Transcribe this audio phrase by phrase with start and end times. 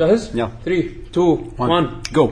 [0.00, 0.50] جاهز؟ يلا.
[0.64, 2.30] 3 2 1 جو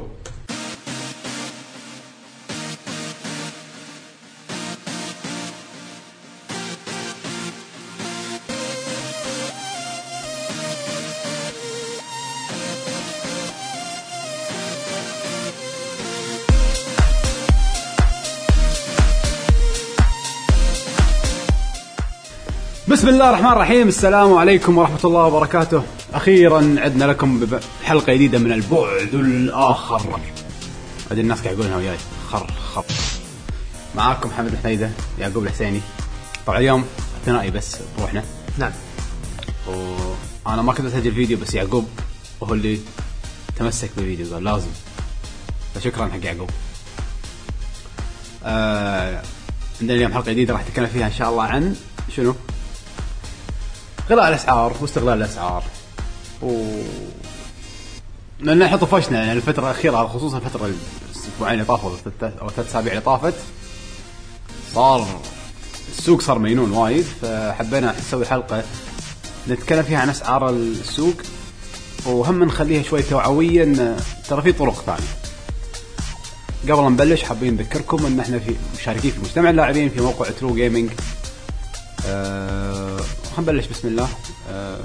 [22.89, 25.83] بسم الله الرحمن الرحيم السلام عليكم ورحمة الله وبركاته
[26.23, 27.47] أخيرا عدنا لكم
[27.85, 30.21] حلقة جديدة من البعد الآخر.
[31.11, 31.97] هذه الناس قاعد يقولونها وياي.
[32.31, 32.85] خر خر.
[33.97, 35.81] معاكم محمد الحميدة يعقوب الحسيني.
[36.47, 36.85] طبعا اليوم
[37.27, 38.25] ثنائي بس بروحنا.
[38.59, 38.73] نعم.
[39.67, 41.89] وأنا ما كنت أسجل فيديو بس يعقوب
[42.43, 42.81] هو اللي
[43.57, 44.35] تمسك بالفيديو.
[44.35, 44.71] قال لازم.
[45.75, 46.51] فشكرا حق يعقوب.
[48.45, 49.23] آه
[49.81, 51.77] عندنا اليوم حلقة جديدة راح نتكلم فيها إن شاء الله عن
[52.17, 52.35] شنو؟
[54.11, 55.63] غلاء الأسعار واستغلال الأسعار.
[56.43, 56.65] و
[58.41, 60.71] لأن إحنا طفشنا يعني الفترة الأخيرة خصوصا الفترة
[61.11, 61.91] الأسبوعين اللي طافوا
[62.23, 63.35] أو ثلاث أسابيع اللي طافت
[64.75, 65.21] صار
[65.99, 68.63] السوق صار مينون وايد فحبينا نسوي حلقة
[69.49, 71.15] نتكلم فيها عن أسعار السوق
[72.07, 73.97] وهم نخليها شوي توعويه ان
[74.29, 75.09] ترى في طرق ثانية.
[76.75, 80.91] قبل نبلش حابين نذكركم إن إحنا في مشاركين في مجتمع اللاعبين في موقع True Gaming
[82.07, 83.01] أه
[83.39, 84.09] نبلش بسم الله.
[84.51, 84.79] أه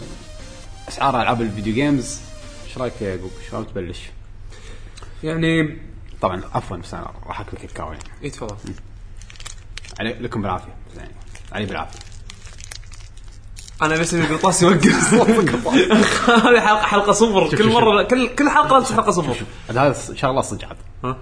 [0.87, 2.21] أسعار ألعاب الفيديو games
[2.67, 3.99] إيش رأيك يا يعقوب؟ رأيك تبلش؟
[5.23, 5.77] يعني
[6.21, 8.55] طبعا عفوا بس أنا راح اكل كاكاو يعني اي تفضل.
[9.99, 10.75] علي لكم بالعافية.
[10.97, 11.11] يعني
[11.51, 11.99] علي بالعافية.
[13.81, 15.13] أنا بس ابي القرطاس يوقف
[16.29, 17.57] هذه حلقة حلقة صفر.
[17.57, 17.69] كل.
[17.69, 19.45] مرة كل كل حلقة لازم حلقة صفر.
[19.69, 20.77] هذا شغلة صدق عاد.
[21.03, 21.17] ها؟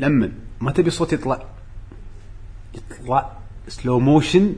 [0.00, 1.42] لما ما تبي الصوت يطلع
[2.74, 3.32] يطلع
[3.68, 4.54] slow motion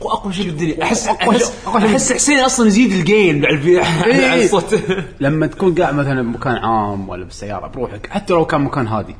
[0.00, 1.76] وأقوى شيء بالدنيا احس أقوى شيء- أحس.
[1.84, 3.58] احس حسين أصلا يزيد ال gain على
[4.06, 4.34] إيه.
[4.44, 4.80] الصوت.
[5.20, 9.14] لما تكون قاعد مثلا بمكان عام ولا بالسيارة بروحك حتى لو كان مكان هادي.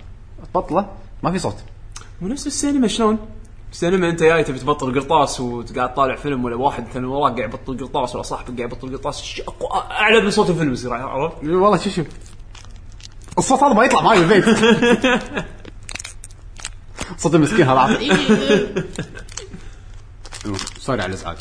[0.55, 0.87] تبطله
[1.23, 1.56] ما في صوت.
[2.23, 3.19] ونفس السينما شلون؟
[3.72, 7.78] السينما أنت جاي تبي تبطل قرطاس وقاعد طالع فيلم ولا واحد مثلا وراك قاعد يبطل
[7.78, 9.41] قرطاس ولا صاحبك قاعد يبطل قرطاس.
[9.91, 12.03] أعلى من صوت الفيلم يصير عرفت؟ والله شو شو.
[13.38, 14.44] الصوت هذا ما يطلع معي بالبيت.
[17.19, 17.78] صوت المسكين هذا.
[17.78, 18.11] عطي
[20.78, 21.37] سوري على الازعاج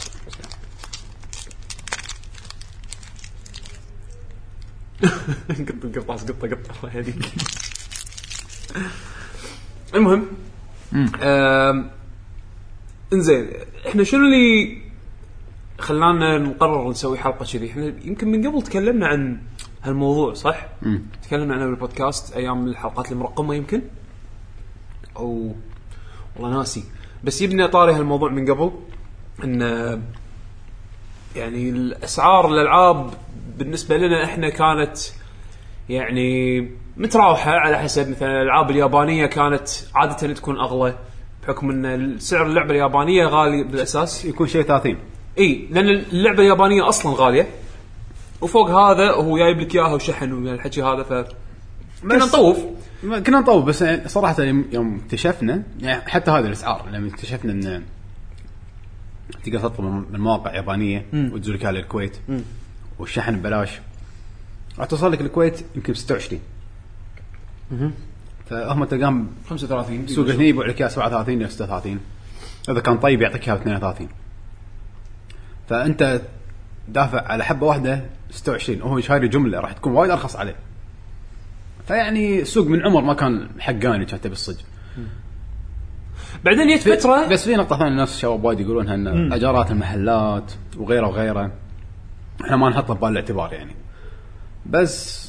[5.49, 7.25] قط القرطاس قطه قطه الله يهديك
[9.95, 10.27] المهم
[13.13, 13.49] إنزين
[13.87, 14.77] إحنا شنو اللي
[15.79, 19.41] خلانا نقرر نسوي حلقة كذي؟ إحنا يمكن من قبل تكلمنا عن
[19.83, 20.67] هالموضوع صح؟
[21.23, 23.81] تكلمنا عنه بالبودكاست أيام الحلقات المرقمة يمكن؟
[25.17, 25.55] أو
[26.35, 26.83] والله ناسي.
[27.23, 28.71] بس يبني طاري هالموضوع من قبل
[29.43, 29.61] إن
[31.35, 33.09] يعني الأسعار الألعاب
[33.57, 34.97] بالنسبة لنا إحنا كانت
[35.89, 36.59] يعني
[36.97, 40.95] متراوحة على حسب مثلا الألعاب اليابانية كانت عادة تكون أغلى
[41.43, 44.25] بحكم إن سعر اللعبة اليابانية غالي بالأساس.
[44.25, 44.97] يكون شيء 30
[45.39, 47.47] إي لأن اللعبة اليابانية أصلا غالية
[48.41, 51.13] وفوق هذا هو جايب لك إياها وشحن والحكي هذا ف
[52.01, 52.57] كنا نطوف.
[53.01, 57.83] كنا نطول بس صراحة يوم اكتشفنا يعني حتى هذه الأسعار لما اكتشفنا إن
[59.43, 62.17] تقدر تطلب من مواقع يابانية وتزور لك إياها للكويت
[62.99, 63.69] والشحن ببلاش.
[64.79, 66.41] راح توصل لك الكويت يمكن ب 26
[68.49, 71.99] فهم تلقاهم 35 سوق هني يبيع لك اياها 37 إلى 36
[72.69, 74.07] اذا كان طيب يعطيك اياها ب 32
[75.69, 76.21] فأنت
[76.87, 80.55] دافع على حبة واحدة 26 وهو شاري جملة راح تكون وايد أرخص عليه.
[81.87, 84.63] فيعني السوق من عمر ما كان حقاني كان تبي الصدق
[86.45, 91.07] بعدين جت فتره بس في نقطة ثانية الناس الشباب وايد يقولونها إن أجارات المحلات وغيره
[91.07, 91.51] وغيره
[92.41, 93.75] إحنا ما نحطها ببال الاعتبار يعني.
[94.65, 95.27] بس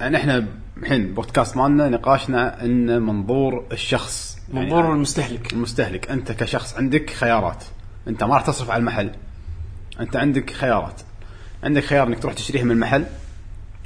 [0.00, 0.46] يعني إحنا
[0.76, 5.52] الحين بودكاست مالنا نقاشنا إن منظور الشخص يعني منظور المستهلك.
[5.52, 6.10] المستهلك.
[6.10, 7.64] أنت كشخص عندك خيارات.
[8.08, 9.10] أنت ما راح تصرف على المحل.
[10.00, 11.00] أنت عندك خيارات.
[11.62, 13.04] عندك خيار إنك تروح تشتريها من المحل.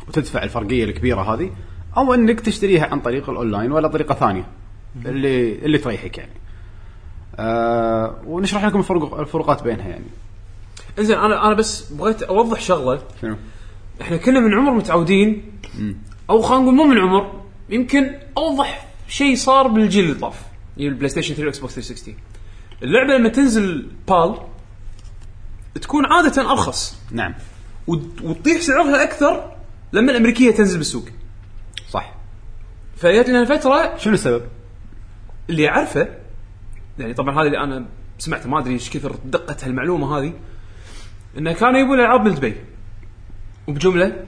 [0.08, 1.50] وتدفع الفرقية الكبيرة هذه
[1.96, 4.46] أو إنك تشتريها عن طريق الأونلاين ولا طريقة ثانية
[5.06, 6.32] اللي اللي تريحك يعني.
[7.36, 10.04] آه ونشرح لكم الفروق الفروقات بينها يعني.
[10.98, 13.02] إنزين أنا أنا بس بغيت أوضح شغلة.
[13.22, 13.36] شنو؟
[14.02, 15.52] إحنا كنا من عمر متعودين
[16.30, 17.40] أو خلينا نقول مو من عمر
[17.70, 20.42] يمكن أوضح شيء صار بالجيل اللي طاف
[20.76, 22.14] يعني ال PlayStation 3 وال Xbox 360
[22.82, 24.34] اللعبة لما تنزل بال
[25.82, 26.98] تكون عادة أرخص.
[27.12, 27.34] نعم.
[27.86, 29.53] وت- وتطيح سعرها أكثر
[29.94, 31.08] لما الأمريكية تنزل بالسوق.
[31.90, 32.14] صح.
[32.96, 34.42] فجت لنا فتره شنو السبب؟
[35.50, 36.08] اللي اعرفه
[36.98, 37.86] يعني طبعا هذا اللي أنا
[38.18, 40.32] سمعته ما أدري إيش كثر دقة هالمعلومة هذه
[41.38, 42.54] إنه كانوا يبون العاب من دبي.
[43.66, 44.24] وبجملة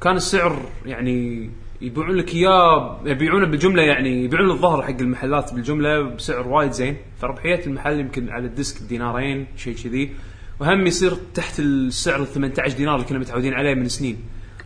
[0.00, 1.50] كان السعر يعني
[1.80, 6.96] يبيعون لك إياه يبيعونه بالجمله يعني يبيعون الظهر حق المحلات بالجملة بسعر وايد زين.
[7.20, 10.12] فربحية المحل يمكن على الديسك دينارين شيء كذي.
[10.60, 14.18] وهم يصير تحت السعر ال 18 دينار اللي كنا متعودين عليه من سنين.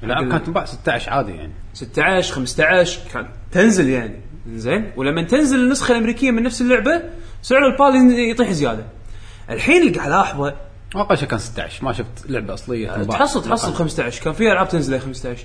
[0.03, 1.53] لا كانت تنباع 16 عادي يعني.
[1.75, 4.21] 16 15 كان تنزل يعني.
[4.55, 7.03] زين؟ ولما تنزل النسخة الأمريكية من نفس اللعبة
[7.43, 8.85] سعر البال يطيح زيادة.
[9.51, 10.55] الحين اللي قاعد الاحظه
[10.97, 13.19] أقل شيء كان 16 ما شفت لعبة أصلية تنباع.
[13.19, 15.45] تحصل تحصل 15 كان في ألعاب تنزل 15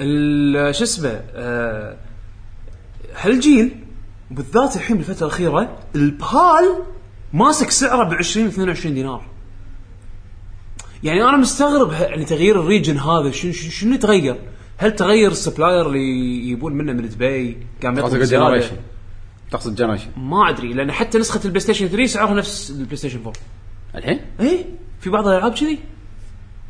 [0.00, 1.96] ال- شو اسمه آه،
[3.20, 3.76] هالجيل
[4.30, 6.82] بالذات الحين بالفترة الأخيرة البال
[7.32, 9.24] ماسك سعره ب 20 22 دينار.
[11.02, 14.36] يعني أنا مستغرب يعني تغيير ال region هذا شنو شنو تغير؟
[14.78, 18.76] هل تغير ال supplier اللي يجيبون منه من دبي؟ قام يطلب؟ generation.
[19.50, 20.08] تقصد generation.
[20.16, 23.32] ما أدري لأن حتى نسخة ال PlayStation 3 سعرها نفس ال PlayStation 4
[23.94, 24.64] الحين؟ إيه
[25.00, 25.78] في بعض الألعاب كذي.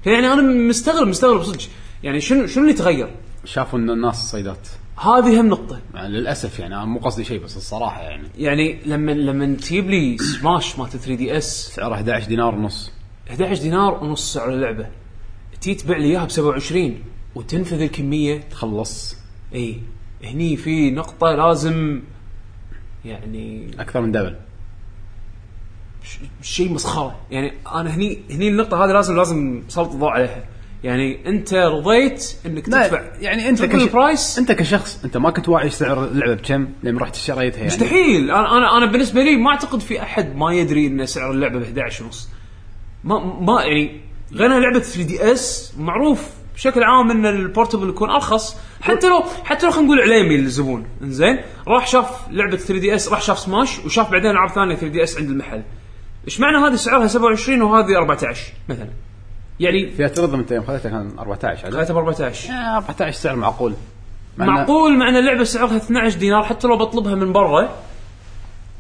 [0.07, 1.61] يعني أنا مستغرب مستغرب صدق.
[2.03, 3.15] يعني شنو شنو اللي تغير؟
[3.45, 5.81] شافوا إن الناس صيدات هذه هم نقطة.
[5.95, 8.29] يعني للأسف يعني أنا مو قصدي شيء بس الصراحة يعني.
[8.39, 12.93] يعني لما لما تجيب لي Smash مالت 3 DS سعره 11 دينار ونص.
[13.31, 14.87] 11 دينار ونص سعر اللعبة.
[15.61, 16.99] تي تبيع لي إياها ب 27
[17.35, 18.41] وتنفذ الكمية.
[18.51, 19.17] تخلص.
[19.55, 19.81] إي.
[20.25, 22.03] هني في نقطة لازم
[23.05, 24.37] يعني أكثر من double.
[26.43, 27.17] شيء مسخرة.
[27.31, 30.45] يعني أنا هني هني النقطة هذه لازم لازم سلط الضوء عليها.
[30.85, 33.83] يعني أنت رضيت إنك تدفع يعني أنت triple كش...
[33.83, 37.67] ال price؟ أنت كشخص أنت ما كنت واعي سعر اللعبة بكم لما رحت اشتريتها يعني.
[37.67, 38.31] مستحيل.
[38.31, 41.63] أنا أنا أنا بالنسبة لي ما أعتقد في أحد ما يدري إن سعر اللعبة ب
[41.63, 42.29] 11 ونص.
[43.07, 44.01] ما ما يعني
[44.33, 48.57] غير لعبة 3 DS معروف بشكل عام إن ال portable يكون أرخص.
[48.81, 51.39] حتى لو حتى لو خلينا نقول عليمي للزبون إنزين؟
[51.69, 55.31] راح شاف لعبة 3 DS راح شاف Smash وشاف بعدين العاب ثانية 3 DS عند
[55.31, 55.63] المحل.
[56.25, 58.89] إيش معنى هذه؟ سعرها 27 وهذه 14 مثلا.
[59.61, 63.37] يعني فيها ترضم انت يوم خذيتها كان 14 عدد خليتها ب 14 آه، 14 سعر
[63.37, 63.75] معقول.
[64.39, 67.69] معقول مع إن اللعبة سعرها 12 دينار حتى لو بطلبها من برا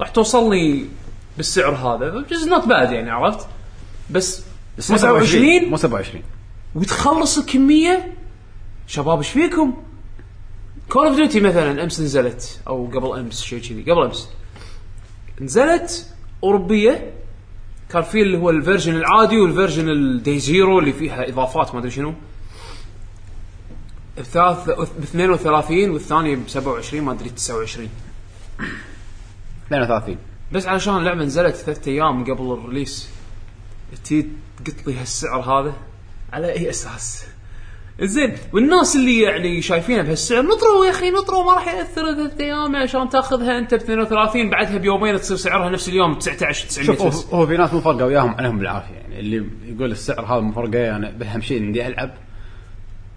[0.01, 0.87] راح توصلني
[1.37, 3.47] بالسعر هذا it's not bad يعني عرفت؟
[4.11, 4.43] بس
[4.79, 6.23] بس مو 27 27 مو 27
[6.75, 8.13] وتخلص الكميه
[8.87, 9.75] شباب إيش فيكم؟
[10.89, 12.61] Call of Duty مثلا أمس نزلت.
[12.69, 13.83] أو قبل أمس شيء كذي.
[13.83, 14.29] قبل أمس.
[15.41, 16.07] نزلت
[16.43, 17.13] أوروبية.
[17.91, 21.75] كان في اللي هو ال version العادي وال version ال Day Zero اللي فيها إضافات
[21.75, 22.15] ما أدري شنو.
[24.19, 27.89] الثالث ب 32 والثانيه ب 27 ما أدري 29
[29.67, 30.17] 32
[30.53, 33.09] بس علشان اللعبة نزلت ثلاثة أيام قبل الريليس.
[34.05, 34.27] تي
[34.67, 35.75] قلت لي هالسعر هذا؟
[36.33, 37.25] على أي أساس؟
[38.03, 42.77] زين والناس اللي يعني شايفينها بهالسعر نطروا يا أخي نطروا ما راح ياثر ثلاث أيام
[42.77, 47.47] عشان تأخذها أنت ب 32 بعدها بيومين تصير سعرها نفس اليوم 19 900 شوف هو,
[47.47, 48.95] في ناس مو فارقه وياهم عليهم بالعافية.
[48.95, 52.15] يعني اللي يقول السعر هذا مو فارقه أنا بأهم شيء إني ألعب.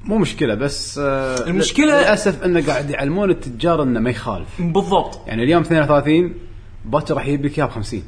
[0.03, 4.47] مو مشكلة بس آه المشكلة- للأسف إنه قاعد يعلمون التجار إنه ما يخالف.
[4.61, 5.27] بالضبط.
[5.27, 6.33] يعني اليوم 32
[6.85, 8.03] باكر راح يجيب لك اياها ب 50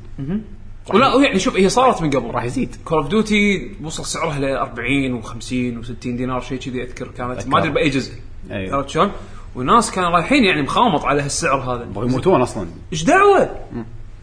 [0.89, 2.75] ولا يعني شوف هي صارت من قبل راح يزيد.
[2.85, 7.47] Call of Duty وصل سعرها ل 40 و50 و60 دينار شيء كذي أذكر كانت.
[7.47, 8.13] ما أدري بأي جزء.
[8.51, 8.75] أيوه.
[8.75, 9.11] عرفت شلون؟
[9.55, 11.83] والناس كانوا رايحين يعني مخامط على هالسعر هذا.
[11.83, 12.67] يبغوا يموتون أصلا.
[12.91, 13.59] إيش دعوة؟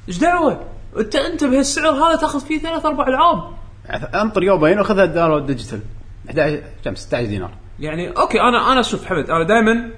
[0.08, 0.60] إيش دعوة؟
[0.98, 3.50] أنت أنت بهالسعر هذا تأخذ فيه ثلاث أربع ألعاب.
[4.14, 5.80] أنطر يومين وخذها digital.
[6.30, 7.50] 11 كم؟ 16 دينار.
[7.80, 9.90] يعني okay أنا أنا شوف حمد أنا دائما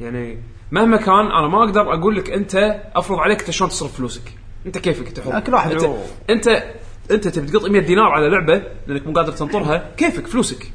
[0.00, 0.38] يعني
[0.70, 4.32] مهما كان أنا ما أقدر أقول لك أنت أفرض عليك أنت شلون تصرف فلوسك.
[4.66, 5.72] انت كيفك انت حر كل واحد.
[5.72, 5.90] انت
[6.30, 6.64] انت
[7.10, 10.72] انت تبي تقط 100 دينار على لعبة لأنك مو قادر تنطرها كيفك؟ فلوسك.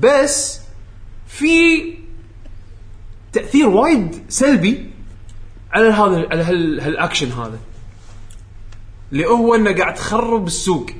[0.00, 0.60] بس
[1.26, 1.82] في
[3.32, 4.90] تأثير وايد سلبي
[5.72, 7.58] على هذا على هال هالأكشن هذا.
[9.12, 10.90] اللي هو أنه قاعد تخرب السوق.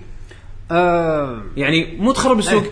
[0.71, 1.43] آه.
[1.57, 2.71] يعني مو تخرب السوق إيه.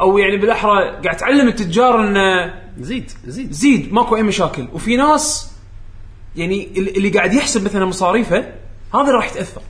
[0.00, 3.52] أو يعني بالأحرى قاعد تعلم التجار انه زيد زيد.
[3.52, 4.68] زيد ماكو أي مشاكل.
[4.72, 5.50] وفي ناس
[6.36, 8.59] يعني اللي قاعد يحسب مثلا مصاريفه
[8.94, 9.62] هذا راح يتأثر.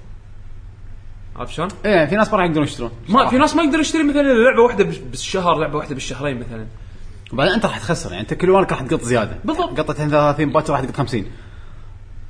[1.37, 2.91] عرفت شلون؟ إيه في ناس ما راح يقدرون يشترون.
[3.09, 6.67] ما في ناس ما يقدر يشتري مثلا لعبة واحدة بالشهر لعبة واحدة بالشهرين مثلا.
[7.33, 9.39] وبعدين أنت راح تخسر يعني أنت كل وانك راح تقط زيادة.
[9.45, 9.81] بالضبط.
[9.81, 11.27] قطت 30 باكر راح تقط 50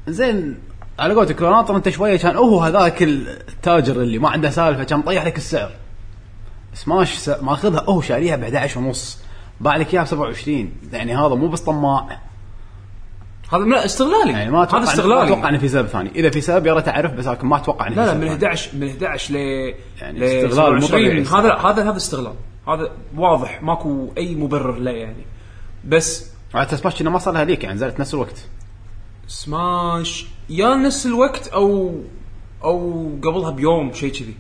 [0.09, 0.59] زين
[0.99, 4.99] على قولتك لو ناطر أنت شوية كان هو هذاك التاجر اللي ما عنده سالفة كان
[4.99, 5.71] مطيح لك السعر.
[6.75, 9.19] سماش س- ماخذها هو شاريها ب 11 ونص.
[9.61, 12.19] باع لك إياها ب 27 يعني هذا مو بس طماع
[13.53, 14.33] هذا لا استغلالي.
[14.33, 15.25] يعني ما أتوقع هذا ما استغلالي.
[15.25, 16.11] أتوقع إنه في سبب ثاني.
[16.15, 18.33] إذا في سبب يا ريت أعرف بس لكن ما أتوقع إنه لا لا من ثاني.
[18.33, 21.23] 11 من 11 ل يعني استغلال مو 27 طبيعي.
[21.23, 22.35] هذا هذا هذا استغلال.
[22.69, 23.63] هذا واضح.
[23.63, 25.25] ماكو أي مبرر له يعني.
[25.85, 28.45] بس وعلى سماش ما صار لها ليك يعني نزلت نفس الوقت.
[29.27, 31.95] سماش يا نفس الوقت أو
[32.65, 34.35] أو قبلها بيوم شيء كذي.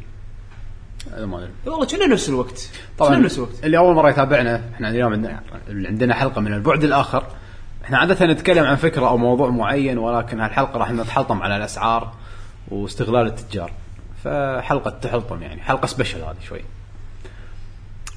[1.16, 1.50] هذا ما أدري.
[1.66, 2.70] والله كنا نفس الوقت.
[2.98, 3.64] طبعا نفس الوقت.
[3.64, 7.26] اللي أول مرة يتابعنا إحنا اليوم عندنا حلقة من البعد الآخر.
[7.84, 12.12] إحنا عادة نتكلم عن فكرة أو موضوع معين ولكن هالحلقة راح نتحلطم على الأسعار
[12.68, 13.72] واستغلال التجار.
[14.24, 16.60] فحلقة تحلطم يعني حلقة سبيشل هذه شوي.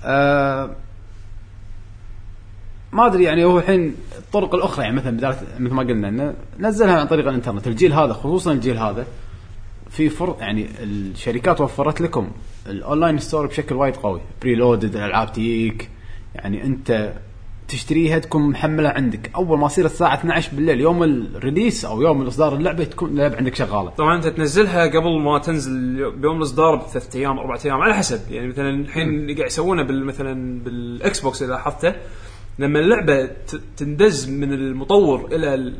[0.06, 0.70] أه
[2.92, 7.00] ما أدري يعني هو الحين الطرق الأخرى يعني مثلا بدايه مثل ما قلنا انه نزلها
[7.00, 7.68] عن طريق الإنترنت.
[7.68, 9.06] الجيل هذا خصوصا الجيل هذا
[9.90, 12.32] في فر يعني الشركات وفرت لكم
[12.68, 14.22] ال online store بشكل وايد قوي.
[14.42, 15.90] preloaded الالعاب تجيك.
[16.36, 17.14] يعني أنت
[17.68, 19.32] تشتريها تكون محملة عندك.
[19.36, 23.38] أول ما يصير الساعة 12 بالليل يوم ال release أو يوم الاصدار اللعبة تكون اللعبة
[23.38, 23.90] عندك شغالة.
[23.90, 28.32] طبعا أنت تنزلها قبل ما تنزل بيوم الإصدار بثلاث أيام أربع أيام على حسب.
[28.32, 31.96] يعني مثلا الحين اللي قاعد يسوونه بال مثلا بال Xbox إذا لاحظته
[32.60, 33.30] لما اللعبة
[33.78, 35.78] تندز من المطور إلى ال-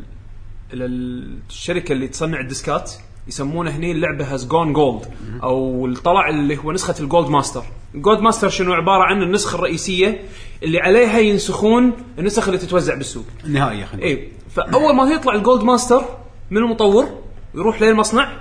[0.74, 2.92] إلى الشركة اللي تصنع الديسكات
[3.28, 5.06] يسمونه هني اللعبة has gone gold
[5.44, 7.64] أو الطلع اللي هو نسخة ال gold master
[7.96, 10.24] ال gold master شنو؟ عبارة عن النسخة الرئيسية
[10.64, 13.26] اللي عليها ينسخون النسخ اللي تتوزع بالسوق.
[13.46, 16.04] النهائيه خلينا اي فأول ما يطلع ال gold master
[16.52, 17.10] من المطور
[17.56, 18.32] يروح للمصنع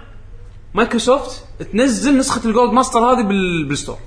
[0.75, 3.99] مايكروسوفت تنزل نسخة ال gold master هذه بال- بال store.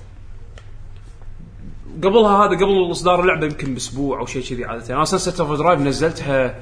[2.04, 4.96] قبلها هذا قبل إصدار اللعبة يمكن بأسبوع أو شيء كذي عادة.
[4.96, 6.56] أنا Sunset Overdrive نزلتها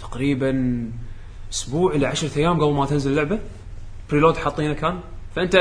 [0.00, 0.50] تقريبا
[1.52, 3.38] أسبوع إلى 10 أيام قبل ما تنزل اللعبة.
[4.10, 5.00] preload حاطينه كان.
[5.36, 5.56] فأنت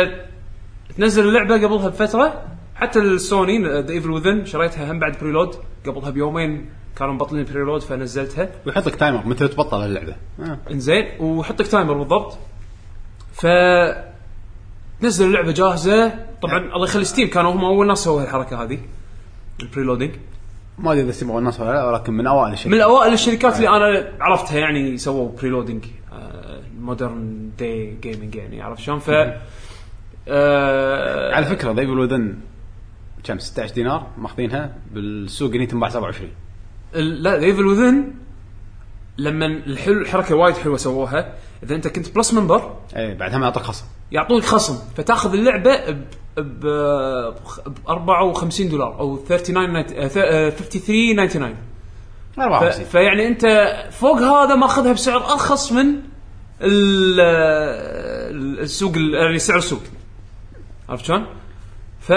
[0.97, 2.43] تنزل اللعبة قبلها بفترة.
[2.75, 7.81] حتى ال Sony The Evil Within شريتها هم بعد preload قبلها بيومين كانوا مبطلين preload
[7.81, 8.49] فنزلتها.
[8.65, 10.15] ويحط لك timer متى تبطل اللعبة.
[10.39, 10.57] آه.
[10.71, 12.37] إنزين وحط لك timer بالضبط.
[13.33, 13.47] ف
[15.01, 16.13] تنزل اللعبة جاهزة.
[16.41, 18.79] طبعا الله يخلي Steam كانوا هم أول ناس سووا الحركه هذه
[19.61, 20.15] ال preloading
[20.79, 23.67] ما أدري إذا سمعوا الناس ولا لا ولكن من أوائل الشيء من أوائل الشركات اللي
[23.69, 25.85] أنا عرفتها يعني سووا preloading
[26.79, 29.09] modern day gaming يعني عرفت شلون؟ ف
[30.27, 32.35] آه، على فكرة The Evil Within
[33.23, 36.29] كم؟ 16 دينار ماخذينها بالسوق هني تنباع 27
[36.95, 38.13] ال- لا Evil Within
[39.17, 41.33] لما الحلو الحركه وايد حلوة سووها
[41.63, 43.85] إذا أنت كنت Plus member اي بعدها ما يعطيك خصم.
[44.11, 45.97] يعطونك خصم فتأخذ اللعبة
[46.41, 47.35] ب ب
[47.85, 51.55] ب 54 دولار أو 39 ninet- آه، ث- آه، 53.99
[52.35, 53.45] ف- 54 فيعني أنت
[53.91, 55.85] فوق هذا ماخذها بسعر أرخص من
[56.61, 59.81] ال- السوق ال- يعني سعر السوق.
[60.89, 61.25] عرفت شلون؟
[61.99, 62.13] ف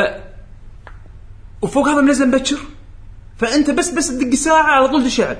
[1.62, 2.56] وفوق هذا منزل مبكر
[3.36, 5.36] فأنت بس بس تدق ساعة على طول تشعل.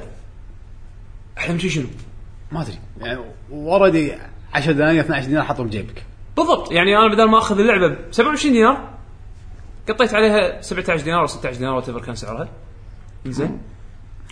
[1.39, 1.87] أحلى من شي شنو؟
[2.53, 2.79] ما أدري.
[3.01, 3.21] يعني
[3.51, 4.13] وردي
[4.55, 6.05] 10 دنانير 12 دينار حطهم بجيبك
[6.37, 6.73] بالضبط.
[6.73, 8.89] يعني أنا بدل ما أخذ اللعبة ب 27 دينار
[9.89, 12.49] قطيت عليها 17 دينار أو 16 دينار what كان سعرها.
[13.27, 13.61] زين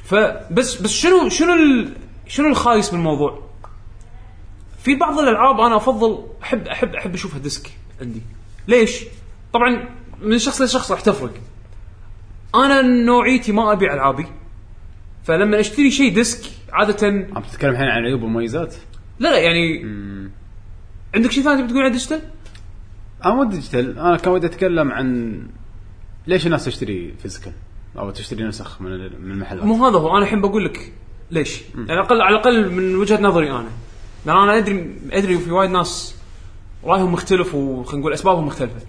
[0.05, 3.43] فبس بس شنو شنو ال شنو الخايس بالموضوع؟
[4.79, 8.23] في بعض الألعاب أنا افضل احب احب أحب أشوفها disc عندي.
[8.69, 9.05] ليش؟
[9.53, 9.89] طبعا
[10.23, 11.33] من شخص لشخص راح تفرق.
[12.55, 14.27] أنا نوعيتي ما ابيع ألعابي.
[15.25, 18.75] فلما أشتري شيء disc عادة عم تتكلم الحين عن عيوب ومميزات؟
[19.19, 19.87] لا لا يعني
[21.15, 22.21] عندك شيء ثاني تبي تقول عن digital؟
[23.25, 25.41] أنا مو digital أنا كان ودي أتكلم عن
[26.27, 27.53] ليش الناس تشتري physical
[27.99, 29.65] أو تشتري نسخ من من المحلات.
[29.65, 30.17] مو هذا هو.
[30.17, 30.93] أنا الحين بقول لك
[31.31, 33.69] ليش؟ على الاقل على الأقل من وجهة نظري أنا.
[34.27, 36.17] لأن أنا ادري أدري في وايد ناس
[36.85, 38.81] رأيهم مختلف وخلينا نقول أسبابهم مختلفة.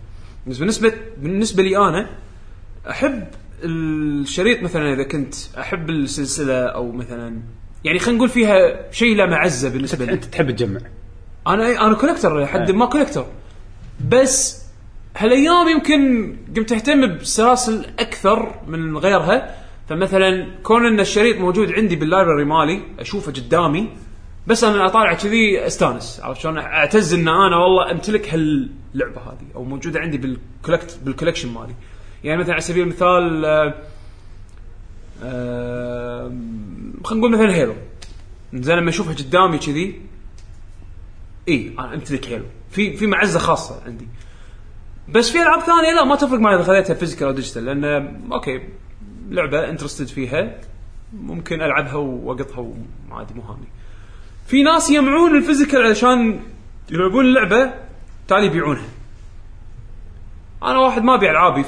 [0.47, 2.09] بس بالنسبة بالنسبة لي أنا
[2.89, 3.27] أحب
[3.63, 7.41] الشريط مثلا إذا كنت أحب السلسلة أو مثلا
[7.83, 10.11] يعني خلينا نقول فيها شيء له معزة بالنسبة لي.
[10.11, 10.79] أنت تحب تجمع.
[11.47, 12.75] أنا أنا collector لحد أي.
[12.75, 13.25] ما collector
[14.09, 14.61] بس
[15.17, 19.55] هالأيام يمكن قمت أهتم بالسلاسل أكثر من غيرها.
[19.89, 23.89] فمثلا كون إن الشريط موجود عندي بال library مالي أشوفه قدامي
[24.47, 26.19] بس أنا أطالع كذي أستانس.
[26.23, 31.11] عرفت شلون؟ أعتز إن أنا والله أمتلك هاللعبة هذه أو موجودة عندي بال collect- بال
[31.11, 31.75] collection مالي.
[32.23, 33.73] يعني مثلا على سبيل المثال آه،
[35.23, 36.31] آه،
[37.03, 37.73] خلينا نقول مثلا Halo
[38.53, 40.01] زين لما اشوفها قدامي كذي
[41.47, 44.07] إي أنا امتلك Halo في في معزة خاصة عندي.
[45.09, 47.83] بس في ألعاب ثانية لا ما تفرق معي إذا خذيتها physical أو digital لأن
[48.33, 48.61] okay
[49.29, 50.61] لعبة interested فيها
[51.13, 52.73] ممكن ألعبها وأقطها
[53.11, 53.67] وعادي مو هامني
[54.47, 56.39] في ناس يجمعون ال physical علشان
[56.91, 57.73] يلعبون اللعبة
[58.27, 58.87] تالي يبيعونها.
[60.63, 61.63] أنا واحد ما أبيع ألعابي.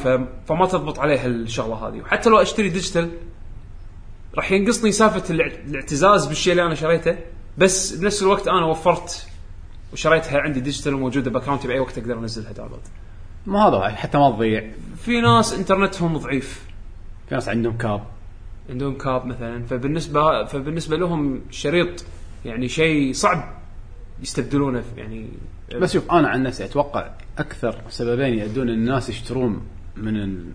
[0.47, 2.01] فما تضبط عليها الشغلة هذه.
[2.01, 3.11] وحتى لو أشتري digital
[4.35, 7.17] راح ينقصني سالفة الاعتزاز بالشيء اللي أنا شريته
[7.57, 9.27] بس بنفس الوقت أنا وفرت
[9.93, 12.81] وشريتها عندي digital وموجوده ب account ي بأي وقت أقدر أنزلها download
[13.45, 14.71] ما هذا حتى ما تضيع.
[14.97, 16.65] في ناس إنترنتهم ضعيف.
[17.29, 18.03] في ناس عندهم cap.
[18.69, 19.65] عندهم cap مثلا.
[19.65, 22.05] فبالنسبة فبالنسبة لهم شريط
[22.45, 23.53] يعني شيء صعب
[24.21, 25.29] يستبدلونه يعني
[25.75, 29.61] بس شوف أنا عن نفسي أتوقع أكثر سببين يؤدون الناس يشترون
[29.97, 30.45] من ال...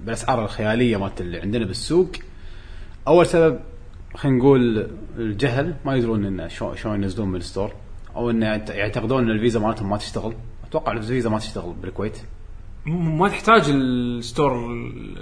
[0.00, 2.10] بالاسعار الخيالية مالت اللي عندنا بالسوق.
[3.08, 3.60] أول سبب
[4.14, 7.72] خلينا نقول الجهل ما يدرون انه شلون ينزلون من ال store.
[8.18, 10.34] أو يعت- يعتقدون إن الفيزا مالتهم ما تشتغل.
[10.68, 12.18] أتوقع الفيزا ما تشتغل بالكويت.
[12.86, 14.66] ما تحتاج ال store ال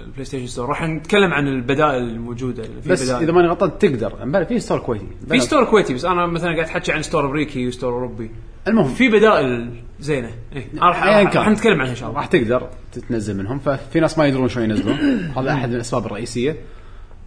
[0.05, 0.69] PlayStation Store.
[0.69, 3.23] راح نتكلم عن البدائل الموجودة في بس بدائل.
[3.23, 4.45] إذا ماني غلطان تقدر.
[4.45, 5.07] في store كويتي.
[5.29, 8.31] في store كويتي بس أنا مثلا قاعد احكي عن store أمريكي و store أوروبي.
[8.67, 8.93] المهم.
[8.93, 10.31] في بدائل زينة.
[10.55, 10.65] إيه.
[10.81, 11.03] راح.
[11.35, 12.19] راح نتكلم عنها إن شاء الله.
[12.19, 13.59] راح تقدر تتنزل منهم.
[13.59, 14.97] ففي ناس ما يدرون شلون ينزلون.
[15.37, 16.55] هذا أحد الأسباب الرئيسية.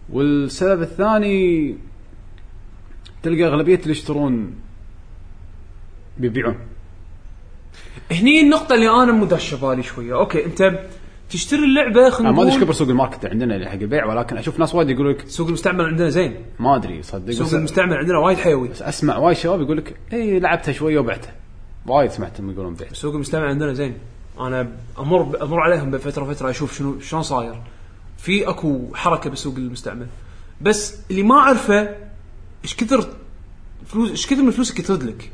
[0.09, 1.75] والسبب الثاني
[3.23, 4.53] تلقى أغلبية اللي يشترون
[6.21, 6.55] بيبيعون
[8.11, 10.13] هني النقطة اللي أنا مو داشه بالي شوية.
[10.13, 10.79] okay أنت
[11.29, 13.73] تشتري اللعبة أنا خلينا ما أدري إيش نقول كبر سوق ال market عندنا اللي حق
[13.73, 16.35] البيع ولكن أشوف ناس وايد يقول لك سوق المستعمل عندنا زين.
[16.59, 17.31] ما أدري صدق.
[17.31, 18.67] سوق بس, المستعمل عندنا وايد حيوي.
[18.67, 21.33] بس أسمع وايد شباب يقول لك اي لعبتها شوية وبعتها.
[21.87, 23.93] وايد سمعتهم يقولون بعت سوق المستعمل عندنا زين.
[24.39, 27.61] أنا أمر أمر عليهم بفترة فترة أشوف شنو شلون صاير.
[28.17, 30.07] في أكو حركة بسوق المستعمل.
[30.61, 31.89] بس اللي ما أعرفه
[32.63, 33.07] إيش كثر
[33.85, 35.31] فلوس إيش كثر من فلوسك ترد لك؟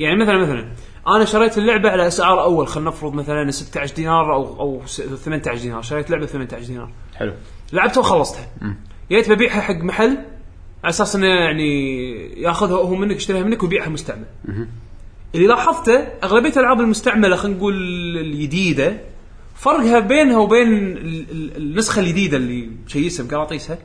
[0.00, 0.68] يعني مثلا مثلا
[1.08, 5.62] أنا شريت اللعبة على أسعار أول خلينا نفرض مثلا 16 دينار أو أو س- 18
[5.62, 6.90] دينار شريت لعبة 18 دينار.
[7.14, 7.34] حلو.
[7.72, 8.46] لعبتها وخلصتها.
[9.10, 10.08] جيت ببيعها حق محل
[10.84, 14.24] على أساس إنه يعني يأخذها هو منك يشتريها منك ويبيعها مستعمل.
[15.34, 17.74] اللي لاحظته أغلبية الالعاب المستعملة خلينا نقول
[18.18, 18.96] الجديده
[19.54, 23.78] فرقها بينها وبين ال- ال- النسخة الجديده اللي مشيسها بقراطيسها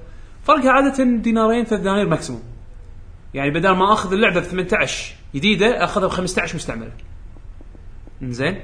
[0.43, 2.41] فرقها عادة دينارين ثلاث دنانير ماكسيموم.
[3.33, 6.91] يعني بدل ما أخذ اللعبة ب 18 جديدة أخذها ب 15 مستعملة.
[8.23, 8.59] زين؟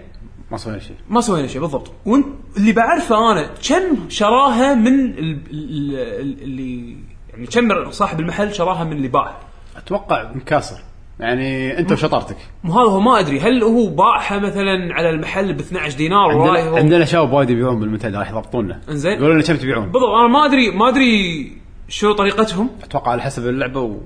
[0.51, 0.95] ما سوينا شيء.
[1.09, 1.91] ما سوينا شيء بالضبط.
[2.05, 2.25] وانت
[2.57, 6.95] اللي بعرفه أنا كم شراها من ال- ال- ال- اللي
[7.33, 9.39] يعني كم صاحب المحل شراها من اللي باعها
[9.77, 10.81] أتوقع مكاسر.
[11.19, 12.37] يعني أنت وشطارتك.
[12.63, 13.39] مو هذا هو ما أدري.
[13.39, 17.49] هل هو باعها مثلا على المحل ب 12 دينار عندنا, ورايح هو- عندنا شباب وايد
[17.49, 18.81] يبيعون بالمنتدى راح يضبطونا.
[18.89, 19.11] إنزين.
[19.11, 19.85] يقولون لنا كم تبيعون.
[19.91, 20.09] بالضبط.
[20.09, 21.51] أنا ما ادري ما أدري
[21.89, 22.69] شو طريقتهم.
[22.83, 23.99] أتوقع على حسب اللعبة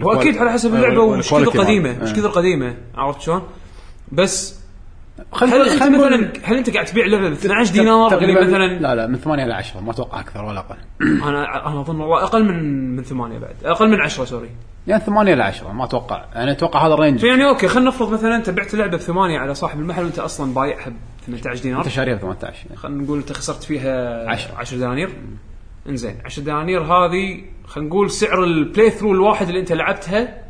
[0.00, 1.98] واكيد على حسب اللعبة وش كثر قديمة.
[2.02, 2.12] وش.
[2.12, 3.42] كثر قديمة عرفت شلون؟
[4.12, 4.62] بس
[5.34, 9.06] هل أنت مثلا هل أنت قاعد تبيع لعبة ب 12 دينار تقريبا مثلا لا لا
[9.06, 12.96] من 8 إلى 10 ما أتوقع أكثر ولا أقل أنا أنا أظن والله أقل من
[12.96, 14.50] من ثمانية بعد أقل من 10 sorry
[14.86, 18.12] يعني 8 إلى 10 ما أتوقع يعني أتوقع هذا ال range يعني okay خلينا نفرض
[18.12, 20.94] مثلا أنت بعت لعبة بثمانية على صاحب المحل وأنت أصلا بايعها ب
[21.26, 22.76] 18 دينار أنت شاريها ب 18 يعني.
[22.76, 24.54] خلينا نقول أنت خسرت فيها عشرة.
[24.56, 25.10] 10 دنانير
[25.88, 26.18] إنزين.
[26.24, 30.42] 10 دنانير هذه خلينا نقول سعر ال playthrough الواحد اللي أنت لعبتها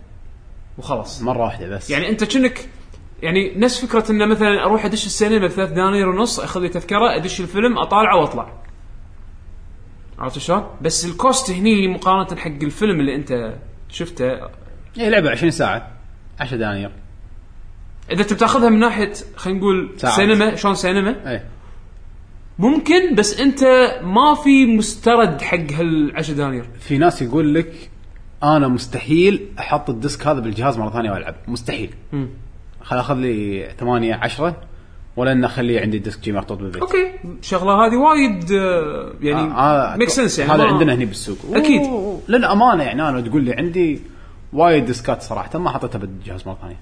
[0.79, 1.23] وخلاص.
[1.23, 1.91] مرة واحدة بس.
[1.91, 2.69] يعني أنت كأنك
[3.23, 7.41] يعني نفس فكرة انه مثلا أروح أدش السينما بثلاث دنانير ونص أخذ لي تذكرة أدش
[7.41, 8.53] الفيلم أطالعه وأطلع.
[10.19, 13.55] عرفت شلون؟ بس ال cost هني مقارنة حق الفيلم اللي أنت
[13.89, 14.35] شفته.
[14.97, 15.93] هي لعبة 20 ساعة.
[16.41, 16.91] 10 دنانير
[18.11, 20.17] إذا انت بتاخذها من ناحية خلينا نقول ساعات.
[20.17, 21.43] سينما شلون سينما؟ اي
[22.59, 23.65] ممكن بس انت
[24.03, 26.65] ما في مسترد حق هال 10 دنانير.
[26.81, 27.91] في ناس يقول لك
[28.43, 31.35] أنا مستحيل أحط ال disc هذا بالجهاز مرة ثانية وألعب.
[31.49, 31.95] مستحيل.
[32.13, 32.29] مم.
[32.83, 34.57] خل أخذ لي 8 10
[35.17, 36.83] ولا ان أخليه عندي disc جي محطوط بالبيت.
[36.83, 37.07] okay.
[37.41, 41.37] الشغله هذه وايد آه، يعني آه، make sense يعني هذا عندنا هنا بالسوق.
[41.55, 41.81] أكيد.
[41.83, 44.01] و- للأمانة يعني أنا تقول لي عندي
[44.53, 46.77] وايد ديسكات صراحة ما حطيتها بالجهاز مرة ثانية.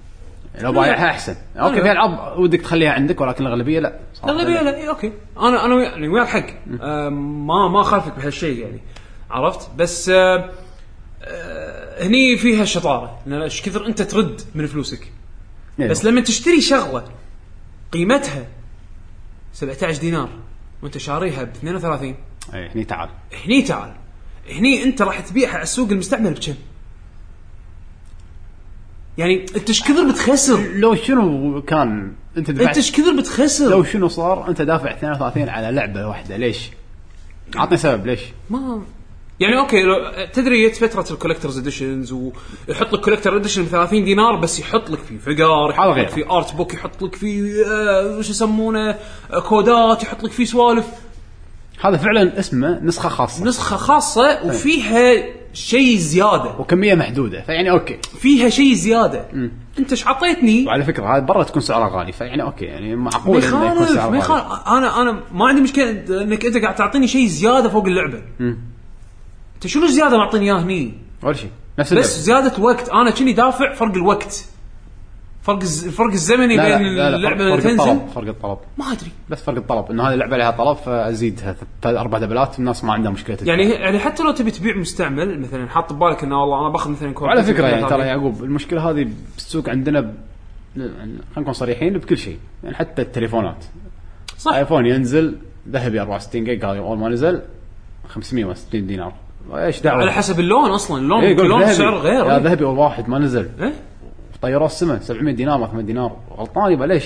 [0.59, 1.35] لو بايعها أحسن.
[1.57, 1.81] okay.
[1.81, 3.99] في العاب ودك تخليها عندك ولكن الأغلبية لا.
[4.23, 4.75] الأغلبية لا.
[4.77, 5.11] إيه، okay.
[5.39, 6.45] أنا أنا يعني ويا الحق.
[6.81, 8.79] آه ما ما اخالفك بهالشيء يعني.
[9.31, 10.49] عرفت؟ بس آه
[11.23, 15.11] آه هني فيها الشطاره إن إيش كثر أنت ترد من فلوسك.
[15.79, 15.87] إيه.
[15.87, 17.03] بس لما تشتري شغلة
[17.91, 18.47] قيمتها
[19.53, 20.29] 17 دينار
[20.83, 22.15] وأنت شاريها ب 32
[22.53, 23.09] اي هني تعال.
[23.45, 23.93] هني تعال.
[24.49, 26.53] هني أنت راح تبيعها على السوق المستعمل بكم؟
[29.21, 33.83] يعني انت إيش كثر بتخسر؟ لو شنو كان انت انت دفعت إيش كثر بتخسر؟ لو
[33.83, 36.69] شنو صار انت دافع 32 على لعبة واحدة ليش؟
[37.55, 38.81] عطني سبب ليش؟ ما
[39.39, 39.95] يعني okay لو
[40.33, 44.89] تدري جت فترة ال collectors editions ويحط لك collector edition ب 30 دينار بس يحط
[44.89, 46.09] لك فيه figure يحط لك.
[46.09, 48.95] فيه art book يحط لك فيه آه، وش يسمونه
[49.33, 50.85] آه، كودات يحط لك فيه سوالف
[51.79, 53.45] هذا فعلا اسمه نسخة خاصة.
[53.45, 56.59] نسخة خاصة وفيها شيء زيادة.
[56.59, 57.41] وكمية محدودة.
[57.41, 57.97] فيعني okay.
[58.19, 59.25] فيها شيء زيادة.
[59.79, 62.11] أنت إيش عطيتني؟ وعلى فكرة هذا برا تكون سعرها غالي.
[62.11, 65.89] فيعني okay يعني معقول إنه يكون سعرها ما غالي أنا أنا ما عندي مشكلة
[66.21, 68.21] إنك أنت قاعد تعطيني شيء زيادة فوق اللعبة.
[69.55, 72.19] أنت شنو زيادة معطيني اياه هني؟ ولا شيء نفس بس.
[72.19, 72.89] زيادة الوقت.
[72.89, 74.45] أنا كني دافع فرق الوقت.
[75.41, 78.27] فرق الز- الفرق الزمني لا بين لا لا اللعبه فرق, اللي فرق تنزل؟ الطلب فرق
[78.27, 78.57] الطلب.
[78.77, 79.11] ما أدري.
[79.29, 83.11] بس فرق الطلب إنه هذه اللعبة عليها طلب فازيدها ثلاث أربع دبلات الناس ما عندها
[83.11, 83.37] مشكلة.
[83.43, 87.13] يعني يعني حتى لو تبي تبيع مستعمل مثلا حاط ببالك إنه والله أنا باخذ مثلا
[87.13, 90.13] كود وعلى فكرة يعني ترى يعقوب المشكلة هذه بالسوق عندنا ب...
[90.75, 92.37] خلينا نكون صريحين بكل شيء.
[92.63, 93.65] يعني حتى التليفونات.
[94.37, 94.53] صح.
[94.53, 95.37] iPhone ينزل
[95.69, 97.41] ذهبي 64 جيجا أول ما نزل
[98.07, 99.13] 560 دينار.
[99.53, 101.73] إيش دعوة؟ على حسب اللون أصلا اللون إيه، اللون ذهبي.
[101.73, 102.25] سعر غير.
[102.25, 103.49] يا ذهبي أول واحد ما نزل.
[103.61, 103.73] إيه؟
[104.41, 106.17] طيروه السماء 700 دينار ما 800 دينار.
[106.37, 107.05] غلطان يبقى ليش؟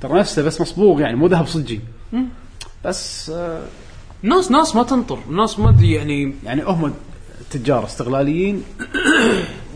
[0.00, 1.80] ترى نفسه بس مصبوغ يعني مو ذهب صجي
[2.84, 3.62] بس آه
[4.22, 6.34] ناس ناس ما تنطر ناس ما أدري يعني.
[6.44, 6.94] يعني هم
[7.50, 8.62] تجار استغلاليين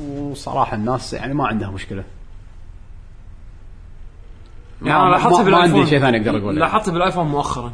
[0.08, 2.04] وصراحة الناس يعني ما عندها مشكلة.
[4.82, 5.78] يعني أنا ما- لاحظتها ما- ما بال iPhone.
[5.78, 6.58] عندي شيء ثاني أقدر أقوله.
[6.60, 7.72] لاحظتها بال iPhone مؤخرا.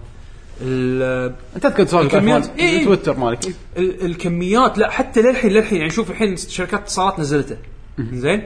[0.63, 2.85] أنت تذكر سوالف الكميات- iPhone إيه، إيه.
[2.85, 3.47] تويتر مالك.
[3.77, 7.57] ال- الكميات لا حتى للحين للحين يعني شوف الحين شركات اتصالات نزلته.
[7.99, 8.43] زين؟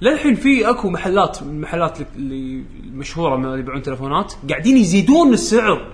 [0.00, 5.92] للحين في اكو محلات من المحلات اللي المشهوره اللي يبيعون تليفونات قاعدين يزيدون السعر.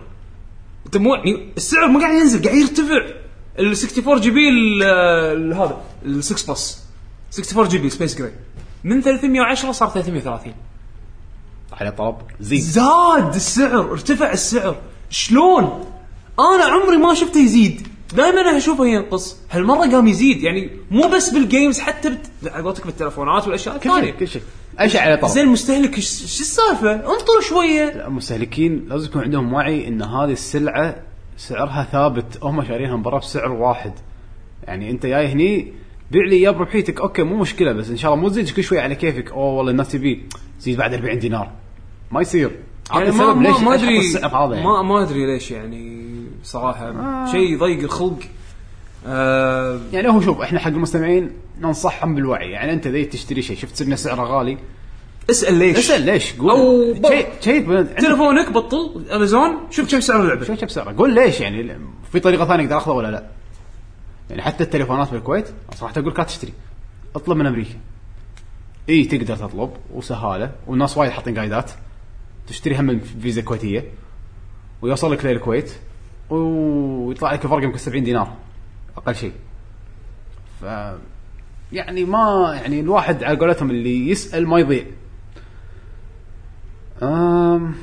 [0.87, 3.23] انت مو يعني السعر ما قاعد ينزل قاعد يرتفع.
[3.59, 4.49] ال 64 GB
[5.55, 6.85] هذا ال 6 Plus
[7.35, 8.33] 64 GB Space Gray
[8.85, 10.55] من 310 صار 330
[11.73, 14.77] عليه طلب زيد زاد السعر ارتفع السعر.
[15.11, 15.85] شلون؟
[16.39, 17.89] أنا عمري ما شفته يزيد.
[18.15, 20.43] دائما أنا اشوفه ينقص هالمرة قام يزيد.
[20.43, 22.31] يعني مو بس بال games حتى بت...
[22.47, 24.11] على قولتك بالتلفونات والأشياء كل الثانية.
[24.11, 24.43] كل شيء.
[24.81, 28.07] اي شيء عليه طلب زين المستهلك إيش السالفة؟ انطر شوية.
[28.07, 30.97] المستهلكين لازم يكون عندهم وعي إن هذه السلعة
[31.37, 32.39] سعرها ثابت.
[32.43, 33.93] هم شارينها من برا بسعر واحد.
[34.65, 35.73] يعني أنت جاي هني
[36.11, 37.01] بيع لي إياه بربحيتك.
[37.01, 38.51] okay مو مشكلة بس إن شاء الله مو تزيد.
[38.51, 39.31] كل شوي على كيفك.
[39.31, 40.27] أوه والله الناس تبي
[40.61, 41.51] زيد بعد 40 دينار.
[42.11, 42.51] ما يصير.
[42.91, 44.63] يعني ما ما, ليش ما ادري يعني.
[44.65, 46.03] ما ما أدري ليش يعني
[46.45, 46.89] صراحة.
[46.89, 47.33] آه.
[47.33, 48.19] شيء يضيق الخلق.
[49.07, 49.81] آه.
[49.93, 52.51] يعني هو شوف إحنا حق المستمعين ننصحهم بالوعي.
[52.51, 54.59] يعني أنت ذي تشتري شيء شفت انه سعره غالي.
[55.31, 55.79] اسأل ليش.
[55.79, 56.33] اسأل ليش.
[56.37, 56.95] قول.
[56.95, 60.45] ب- شيء شيء تلفونك بطل أمازون شوف كم سعر اللعبة.
[60.45, 60.95] شو كم سعره.
[60.99, 61.77] قول ليش يعني
[62.13, 63.25] في طريقة ثانية أقدر أخذها ولا لا؟
[64.31, 66.53] يعني حتى التليفونات بالكويت صراحة أقول لك لا تشتري.
[67.17, 67.75] اطلب من أمريكا.
[68.89, 71.71] إي تقدر تطلب وسهالة والناس وايد حاطين قايدات.
[72.47, 73.85] تشتريها من فيزا كويتية
[74.83, 75.73] ويوصل لك للكويت
[76.31, 78.37] ويطلع لك الفرق يمكن 70 دينار
[78.97, 79.33] أقل شيء.
[80.61, 80.65] ف
[81.73, 84.85] يعني ما يعني الواحد على قولتهم اللي يسأل ما يضيع.
[87.03, 87.75] أم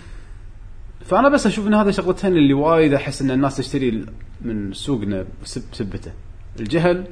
[1.05, 4.05] فأنا بس أشوف إن هذا شغلتين اللي وايد أحس إن الناس تشتري
[4.41, 6.11] من سوقنا بسب سبته
[6.59, 7.07] الجهل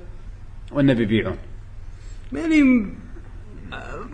[0.72, 1.38] وإنه بيبيعون.
[2.34, 2.62] يعني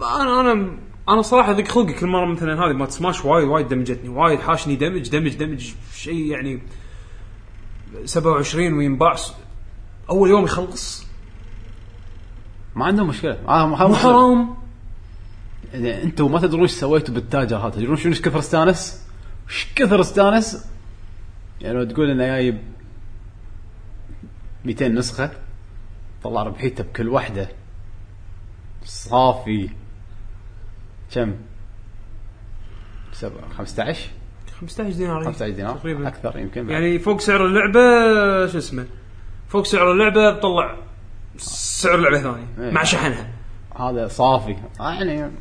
[0.02, 0.78] أنا أنا
[1.10, 4.76] أنا صراحة ذيك خلقي كل مرة مثلا هذه مالت سماش وايد وايد دمجتني وايد حاشني
[4.76, 6.62] دمج دمج دمج شيء يعني
[8.06, 9.16] 27 وينباع
[10.10, 11.06] أول يوم يخلص.
[12.76, 13.38] ما عندهم مشكلة.
[13.48, 14.56] آه ما مو حرام.
[15.74, 17.70] يعني أنتم ما تدرون إيش سويتوا بالتاجر هذا.
[17.70, 19.08] تدرون شنو إيش كثر استانس؟
[19.50, 20.66] إيش كثر استانس؟
[21.62, 22.62] يعني لو تقول إنه جايب
[24.66, 25.32] 200 نسخة
[26.24, 27.50] طلع ربحيته بكل واحدة
[28.86, 29.70] صافي.
[31.14, 31.34] كم؟
[33.14, 33.50] سبعة.
[33.58, 34.10] 15
[34.62, 36.08] 15 دينار 15 دينار؟ تقريبا.
[36.08, 37.80] أكثر يمكن يعني فوق سعر اللعبة
[38.48, 38.86] شو اسمه
[39.50, 40.76] فوق سعر اللعبة بطلع
[41.38, 42.72] سعر لعبه ثانية إيه.
[42.72, 43.28] مع شحنها.
[43.80, 44.56] هذا صافي.
[44.80, 45.32] آه يعني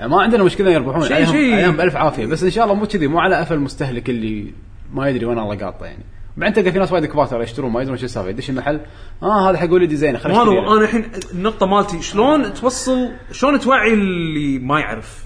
[0.00, 1.54] ما عندنا مشكلة يربحون شيء- عليهم.
[1.54, 2.26] عليهم بألف عافية.
[2.26, 4.52] بس إن شاء الله مو كذي مو على قفا المستهلك اللي
[4.92, 6.04] ما يدري وين الله قاطه يعني.
[6.36, 8.80] بعدين تلقى في ناس وايد كبار ترى يشترون ما يدرون شو السالفه يدش المحل.
[9.22, 10.58] آه هذا حق ولدي زينه وهذا أشتري.
[10.58, 15.24] هو أنا الحين النقطة مالتي شلون توصل شلون توعي اللي ما يعرف؟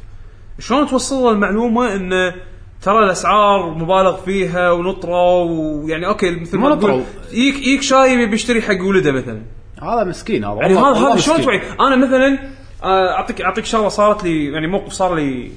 [0.59, 2.35] شلون توصل المعلومة انه
[2.83, 6.75] ترى الأسعار مبالغ فيها ونطرة ويعني okay مثل ما.
[6.75, 9.42] تقول يجيك يجيك شايب بيشتري حق ولده مثلا.
[9.83, 11.42] هذا مسكين هذا يعني هذا هذا شلون.
[11.42, 12.38] توعي؟ أنا مثلا
[12.83, 15.51] آه، اعطيك أعطيك شغلة صارت لي يعني موقف صار لي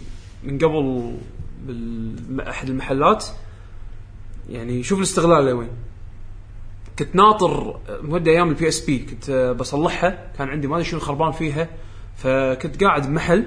[0.43, 1.13] من قبل
[2.29, 3.25] باحد المحلات.
[4.49, 5.69] يعني شوف الاستغلال لوين
[6.99, 10.31] كنت ناطر مودة أيام ال PSP كنت آه، بصلحها.
[10.37, 11.69] كان عندي ما أدري شنو خربان فيها.
[12.15, 13.45] فكنت قاعد بمحل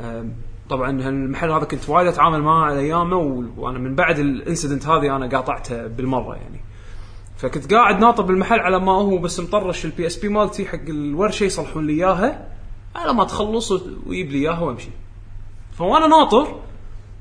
[0.00, 0.26] آه،
[0.70, 3.16] طبعا المحل هذا كنت وايد أتعامل معاه على أيامه
[3.56, 6.60] وأنا من بعد ال incident هذه أنا قاطعته بالمرة يعني.
[7.36, 11.86] فكنت قاعد ناطر بالمحل على ما هو بس مطرش ال PSP مالتي حق الورشة يصلحون
[11.86, 12.48] لي إياها.
[12.96, 13.72] على ما تخلص
[14.06, 14.90] ويجيب لي إياها وأمشي.
[15.78, 16.60] فوأنا ناطر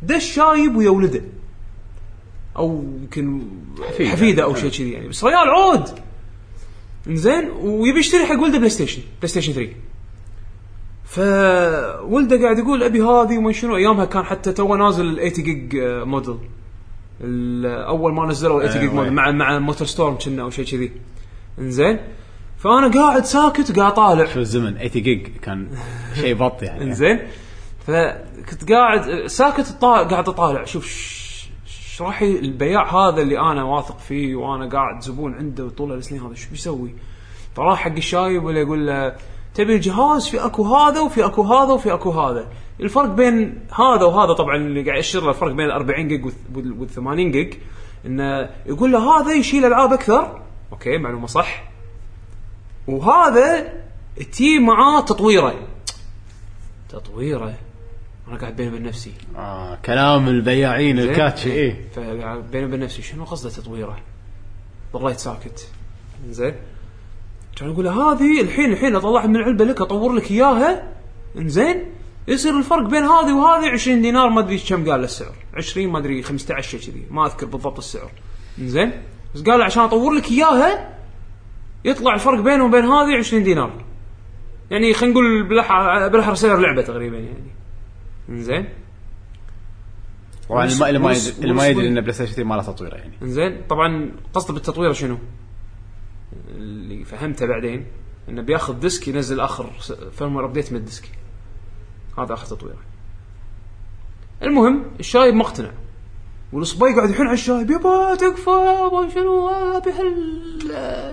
[0.04, 1.22] دش شايب ويا ولده.
[2.58, 3.42] أو يمكن
[3.88, 4.12] حفيده.
[4.12, 5.08] حفيده أو شيء كذي يعني.
[5.08, 5.90] بس ريال عود!
[7.08, 9.72] زين ويبي يشتري حق ولده PlayStation PlayStation 3
[11.06, 13.76] فولده قاعد يقول أبي هذه وما شنو.
[13.76, 16.38] أيامها كان حتى تو نازل ال 80 جيج موديل
[17.66, 18.96] أول ما نزلوا ال 80 جيج.
[18.96, 20.92] موديل مع مع MotorStorm كنا أو شيء كذي.
[21.60, 22.00] إنزين
[22.58, 24.26] فأنا قاعد ساكت وقاعد طالع.
[24.26, 25.70] شو الزمن؟ 80 جيج كان
[26.16, 26.84] شيء بط يعني.
[26.90, 27.20] إنزين
[27.88, 30.66] فكنت قاعد ساكت قاعد أطالع.
[30.66, 30.86] شوف
[31.98, 35.94] ش- إيش راح ي- البياع هذا اللي أنا واثق فيه وأنا قاعد زبون عنده طول
[35.94, 36.96] السنين هذا شو بيسوي؟
[37.56, 39.16] فراح حق الشايب ولا يقول له
[39.54, 42.48] تبي الجهاز؟ في أكو هذا وفي أكو هذا وفي أكو هذا.
[42.80, 46.88] الفرق بين هذا وهذا طبعا اللي قاعد يشير له الفرق بين ال 40 جيج وال
[46.90, 47.54] 80 جيج
[48.06, 50.42] إنه يقول له هذا يشيل ألعاب أكثر.
[50.72, 51.64] okay معلومة صح.
[52.88, 53.74] وهذا
[54.32, 55.54] تي معاه تطويره.
[56.90, 57.54] تطويره.
[58.30, 59.14] أنا قاعد بيني وبين نفسي.
[59.36, 61.90] آه كلام البياعين زين؟ الكاتشي إيه.
[61.96, 63.98] فقاعد بيني وبين نفسي شنو قصده تطويره؟
[64.94, 65.72] ظليت ساكت.
[66.30, 66.56] زين؟
[67.56, 70.94] كان أقول هذه الحين الحين أطلعها من العلبه لك أطور لك إياها.
[71.38, 71.84] إنزين؟
[72.28, 75.36] يصير الفرق بين هذه وهذه 20 دينار ما أدري كم قال السعر.
[75.54, 78.12] 20 ما أدري 15 شيء كذي ما أذكر بالضبط السعر.
[78.60, 78.92] إنزين؟
[79.36, 80.98] بس قال عشان أطور لك إياها
[81.86, 83.72] يطلع الفرق بينه وبين هذه 20 دينار.
[84.72, 85.48] يعني خلينا نقول
[86.10, 87.57] بالاحرى سعر لعبة تقريبا يعني.
[88.30, 88.70] انزين
[90.50, 92.64] طبعا اللي ما- اللي ما يدري اللي ما يدري؟ إن بلاي ستيشن 3 ما له
[92.64, 93.14] تطويره يعني.
[93.22, 95.18] انزين طبعا قصده بالتطوير شنو؟
[96.50, 97.86] اللي فهمته بعدين
[98.30, 99.70] إنه بياخذ disc ينزل آخر
[100.12, 101.10] firmware update من ال disc.
[102.18, 102.78] هذا آخر تطويره
[104.44, 105.72] المهم الشايب مقتنع.
[106.54, 108.50] والصبي قاعد يحن على الشايب يبا تكفى
[108.94, 109.90] ما شنو أبي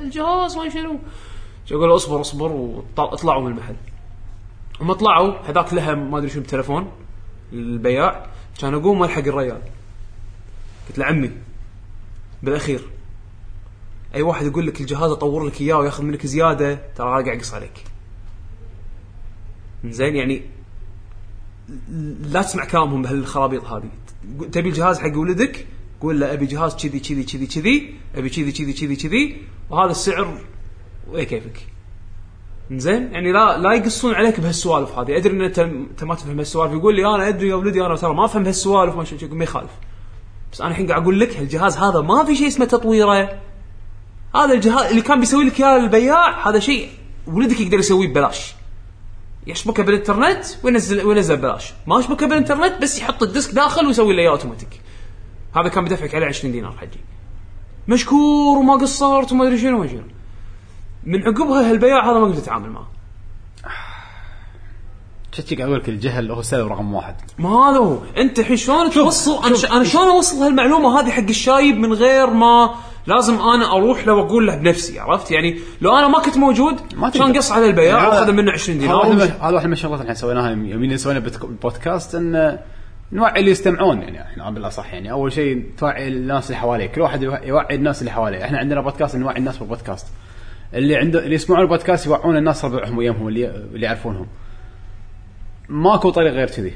[0.02, 0.98] الجهاز ما شنو.
[1.70, 3.76] يقول له اصبر اصبر واطلعوا من المحل.
[4.80, 6.92] هم طلعوا هذاك لها ما أدري شنو بتليفون
[7.54, 8.26] البياع
[8.60, 9.60] كان أقوم ألحق الريال.
[10.88, 11.30] قلت له عمي
[12.42, 12.80] بالأخير
[14.14, 17.84] أي واحد يقول لك الجهاز اطور لك إياه وياخذ منك زيادة ترى قاعد يقص عليك.
[19.84, 20.42] زين يعني
[22.22, 23.90] لا تسمع كلامهم بهالخرابيط هذه.
[24.52, 25.66] تبي الجهاز حق ولدك؟
[26.00, 29.42] قول له أبي جهاز كذي كذي كذي كذي أبي كذي كذي كذي كذي.
[29.70, 30.40] وهذا السعر
[31.08, 31.66] واي كيفك؟
[32.72, 35.16] زين؟ يعني لا لا يقصون عليك بهالسوالف هذه.
[35.16, 38.14] أدري إن أنت انت ما تفهم هالسوالف يقول لي أنا أدري يا ولدي أنا ترى
[38.14, 39.70] ما أفهم هالسوالف ما ما يخالف.
[40.52, 43.40] بس أنا الحين قاعد أقول لك هالجهاز هذا ما في شيء اسمه تطويره.
[44.34, 46.88] هذا الجهاز اللي كان بيسوي لك إياه البياع هذا شيء
[47.26, 48.54] ولدك يقدر يسويه ببلاش.
[49.46, 51.72] يشبكه بالإنترنت وينزل وينزل ببلاش.
[51.86, 54.80] ما يشبكه بالإنترنت بس يحط الديسك داخل ويسوي له أوتوماتيك.
[55.56, 57.00] هذا كان بدفعك عليه 20 دينار حجي.
[57.88, 60.02] مشكور وما قصرت وما أدري شنو وما شنو.
[61.06, 62.86] من عقبها هالبياع هذا ما قدرت أتعامل معه.
[65.32, 67.14] شتي قاعد أقول لك الجهل هو السبب رقم واحد.
[67.38, 67.98] ما هذا هو.
[68.16, 69.64] أنت الحين شلون توصل أنا, ش...
[69.64, 72.74] أنا شلون أوصل هالمعلومة هذه حق الشايب من غير ما
[73.06, 77.10] لازم أنا أروح له وأقول له بنفسي عرفت؟ يعني لو أنا ما كنت موجود ما
[77.10, 77.36] كان.
[77.36, 79.28] قص على البياع؟ واخذ منه 20 هذا دينار.
[79.40, 81.22] هذا واحد من الشغلات اللي إحنا سويناها يومين سوينا
[81.62, 82.58] بودكاست إن
[83.12, 87.22] نوعي اللي يستمعون يعني إحنا بالأصح يعني أول شيء توعي الناس اللي حواليك كل واحد
[87.22, 88.44] يوع- يوعي الناس اللي حواليه.
[88.44, 90.06] إحنا عندنا بودكاست نوعي الناس بالبودكاست.
[90.74, 94.26] اللي عنده اللي يسمعون البودكاست يوعون الناس ربعهم وياهم اللي اللي يعرفونهم.
[95.68, 96.72] ماكو طريق غير كذي.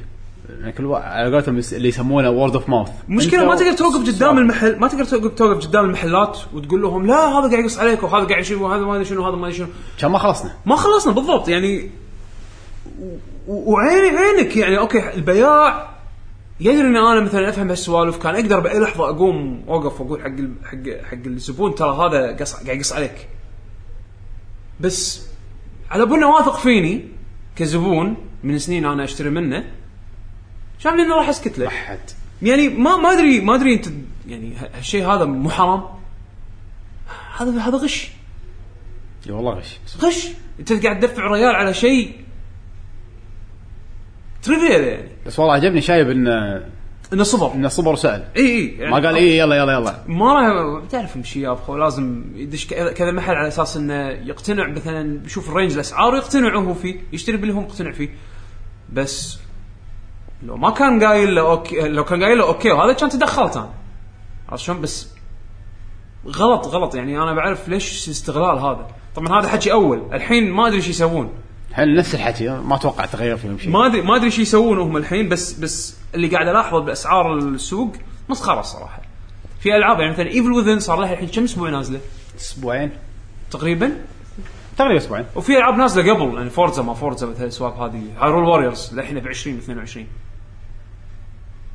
[0.60, 4.78] يعني كل على قولتهم اللي يسمونه word of mouth المشكلة ما تقدر توقف قدام المحل
[4.78, 8.40] ما تقدر توقف توقف قدام المحلات وتقول لهم لا هذا قاعد يقص عليك وهذا قاعد
[8.40, 9.66] يشوف وهذا ما أدري شنو وهذا ما أدري شنو.
[9.98, 10.52] كان ما خلصنا.
[10.66, 11.48] ما خلصنا بالضبط.
[11.48, 11.90] يعني
[13.48, 14.56] وعيني عينك.
[14.56, 15.90] يعني okay البياع
[16.60, 18.16] يدري ان أنا مثلا أفهم هالسوالف.
[18.22, 22.76] كان أقدر بأي لحظة أقوم أوقف وأقول حق حق حق الزبون ترى هذا قص قاعد
[22.76, 23.28] يقص عليك.
[24.80, 25.26] بس
[25.90, 27.08] على بنا واثق فيني
[27.56, 29.64] كزبون من سنين أنا أشتري منه
[30.78, 31.66] شاف إنه راح أسكت له.
[31.66, 31.98] احد
[32.42, 33.86] يعني ما ما ادري ما أدري انت
[34.28, 35.84] يعني هالشيء هذا مو حرام؟
[37.38, 38.10] هذا هذا غش.
[39.26, 39.78] إي والله غش.
[40.00, 40.28] غش.
[40.60, 42.24] أنت قاعد تدفع ريال على شيء.
[44.42, 46.68] trivial يعني؟ بس والله عجبني شايب انه
[47.12, 47.52] إنه صبر.
[47.54, 48.24] إنه صبر وسأل.
[48.36, 50.04] إي إي يعني ما قال إي يلا يلا يلا.
[50.06, 55.48] ما راح تعرف مشي يا لازم يدش كذا محل على أساس إنه يقتنع مثلا يشوف
[55.48, 58.08] ال range الأسعار ويقتنع هو فيه يشتري باللي هو مقتنع فيه.
[58.92, 59.38] بس
[60.42, 63.70] لو ما كان قايل له okay لو كان قايل له okay وهذا كان تدخلت أنا.
[64.48, 65.08] عرفت شلون؟ بس
[66.26, 66.94] غلط غلط.
[66.94, 68.86] يعني أنا بعرف ليش الاستغلال هذا.
[69.14, 70.02] طبعا هذا حكي أول.
[70.12, 71.30] الحين ما أدري إيش يسوون.
[71.70, 73.70] الحين نفس الحكي؟ ما أتوقع تغير فيهم شيء.
[73.70, 77.92] ما ادري ما أدري إيش يسوون هم الحين بس بس اللي قاعد الاحظه بأسعار السوق
[78.28, 79.02] مسخره الصراحة.
[79.60, 82.00] في ألعاب يعني مثلا Evil Within صار لها الحين كم أسبوع نازلة؟
[82.38, 82.90] أسبوعين.
[83.50, 83.92] تقريبا؟
[84.76, 85.24] تقريبا أسبوعين.
[85.36, 88.02] وفي ألعاب نازلة قبل يعني Forza ما Forza مثل السوالف هذه.
[88.18, 90.06] Hyrule Warriors للحين ب 20 22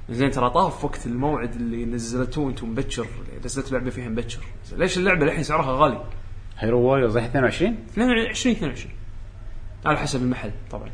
[0.10, 3.08] زين ترى طاف وقت الموعد اللي نزلتوه أنتم مبكر.
[3.45, 4.39] نزلت لعبة فيها مبكر.
[4.77, 6.03] ليش اللعبة الحين سعرها غالي؟
[6.59, 8.91] Hyrule Warriors 22 22 22
[9.85, 10.89] على حسب المحل طبعا.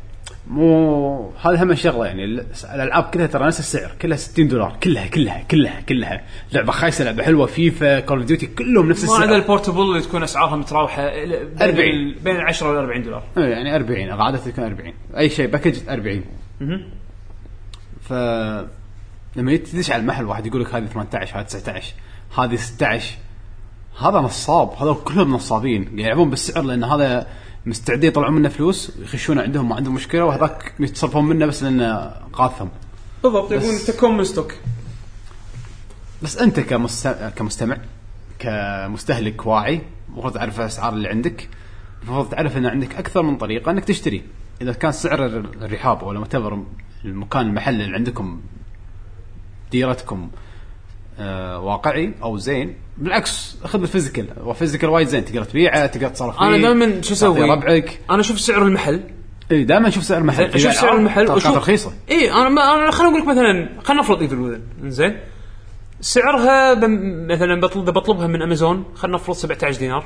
[0.50, 5.06] مو هذا هم شغلة يعني ال- الألعاب كلها ترى نفس السعر كلها 60 دولار كلها
[5.06, 6.24] كلها كلها كلها.
[6.52, 9.36] لعبة خايسة لعبة حلوة FIFA Call of Duty كلهم نفس ما عدا السعر.
[9.38, 11.80] ال portable اللي تكون أسعارها متراوحة بين 40.
[11.90, 13.22] ال- بين ال 10 وال 40 دولار.
[13.38, 16.24] إيه، يعني 40 عادة تكون 40 أي شيء package 40
[18.00, 18.12] ف
[19.36, 21.94] لما تدش على المحل واحد يقول لك هذه 18 هذه 19
[22.38, 23.14] هذه 16
[24.00, 27.26] هذا نصاب هذول كلهم نصابين يلعبون بالسعر لأن هذا
[27.66, 32.66] مستعدين يطلعون منه فلوس ويخشون عندهم ما عندهم مشكلة وهذاك يتصرفون منه بس لأنه قاثم
[33.22, 34.54] بالضبط يبون يفتكون من stock
[36.22, 37.76] بس أنت كمستمع كمستمع
[38.38, 41.48] كمستهلك واعي المفروض تعرف الاسعار اللي عندك
[42.02, 44.22] المفروض تعرف إن عندك أكثر من طريقة إنك تشتري.
[44.62, 46.64] إذا كان سعر الرحاب ولا متفر
[47.04, 48.40] المكان المحل اللي عندكم
[49.72, 50.30] ديرتكم
[51.62, 55.24] واقعي أو زين بالعكس خذ ال physical و physical وايد زين.
[55.24, 58.00] تقدر تبيعه تقدر تصرف فيه أنا دائما شو أسوي؟ ربعك.
[58.10, 59.00] أنا أشوف سعر المحل.
[59.50, 60.44] اي دائما شوف سعر المحل.
[60.44, 61.92] أشوف سعر المحل وشوف رخيصة.
[62.10, 65.20] اي أنا ما أنا خليني أقول لك مثلا خلينا نفرض Evil Within زين
[66.00, 68.84] سعرها بم مثلا بطلب إذا بطلبها من أمازون.
[68.94, 70.04] خلينا نفرض 17 دينار.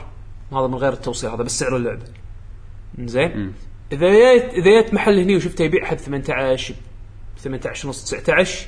[0.52, 2.02] هذا من غير التوصيل هذا بس سعر اللعبة.
[2.98, 3.52] زين
[3.92, 6.74] إذا جيت إذا جيت محل هني وشفته يبيعها ب 18
[7.36, 8.66] ب 18 ونص 19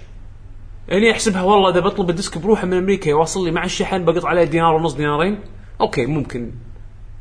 [0.90, 4.24] هني احسبها والله اذا بطلب ال disc بروحه من أمريكا يواصل لي مع الشحن بقط
[4.24, 5.40] عليه دينار ونص دينارين.
[5.80, 6.52] okay ممكن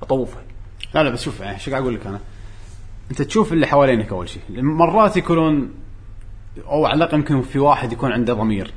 [0.02, 0.44] اطوفها
[0.94, 2.20] لا لا بس شوف يعني شو قاعد أقول لك أنا؟
[3.12, 4.42] أنت تشوف اللي حوالينك أول شيء.
[4.50, 5.74] مرات يكونون
[6.68, 8.74] أو على الأقل يمكن في واحد يكون عنده ضمير.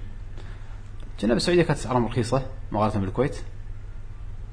[1.20, 3.36] كنا بالسعوديه كانت أسعارهم رخيصة مقارنة بالكويت.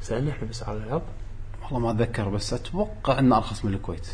[0.01, 1.01] سالنا إحنا بأسعار الالعاب
[1.63, 4.07] والله ما أتذكر بس أتوقع إنه أرخص من الكويت.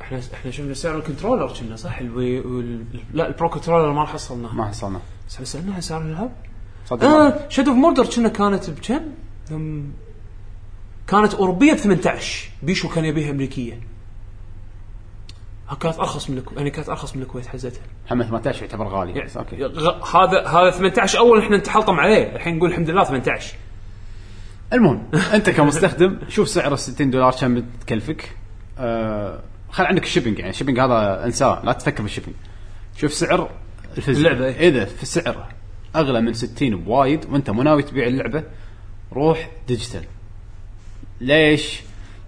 [0.00, 2.84] إحنا إحنا شفنا سعر ال controller كنا صح؟ ال Wii وال...
[3.12, 5.00] لا ال Pro Controller ما حصلناه ما حصلنا.
[5.28, 6.32] بس سالنا عن سعر الألعاب؟
[6.92, 9.00] آه Shadow of Mordor كنا كانت بكم؟
[9.50, 9.92] لم-
[11.06, 13.80] كانت أوروبية ب 18 بيشو كان يبيها أمريكية.
[15.68, 17.82] ها كانت أرخص من الكويت يعني كانت أرخص من الكويت حزتها.
[18.10, 19.12] هم 18 يعتبر غالي.
[19.18, 19.64] يعني أوكي.
[19.64, 22.36] غ- هذا هذا 18 أول إحنا نتحلطم عليه.
[22.36, 23.54] الحين نقول الحمد لله 18
[24.72, 28.36] المهم أنت كمستخدم شوف سعر ال 60 دولار كم بتكلفك.
[28.78, 30.50] آه خل عندك ال shipping يعني.
[30.50, 32.34] ال shipping هذا انساه لا تفكر بال shipping
[32.96, 33.50] شوف سعر
[33.96, 34.68] ال physical اللعبة، إيه.
[34.68, 35.46] إذا في سعر
[35.96, 38.44] أغلى من 60 بوايد وأنت مو ناوي تبيع اللعبة
[39.12, 40.04] روح digital.
[41.20, 41.82] ليش؟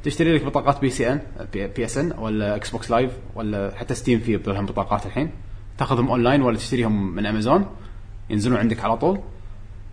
[0.05, 1.20] تشتري لك بطاقات بي سي ان
[1.52, 5.31] بي اس ان ولا Xbox Live ولا حتى Steam في لهم بطاقات الحين.
[5.79, 7.66] تأخذهم أونلاين ولا تشتريهم من امازون
[8.31, 9.20] ينزلون عندك على طول.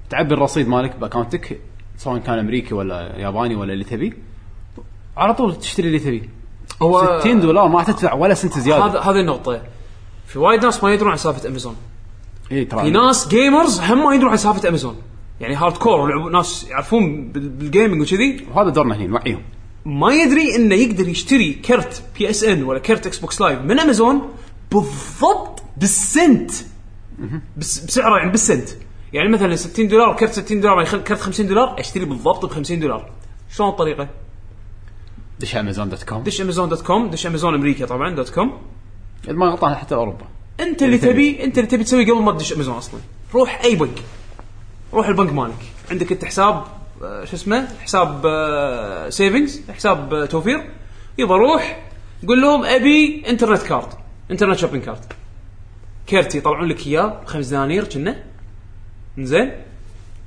[0.09, 1.59] تعبي الرصيد مالك بأكونتك
[1.97, 4.13] سواء كان أمريكي ولا ياباني ولا اللي تبي.
[5.17, 6.29] على طول تشتري اللي تبي.
[6.81, 8.85] هو 60 دولار ما تدفع ولا سنت زيادة.
[8.85, 9.61] هذا هذه النقطة.
[10.27, 11.75] في وايد ناس ما يدرون عن سالفة امازون
[12.51, 14.95] إي ترى في ناس gamers هم ما يدرون عن سالفة امازون
[15.41, 18.47] يعني hardcore ولعبوا- ناس يعرفون بال- بال gaming وكذي.
[18.53, 19.41] وهذا دورنا هنا نوعيهم
[19.85, 24.21] ما يدري إنه يقدر يشتري كرت PSN ولا كرت Xbox Live من امازون
[24.71, 26.51] بالضبط بالسنت.
[27.57, 28.69] بس بسعره يعني بالسنت.
[29.13, 32.79] يعني مثلا 60 دولار كرت 60 دولار يعني كرت 50 دولار أشتري بالضبط ب 50
[32.79, 33.11] دولار.
[33.49, 34.09] شلون الطريقة؟
[35.39, 38.57] دش امازون dot com دش امازون dot com دش امازون أمريكا طبعا dot com
[39.29, 40.25] ما غلطان حتى أوروبا.
[40.59, 41.43] أنت اللي اللي تبي.
[41.43, 42.99] أنت اللي تبي تسوي قبل ما تدش أمازون أصلا.
[43.33, 43.99] روح أي بنك.
[44.93, 45.53] روح البنك مالك.
[45.91, 46.63] عندك أنت حساب
[47.03, 50.69] آه، شو اسمه؟ حساب آه، savings حساب آه، توفير.
[51.17, 51.83] يبا روح
[52.27, 53.87] قول لهم أبي internet card
[54.31, 54.99] internet shopping card
[56.09, 58.23] كرت يطلعون لك إياه بخمس دنانير كنا.
[59.19, 59.51] زين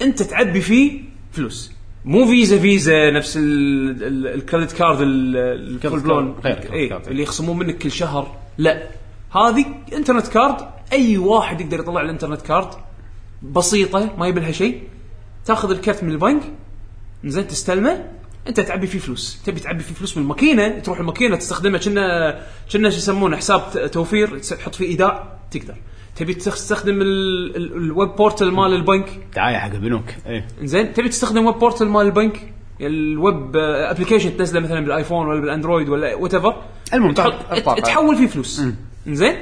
[0.03, 1.01] أنت تعبي فيه
[1.33, 1.73] فلوس.
[2.05, 6.55] مو فيزا فيزا نفس ال- ال- ال credit card ال- ال full blown card، غير
[6.55, 7.09] credit إيه، card.
[7.09, 8.37] اللي يخصمون منك كل شهر.
[8.59, 8.89] لا.
[9.33, 10.57] هذه internet card
[10.93, 12.69] أي واحد يقدر يطلع ال internet card
[13.43, 14.83] بسيطة ما يبي لها شيء.
[15.45, 16.43] تاخذ الكرت من البنك
[17.25, 18.05] زين تستلمه.
[18.49, 19.43] أنت تعبي فيه فلوس.
[19.47, 22.41] تبي تعبي فيه فلوس من الماكينة تروح الماكينة تستخدمه كنا
[22.73, 25.75] كنا شو يسمونه حساب توفير تحط فيه ايداع تقدر.
[26.17, 29.21] تبي تستخدم ال- ال- ال web portal مال البنك.
[29.37, 34.61] دعاية حق البنوك اي زين تبي تستخدم web portal مال البنك؟ ال web application تنزله
[34.61, 36.63] مثلا بال iPhone ولا بال Android ولا whatever
[36.95, 38.63] المهم تحط تحول فيه فلوس.
[39.09, 39.37] زين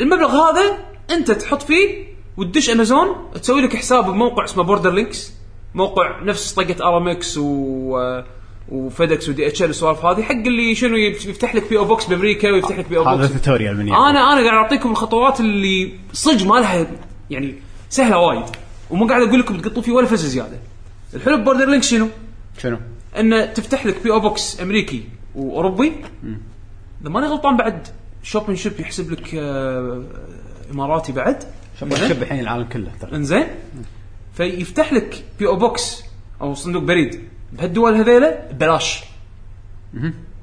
[0.00, 0.78] المبلغ هذا
[1.10, 5.32] أنت تحط فيه وتدش أمازون تسوي لك حساب بموقع اسمه Borderlinx
[5.74, 8.22] موقع نفس طقة ارامكس و
[8.68, 12.78] و FedEx و DHL والسوالف هذه حق اللي شنو يفتح لك PO box بأمريكا ويفتح
[12.78, 14.10] لك PO هذا box tutorial من يعني.
[14.10, 16.86] أنا أنا قاعد أعطيكم الخطوات اللي صدق ما لها
[17.30, 17.54] يعني
[17.90, 18.44] سهلة وايد
[18.90, 20.58] ومو قاعد أقول لكم تقطوا فيه ولا فلس زيادة.
[21.14, 22.08] الحلو Borderlinx شنو؟
[22.58, 22.78] شنو؟
[23.18, 25.04] إنه تفتح لك PO box أمريكي.
[25.34, 25.92] وأوروبي.
[27.02, 27.88] اذا ماني غلطان بعد.
[28.22, 30.02] Shop and Ship يحسب لك آه،
[30.72, 31.44] إماراتي بعد.
[31.80, 33.16] شوف شوف الحين العالم كله ترى.
[33.16, 33.46] إنزين.
[34.34, 36.02] فيفتح لك PO box
[36.40, 37.28] أو صندوق بريد.
[37.52, 39.04] بهالدول هذيلا ببلاش.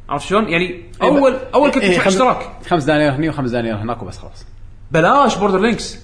[0.09, 2.51] عرفت شلون؟ يعني اول أول كنت إيه، تدفع خمس- اشتراك.
[2.67, 4.45] خمس دنانير هني وخمس دنانير هناك وبس خلاص.
[4.91, 5.97] بلاش Borderlinx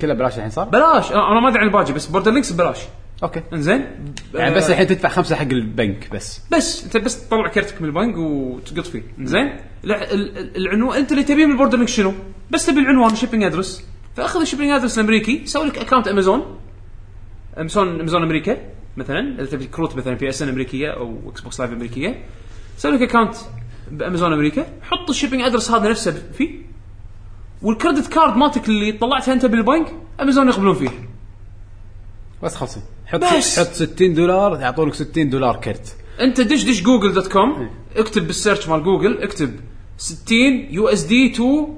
[0.00, 1.12] كله بلاش الحين صار؟ بلاش.
[1.12, 2.78] أنا أنا ما أدري عن الباقي بس Borderlinx ببلاش.
[3.22, 3.42] okay.
[3.52, 3.86] إنزين؟
[4.34, 6.40] يعني آه، بس الحين تدفع خمسة حق البنك بس.
[6.52, 6.84] بس.
[6.84, 9.02] أنت بس تطلع كرتك من البنك وتقط فيه.
[9.22, 9.56] زين
[10.56, 12.14] العنوان أنت اللي تبيه من ال Borderlinx شنو؟
[12.50, 13.84] بس تبي العنوان shipping address
[14.16, 16.58] فأخذ ال shipping address الأمريكي سوي لك account امازون
[17.58, 18.56] امازون امازون أمريكا
[18.96, 19.34] مثلا.
[19.40, 22.24] إذا تبي كروت مثلا PSN أمريكية أو Xbox Live أمريكية.
[22.76, 23.36] سوي لك account
[23.90, 24.66] بأمازون أمريكا.
[24.82, 26.50] حط ال shipping address هذا نفسه فيه.
[27.62, 30.90] وال credit card مالتك اللي طلعتها أنت بالبنك امازون يقبلون فيه.
[32.42, 32.80] بس خلصي.
[33.06, 33.58] حط بس.
[33.60, 35.96] حط 60 دولار يعطونك 60 دولار كرت.
[36.20, 39.50] انت دش دش Google dot com اكتب بال search مال جوجل اكتب
[39.98, 40.36] 60
[40.70, 41.68] يو إس دي تو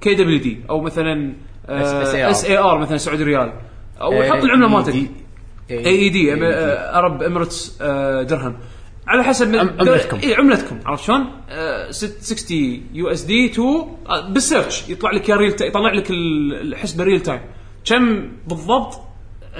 [0.00, 1.32] كي دبليو دي أو مثلا.
[1.68, 3.52] SAR مثلا سعودي ريال.
[4.00, 4.94] أو إيه، حط العملة مالتك.
[4.94, 7.76] AED Arab Emirates
[8.28, 8.56] درهم.
[9.06, 10.18] على حسب عم- عملتكم.
[10.18, 10.78] اي عملتكم.
[10.86, 14.88] عرفت شلون؟ آه، ست- 60 USD to آه، بال search.
[14.88, 17.40] يطلع لك يا real يطلع لك ال- الحسبة real time
[17.84, 19.00] كم بالضبط؟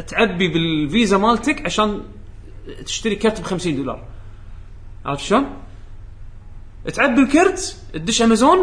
[0.06, 2.02] تعبي بالفيزا مالتك عشان
[2.84, 4.04] تشتري كرت ب 50 دولار.
[5.04, 5.46] عرفت شلون؟
[6.94, 8.58] تعبي الكرت تدش أمازون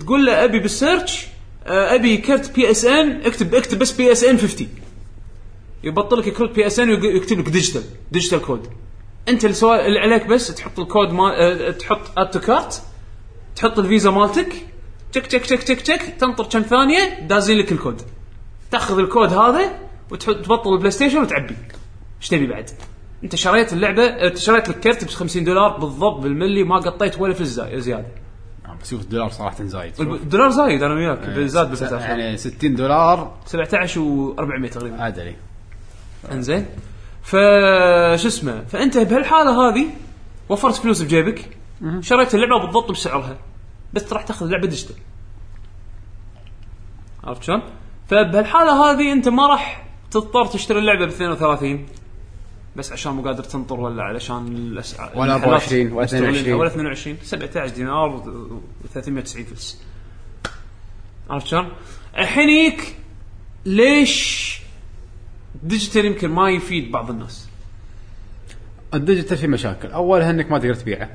[0.00, 1.26] تقول له أبي بال search
[1.66, 4.68] آه، أبي كرت PSN اكتب اكتب بس PSN 50
[5.84, 7.82] يبطل لك كروت PSN ويكتب لك digital
[8.12, 8.66] digital code
[9.28, 12.82] أنت اللي اللي عليك بس تحط الكود ما آه تحط add to cart
[13.56, 14.52] تحط الفيزا مالتك
[15.12, 18.02] تك تك تك تك تك تنطر كم ثانية دازين لك الكود.
[18.70, 19.78] تأخذ الكود هذا
[20.10, 21.56] وتبطل ال PlayStation وتعبي.
[22.20, 22.70] إيش تبي بعد؟
[23.24, 27.20] أنت شريت اللعبة أه، أنت شريت لك كرت ب 50 دولار بالضبط بالملي ما قطيت
[27.20, 28.06] ولا فلس زيادة.
[28.80, 33.34] بس شوف الدولار صراحة زايد الدولار زايد أنا وياك زاد بالفترة يعني 60 دولار.
[33.46, 35.02] 17 و400 تقريبا.
[35.02, 35.36] عدلي
[36.32, 36.66] إنزين.
[37.22, 37.30] ف
[38.16, 39.86] شو اسمه؟ فأنت بهالحالة هذه
[40.48, 41.56] وفرت فلوس بجيبك
[42.00, 43.38] شريت اللعبة بالضبط بسعرها
[43.92, 44.96] بس راح تأخذ اللعبه ديجيتال.
[47.24, 47.62] عرفت شلون؟
[48.08, 51.86] فبهالحالة هذه أنت ما راح تضطر تشتري اللعبة ب 32
[52.76, 56.60] بس عشان مو قادر تنطر ولا علشان الاسعار ولا 24 ولا 22.
[56.60, 58.22] ولا 22 17 دينار و
[58.94, 59.82] 390 فلس.
[61.30, 61.68] عرفت شلون؟
[62.18, 62.96] الحين يجيك
[63.66, 64.60] ليش
[65.62, 67.48] digital يمكن ما يفيد بعض الناس؟
[68.94, 69.88] ال digital في مشاكل.
[69.88, 71.10] اولها انك ما تقدر تبيعه.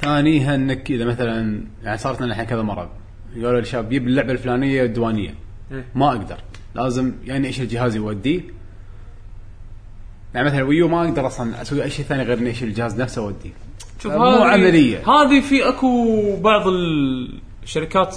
[0.00, 2.90] ثانيها انك إذا مثلا يعني صارت لنا الحين كذا مرة
[3.34, 5.34] يقولوا للشباب جيب اللعبة الفلانية الديوانية.
[5.72, 5.84] إيه.
[5.94, 6.38] ما أقدر.
[6.76, 8.40] لازم يعني اشيل جهازي واوديه
[10.34, 13.22] يعني مثلا ويو ما أقدر أصلا أسوي أي شيء ثاني غير اني اشيل الجهاز نفسه
[13.22, 13.50] واوديه
[14.02, 14.98] شوف مو عملية.
[15.10, 16.62] هذه في أكو بعض
[17.62, 18.16] الشركات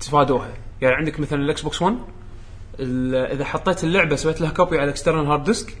[0.00, 0.48] تفادوها.
[0.82, 1.96] يعني عندك مثلا ال Xbox 1
[2.80, 5.76] ال- إذا حطيت اللعبة سويت لها copy على external hard disk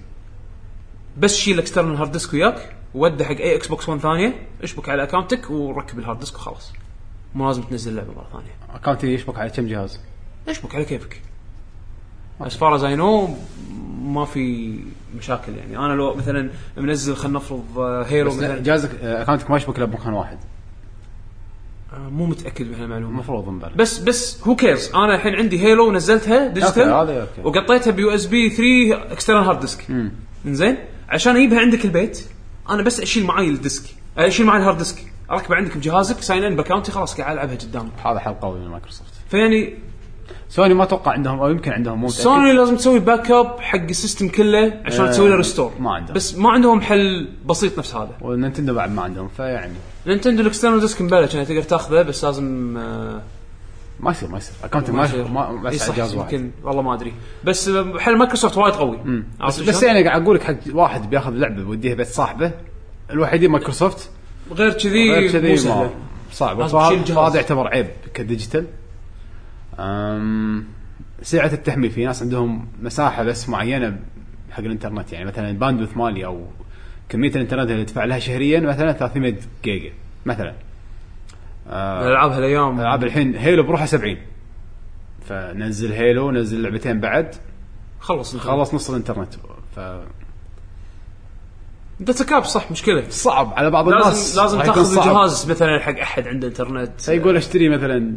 [1.18, 5.50] بس شيل external hard disk وياك وودي حق أي Xbox 1 ثانية اشبك على اكونتك
[5.50, 6.72] وركب ال hard disk وخلاص.
[7.34, 8.76] مو لازم تنزل اللعبة مرة ثانية.
[8.76, 10.00] account ي يشبك على كم جهاز؟
[10.48, 11.20] اشبك على كيفك.
[12.40, 13.30] As far as I know
[14.02, 14.78] ما في
[15.18, 15.78] مشاكل يعني.
[15.78, 18.62] أنا لو مثلا منزل خلينا نفرض آه، Halo بس لا مثلا.
[18.62, 20.38] جهازك آه، اكونتك ما يشبك الا بمكان واحد.
[21.92, 26.46] آه، مو متأكد من هالمعلومه المفروض بس بس who cares أنا الحين عندي Halo نزلتها
[26.48, 27.26] digital.
[27.44, 29.86] وقطيتها ب USB 3 external hard disk
[30.46, 30.76] إنزين؟
[31.08, 32.26] عشان أجيبها عندك البيت
[32.70, 33.94] أنا بس أشيل معي ال disk.
[34.18, 37.32] أشيل معي ال hard disk اركبه عندك بجهازك sign in ب account ي خلاص قاعد
[37.32, 39.12] ألعبها قدام هذا حل قوي من مايكروسوفت.
[39.30, 39.74] فيعني
[40.56, 42.22] سوني ما أتوقع عندهم أو يمكن عندهم مو متأكد.
[42.22, 45.90] سوني لازم تسوي back up حق ال system كله عشان آه، تسوي له restore ما
[45.90, 46.14] عندهم.
[46.14, 49.72] بس ما عندهم حل بسيط نفس هذا والنينتندو بعد ما عندهم فيعني
[50.06, 53.22] نينتندو ال external disk مبلش يعني تقدر تاخذه بس لازم آه،
[54.00, 55.28] ما يصير ما يصير اكونتك ما يصير.
[55.28, 57.12] ما بس جهاز واحد يمكن والله ما أدري
[57.44, 61.30] بس آه، حل مايكروسوفت وايد قوي بس, بس؟ يعني قاعد أقول لك حق واحد بياخذ
[61.30, 62.52] لعبة بيوديها بيت صاحبه
[63.10, 64.10] الوحيدين مايكروسوفت
[64.52, 65.56] غير كذي غير كذي.
[66.32, 66.66] صعب.
[66.68, 68.66] فهذا يعتبر عيب ك digital
[71.22, 73.98] سعه التحميل في ناس عندهم مساحة بس معينة
[74.50, 76.46] حق الإنترنت يعني مثلا ال bandwidth مالي أو
[77.08, 79.92] كمية الإنترنت اللي تدفع لها شهريا مثلا 300 جيجا
[80.26, 80.54] مثلا.
[81.68, 82.80] آه، الألعاب هالأيام.
[82.80, 84.16] العاب الحين Halo بروحها 70
[85.28, 87.34] فنزل Halo نزل لعبتين بعد.
[88.00, 88.36] خلص.
[88.36, 89.34] خلص نص الإنترنت.
[89.76, 89.80] ف
[92.00, 93.08] data cap صح مشكلة.
[93.08, 94.36] صعب على بعض الناس.
[94.36, 94.98] لازم لازم راح يكون تاخذ.
[94.98, 98.16] الجهاز مثلا حق أحد عنده انترنت فيقول اشتري مثلا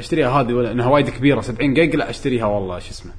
[0.00, 3.12] أشتريها هذه ولا إنها وايد كبيرة 70 جيج لا أشتريها والله شو اسمه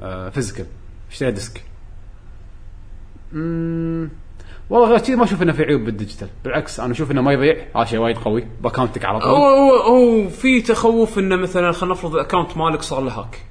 [0.00, 0.66] آه physical.
[1.10, 1.62] أشتريها disk.
[3.34, 4.10] امم
[4.70, 6.28] والله غير كذي ما أشوف إنه في عيوب بال digital.
[6.44, 7.66] بالعكس أنا أشوف إنه ما يضيع.
[7.76, 8.46] هذا شيء وايد قوي.
[8.62, 9.28] باكونتك على طول.
[9.28, 13.42] هو هو في تخوف إنه مثلا خلينا نفرض ال account مالك صار له hack.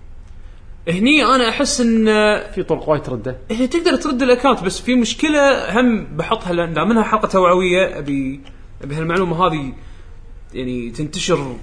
[0.87, 2.05] هني أنا أحس إن
[2.51, 3.37] في طرق وايد ترده.
[3.51, 7.97] هي تقدر ترد ال account بس في مشكلة هم بحطها لأن دام إنها حلقة توعوية
[7.99, 8.41] ابي
[8.83, 9.73] أبي هالمعلومة هذه
[10.53, 11.55] يعني تنتشر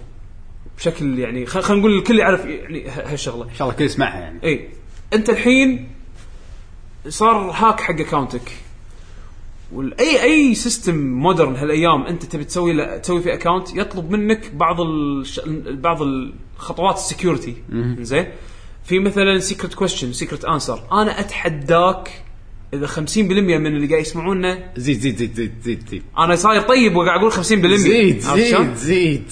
[0.79, 3.45] بشكل يعني خل- خلينا نقول الكل يعرف يعني هالشغلة.
[3.45, 4.41] إن شاء الله الكل يسمعها يعني.
[4.45, 4.69] اي
[5.13, 5.89] أنت الحين
[7.09, 8.53] صار hack حق اكونتك
[9.73, 14.81] واي اي system modern هالأيام أنت تبي تسوي له تسوي فيه account يطلب منك بعض
[14.81, 15.41] الش...
[15.71, 17.57] بعض الخطوات ال security
[18.01, 18.27] زين؟
[18.85, 22.23] في مثلا secret question secret answer أنا أتحداك
[22.75, 26.03] إذا 50% من اللي قاعد يسمعونا زيد زيد زيد زيد زيد زيد.
[26.19, 29.25] أنا صاير طيب وقاعد أقول 50% زيد؟ زيد زيد.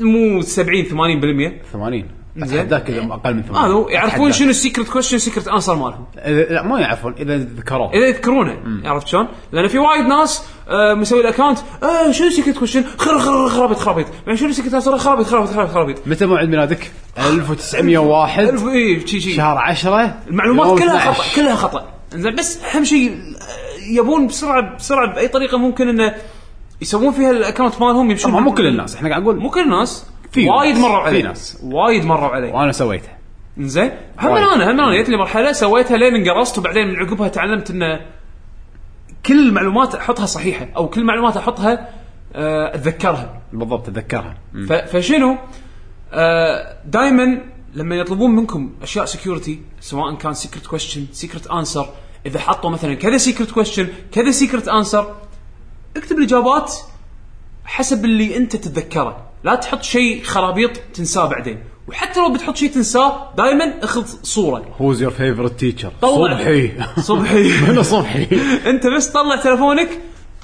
[0.00, 2.60] مو 70 80% 80 زين.
[2.60, 4.30] إذا أقل من 80 هذا يعرفون أتحداك.
[4.30, 6.04] شنو ال secret question secret answer مالهم.
[6.50, 7.92] لا ما يعرفون إذا ذكروه.
[7.92, 12.58] إذا يذكرونه عرفت شلون؟ لأن في وايد ناس آه مسوي ال account آه شنو secret
[12.58, 14.06] question خر خر خرابيط خرابيط.
[14.26, 15.96] بعدين شنو secret answer خرابيط خرابيط خرابيط خرابيط.
[16.06, 19.32] متى موعد ميلادك؟ 1901 ألف اي شي شي.
[19.32, 21.12] شهر 10 المعلومات كلها 12.
[21.12, 21.94] خطأ كلها خطأ.
[22.14, 26.14] زين بس أهم شيء آه، يبون بسرعة بسرعة بأي طريقة ممكن إنه
[26.82, 28.96] يسوون فيها ال account مالهم يمشون طبعا مو كل الناس.
[28.96, 30.06] إحنا قاعد نقول مو كل الناس.
[30.32, 30.76] في وايد.
[30.76, 31.22] مروا في علي.
[31.22, 31.58] ناس.
[31.64, 32.46] وايد مروا علي.
[32.52, 33.18] وأنا سويتها
[33.58, 34.28] زين هم.
[34.36, 35.02] أنا هم أنا.
[35.02, 38.00] جت لي مرحلة سويتها لين انقرصت وبعدين من عقبها تعلمت انه
[39.26, 41.88] كل المعلومات أحطها صحيحة أو كل معلومات أحطها
[42.34, 43.40] آه، أتذكرها.
[43.52, 44.34] بالضبط أتذكرها.
[44.68, 45.36] ف- فشنو؟
[46.86, 47.40] دائما
[47.74, 51.86] لما يطلبون منكم أشياء security سواء كان secret question secret answer
[52.26, 55.14] إذا حطوا مثلا كذا secret question كذا secret answer
[55.96, 56.74] اكتب الإجابات
[57.64, 59.16] حسب اللي أنت تتذكره.
[59.44, 61.58] لا تحط شيء خرابيط تنساه بعدين.
[61.88, 64.64] وحتى لو بتحط شيء تنساه دائما أخذ صورة.
[64.80, 66.38] who's your favorite teacher طلع.
[66.38, 66.72] صبحي.
[67.00, 67.58] صبحي.
[67.70, 68.26] أنا صبحي؟
[68.70, 69.88] أنت بس طلع تلفونك.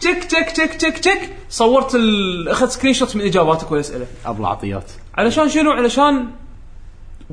[0.01, 2.48] تك تك تك تك تك صورت ال...
[2.48, 4.07] أخذت screenshot من إجاباتك والأسئلة.
[4.26, 4.90] أبو العطيات.
[5.14, 6.26] علشان شنو؟ علشان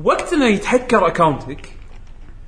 [0.04, 1.77] وقت انه يتهكر اكونتك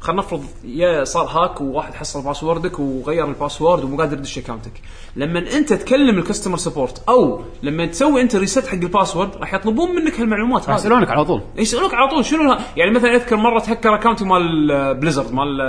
[0.01, 4.39] خلينا نفرض يا صار hack وواحد حصل password ك وغير ال password ومو قادر يدش
[4.39, 4.73] اكونتك
[5.17, 9.55] لما انت تكلم ال customer support أو لما تسوي انت reset حق ال password راح
[9.55, 10.77] يطلبون منك هالمعلومات هذه.
[10.77, 11.43] يسألونك على طول.
[11.57, 12.25] يسألونك على طول.
[12.25, 15.61] شنو يعني مثلا أذكر مرة تهكر account ي مال Blizzard مال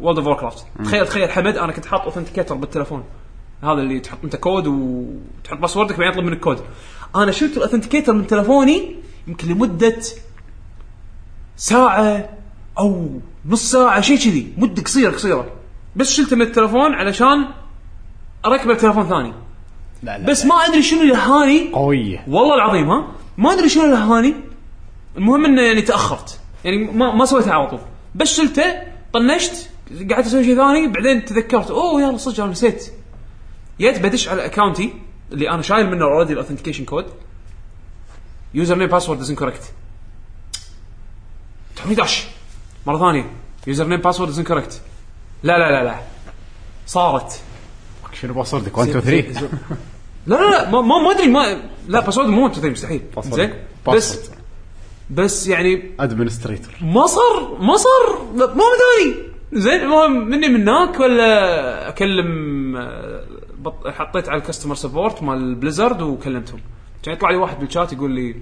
[0.00, 3.04] World of Warcraft تخيل تخيل حمد أنا كنت حاط authenticator بالتلفون.
[3.62, 6.58] هذا اللي تحط أنت كود وتحط password ك بعدين يطلب منك كود
[7.16, 8.96] أنا شلت ال authenticator من تلفوني
[9.28, 9.96] يمكن لمدة
[11.56, 12.28] ساعة
[12.78, 13.08] أو
[13.46, 14.52] نص ساعة شيء كذي.
[14.56, 15.52] مدة قصيرة قصيرة.
[15.96, 17.48] بس شلته من التلفون علشان
[18.44, 19.32] أركبه بتلفون ثاني.
[20.02, 23.12] لا لا بس ما أدري شنو اللي هاني قويه والله العظيم ها.
[23.38, 24.34] ما أدري شنو الهاني.
[25.16, 26.40] المهم إنه يعني تأخرت.
[26.64, 27.80] يعني ما ما سويتها على طول.
[28.14, 28.82] بس شلته
[29.12, 29.70] طنشت
[30.10, 30.86] قعدت أسوي شيء ثاني.
[30.86, 32.92] بعدين تذكرت أوه يلا صدق أنا نسيت.
[33.80, 34.94] جيت بدش على account ي
[35.32, 37.06] اللي أنا شايل منه already ال authentication
[38.54, 39.72] code username password is incorrect
[41.76, 42.24] توني داش
[42.86, 43.30] مرة ثانية.
[43.66, 44.40] username password is
[45.42, 45.94] لا لا لا لا.
[46.86, 47.40] صارت.
[48.12, 49.48] شنو password ك 1 2 3
[50.26, 53.02] لا لا لا ما ما أدري ما لا password مو 1 2 مستحيل.
[53.24, 53.54] زين.
[53.88, 54.30] بس
[55.10, 58.22] بس يعني administrator ما صار ما صار.
[58.34, 63.24] ما مداني زين المهم مني من هناك ولا أكلم آه،
[63.58, 66.60] بط- حطيت على ال customer support مال Blizzard وكلمتهم.
[67.02, 68.34] كان يطلع لي واحد بالشات يقول لي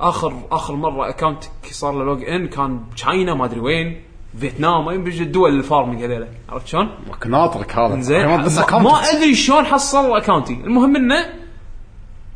[0.00, 4.02] اخر آخر مرة اكونتك صار له log in كان ب China ما أدري وين
[4.40, 6.90] فيتنام ما يبي الدول ال farming هذيلا عرفت شلون؟
[7.26, 8.00] ناطرك هذا.
[8.00, 11.18] زين ما, أدري شلون حصل account ي المهم إنه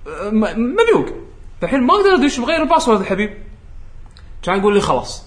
[0.08, 1.06] آه، مبلوق
[1.60, 3.30] فالحين ما أقدر ادش بغير ال password الحبيب
[4.42, 5.26] كان يقول لي خلاص.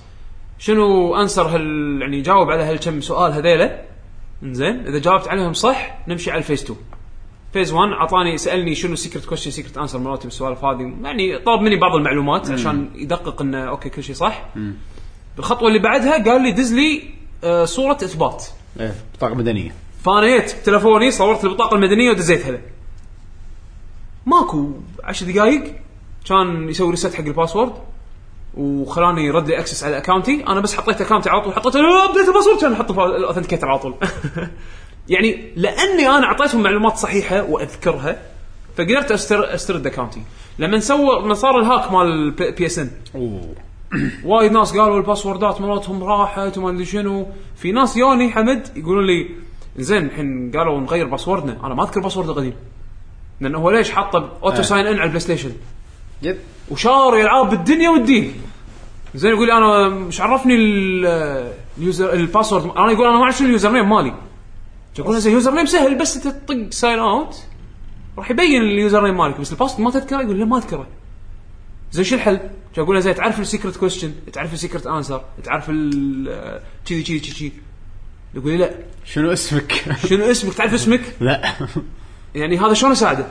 [0.59, 3.81] شنو answer هال يعني جاوب على هالكم سؤال هذيلا
[4.43, 6.79] زين إذا جاوبت عليهم صح نمشي على ال phase 2
[7.57, 10.93] phase 1 اعطاني سألني شنو secret question secret answer مراتي بالسوالف هذه.
[11.03, 14.45] يعني طلب مني بعض المعلومات عشان يدقق انه okay كل شيء صح.
[15.39, 17.03] الخطوة اللي بعدها قال لي دز لي
[17.43, 18.45] آه، صورة إثبات.
[18.79, 19.75] إيه بطاقة مدنية.
[20.05, 22.61] فانا جيت بتلفوني صورت البطاقه المدنية ودزيتها له.
[24.25, 24.71] ماكو
[25.03, 25.75] 10 دقائق
[26.25, 27.73] كان يسوي reset حق ال password
[28.57, 31.75] وخلاني يرد لي access على account ي أنا بس حطيت account ي على طول حطيت
[31.75, 33.95] update ال password كان أحط ال authenticator على طول.
[35.09, 38.21] يعني لأني أنا أعطيتهم معلومات صحيحة وأذكرها
[38.77, 40.21] فقدرت استر أسترد account ي
[40.59, 42.89] لما سوى لما صار ال hack مال PSN
[44.23, 47.27] وايد ناس قالوا الباسوردات مالتهم راحت وما أدري شنو.
[47.55, 49.29] في ناس يوني حمد يقولون لي
[49.77, 51.57] زين الحين قالوا نغير password نا.
[51.65, 52.53] أنا ما أذكر password القديم.
[53.41, 54.61] لأنه هو ليش حاطه auto.
[54.63, 55.51] sign in على ال PlayStation
[56.21, 56.37] yep
[56.71, 58.33] وشاري العاب بالدنيا والدين.
[59.15, 63.23] زين يقول لي أنا مش عرفني ال- ال user ال password أنا يقول أنا ما
[63.23, 64.13] أعرف شنو ال username مالي.
[64.99, 67.43] يقول زين ال username سهل بس انت تطق sign out
[68.17, 70.87] راح يبين ال username مالك بس ال password ما تذكره يقول لا ما أذكره
[71.91, 72.39] زين شو الحل؟
[72.77, 77.19] أقول له زين تعرف ال secret question تعرف ال secret answer تعرف ال كذي كذي
[77.19, 77.51] كذي
[78.35, 78.71] يقول لي لا
[79.05, 81.53] شنو اسمك؟ شنو اسمك تعرف اسمك؟ لا
[82.35, 83.27] يعني هذا شلون أساعده؟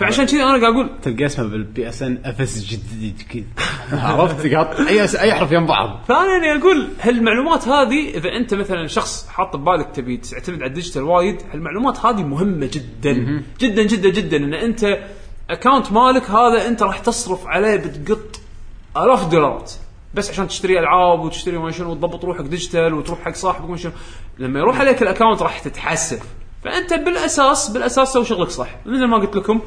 [0.00, 3.44] فعشان كذي أنا قاعد أقول تلقى اسمه بال PSN أفس جديد كذا.
[4.02, 6.04] عرفت قاط أي أي حرف يم بعض.
[6.08, 10.70] فأنا يعني أقول هالمعلومات هذه إذا أنت مثلا شخص حاط ببالك تبي تعتمد على ال
[10.70, 14.36] digital وايد هالمعلومات هذه مهمة جدا؟ جدا جدا جدا.
[14.36, 14.98] إن أنت
[15.50, 18.40] account مالك هذا أنت راح تصرف عليه بتقط
[18.96, 19.72] آلاف الدولارات
[20.14, 23.92] بس عشان تشتري ألعاب وتشتري ما شنو وتضبط روحك digital وتروح حق صاحبك ما شنو.
[24.38, 26.22] لما يروح عليك ال account راح تتحسف
[26.64, 28.68] فأنت بالاساس بالأساس سوي شغلك صح.
[28.86, 29.60] مثل ما قلت لكم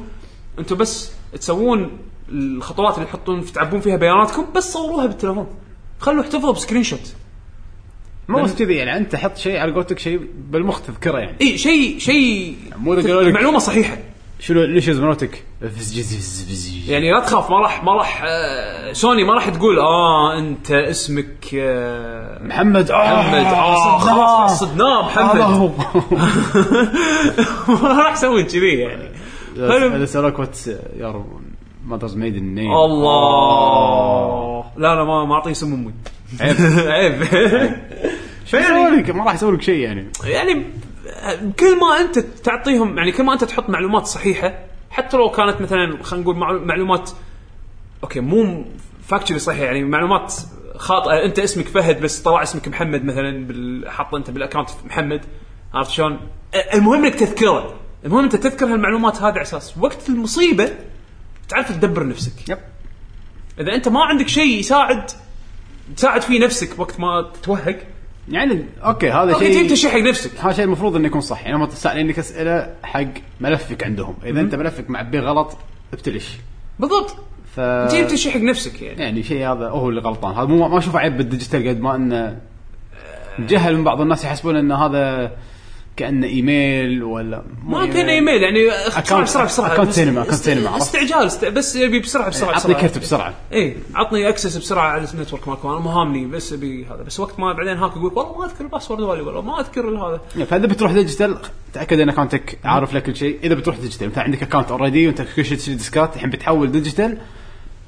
[0.58, 1.98] أنتم بس تسوون
[2.28, 5.46] الخطوات اللي تحطون تعبون فيها بياناتكم بس صوروها بالتليفون.
[6.00, 7.14] خلوا احتفظوا ب screenshot.
[8.28, 11.36] مو بس كذي يعني انت حط شيء على قولتك شيء بالمخ تذكره يعني.
[11.40, 12.94] إي شيء شيء مو
[13.30, 13.98] معلومة صحيحة.
[14.40, 15.44] شنو ليش مالتك
[16.88, 21.54] يعني لا تخاف ما راح ما راح آه سوني ما راح تقول آه أنت اسمك
[21.54, 22.92] آه محمد.
[22.92, 23.44] محمد.
[23.44, 25.72] آه خلاص صدناه محمد.
[27.82, 29.11] ما راح يسوون كذي يعني.
[29.56, 31.24] إذا سألوك what's your
[31.86, 34.64] mother's maiden name الله.
[34.76, 35.92] لا لا ما ما أعطيه اسم أمي.
[36.40, 36.56] عيب.
[37.22, 37.22] عيب.
[38.46, 40.06] شو يسوي لك ما راح يسوي لك شيء يعني.
[40.24, 40.62] يعني
[41.60, 44.54] كل ما أنت تعطيهم يعني كل ما أنت تحط معلومات صحيحة
[44.90, 47.10] حتى لو كانت مثلا خلينا نقول معلو- معلومات
[48.02, 48.64] أوكي مو
[49.06, 50.34] فاكتشري صحيحة يعني معلومات
[50.76, 51.24] خاطئة.
[51.24, 55.20] أنت اسمك فهد بس طلع اسمك محمد مثلا بال- حاط أنت بالاكونت محمد.
[55.74, 56.18] عرفت شلون؟
[56.74, 57.74] المهم إنك تذكره.
[58.04, 60.70] المهم أنت تذكر هالمعلومات هذه على أساس وقت المصيبة
[61.48, 62.48] تعرف تدبر نفسك.
[62.48, 62.58] yep.
[63.60, 65.10] إذا أنت ما عندك شيء يساعد
[65.96, 67.78] تساعد فيه نفسك وقت ما تتوهق
[68.28, 70.40] يعني أوكي هذا أوكي شيء تجيب تشيء حق نفسك.
[70.40, 74.54] هذا شيء المفروض إنه يكون صح يعني هم تسالنك أسئلة حق ملفك عندهم إذا أنت
[74.54, 75.56] ملفك معبيه غلط
[75.92, 76.36] ابتلش.
[76.78, 77.16] بالضبط.
[77.56, 79.02] ف تجيب تشيء حق نفسك يعني.
[79.02, 80.34] يعني شيء هذا هو اللي غلطان.
[80.34, 82.38] هذا مو ما اشوفه عيب بالديجيتال قد ما إنه
[83.38, 85.32] جهل من بعض الناس يحسبون ان هذا
[85.96, 88.42] كانه إيميل ولا ما كأن إيميل.
[88.42, 90.16] يعني Account- بسرعة بسرعة account است- cinema،
[90.66, 91.44] عرفت؟ استعجال است...
[91.44, 93.34] بس يبي بسرعة بسرعة عطني كرت بسرعة.
[93.52, 97.02] اي عطني access بسرعة على ال network مالكم أنا ما هامني بس أبي هذا.
[97.02, 99.88] بس وقت ما بعدين hack يقول والله ما أذكر ال password مالي والله ما أذكر
[99.88, 100.44] هذا.
[100.44, 101.38] فإذا بتروح digital
[101.72, 103.38] تأكد إن اكونتك عارف لك كل شيء.
[103.44, 107.18] إذا بتروح digital انت عندك account already وأنت كل شيء تشتري ديسكات الحين بتحول digital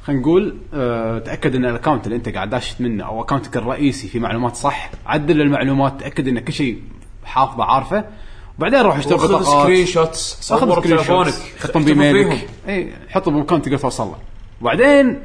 [0.02, 4.08] خلينا نقول أه تأكد إن ال account اللي أنت قاعد داش منه أو اكونتك الرئيسي
[4.08, 6.80] في معلومات صح عدل المعلومات تأكد إن كل شيء
[7.24, 8.04] حافظه عارفه.
[8.58, 9.44] وبعدين روح اشتري بطاقات.
[9.44, 12.48] screenshots صور اخذ screen بتليفونك shot حطهم بإيميلك.
[12.68, 14.18] اي حطهم بمكان تقدر توصل له.
[14.60, 15.22] وبعدين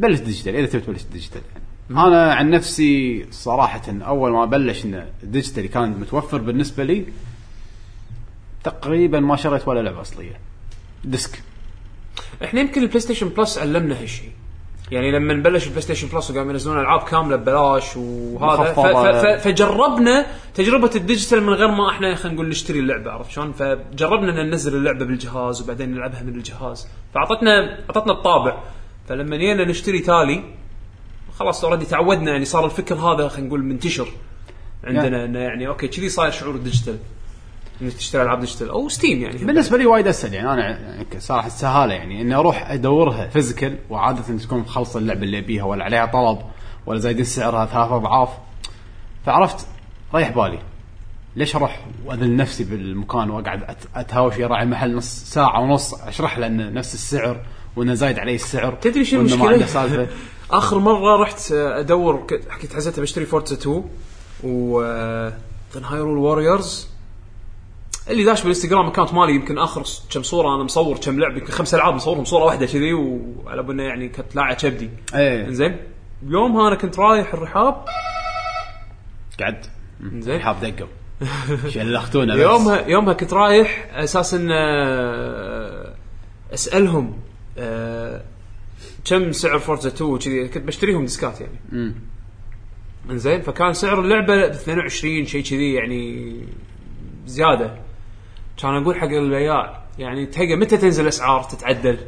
[0.00, 0.56] بلش digital.
[0.56, 1.42] إذا تبي تبلش digital.
[1.52, 2.06] يعني.
[2.06, 7.04] أنا عن نفسي صراحة أول ما بلش إن ال digital كان متوفر بالنسبة لي
[8.64, 10.40] تقريبا ما شريت ولا لعبة أصلية.
[11.04, 11.42] disc.
[12.44, 14.30] إحنا يمكن ال PlayStation Plus علمنا هالشيء
[14.92, 18.80] يعني لما بلش ال PlayStation Plus وقاموا ينزلون ألعاب كاملة ببلاش وهذا ف-.
[18.80, 23.30] ف- ف- فجربنا تجربة ال digital من غير ما إحنا خلينا نقول نشتري اللعبة عرفت
[23.30, 28.56] شلون؟ فجربنا إن ننزل اللعبة بالجهاز وبعدين نلعبها من الجهاز فأعطتنا أعطتنا الطابع
[29.08, 30.42] فلما جينا نشتري تالي
[31.38, 34.08] خلاص already تعودنا يعني صار الفكر هذا خلينا نقول منتشر
[34.84, 36.98] عندنا إنه يعني okay كذي صاير شعور ال digital
[37.82, 39.38] إنك تشتري ألعاب digital أو Steam يعني.
[39.38, 44.22] بالنسبة لي وايد أسهل يعني أنا يعني صراحة السهاله يعني إني أروح أدورها physical وعادة
[44.38, 46.38] تكون مخلص اللعبة اللي أبيها ولا عليها طلب
[46.86, 48.28] ولا زايدين سعرها ثلاث أضعاف.
[49.26, 49.66] فعرفت
[50.14, 50.58] ريح بالي
[51.36, 56.70] ليش أروح واذل نفسي بالمكان وأقعد أتهاوش راعي المحل نص ساعة ونص أشرح له انه
[56.70, 57.40] نفس السعر
[57.76, 59.04] وإنه زايد عليه السعر تدري؟
[59.52, 60.06] عنده سالفة.
[60.50, 63.84] آخر مرة رحت أدور ك- حكيت حزتها بشتري Forza 2
[64.44, 64.80] و
[65.84, 66.87] Hyrule Warriors
[68.10, 71.74] اللي داش بالانستغرام account مالي يمكن آخر كم صورة أنا مصور كم لعبة يمكن خمس
[71.74, 74.90] ألعاب مصورهم صورة واحدة كذي وعلى بالنا يعني كنت لاعب كبدي.
[75.14, 75.50] إيه.
[75.50, 75.76] زين
[76.26, 77.84] يومها أنا كنت رايح الرحاب.
[79.40, 79.66] قعد
[80.18, 80.88] زين رحاب دقوا
[81.68, 82.40] شلختونا بس.
[82.40, 85.94] يومها يومها كنت رايح أساس ان آه،
[86.54, 87.18] أسألهم
[87.58, 88.22] آه،
[89.04, 90.48] كم سعر فورزا 2 وكذي.
[90.48, 91.60] كنت بشتريهم ديسكات يعني.
[91.72, 91.94] مم.
[93.10, 93.42] إنزين.
[93.42, 96.34] فكان سعر اللعبة ب 22 شيء كذي يعني
[97.26, 97.87] زيادة.
[98.58, 101.98] كان أقول حق البياع يعني تهيأ متى تنزل أسعار تتعدل؟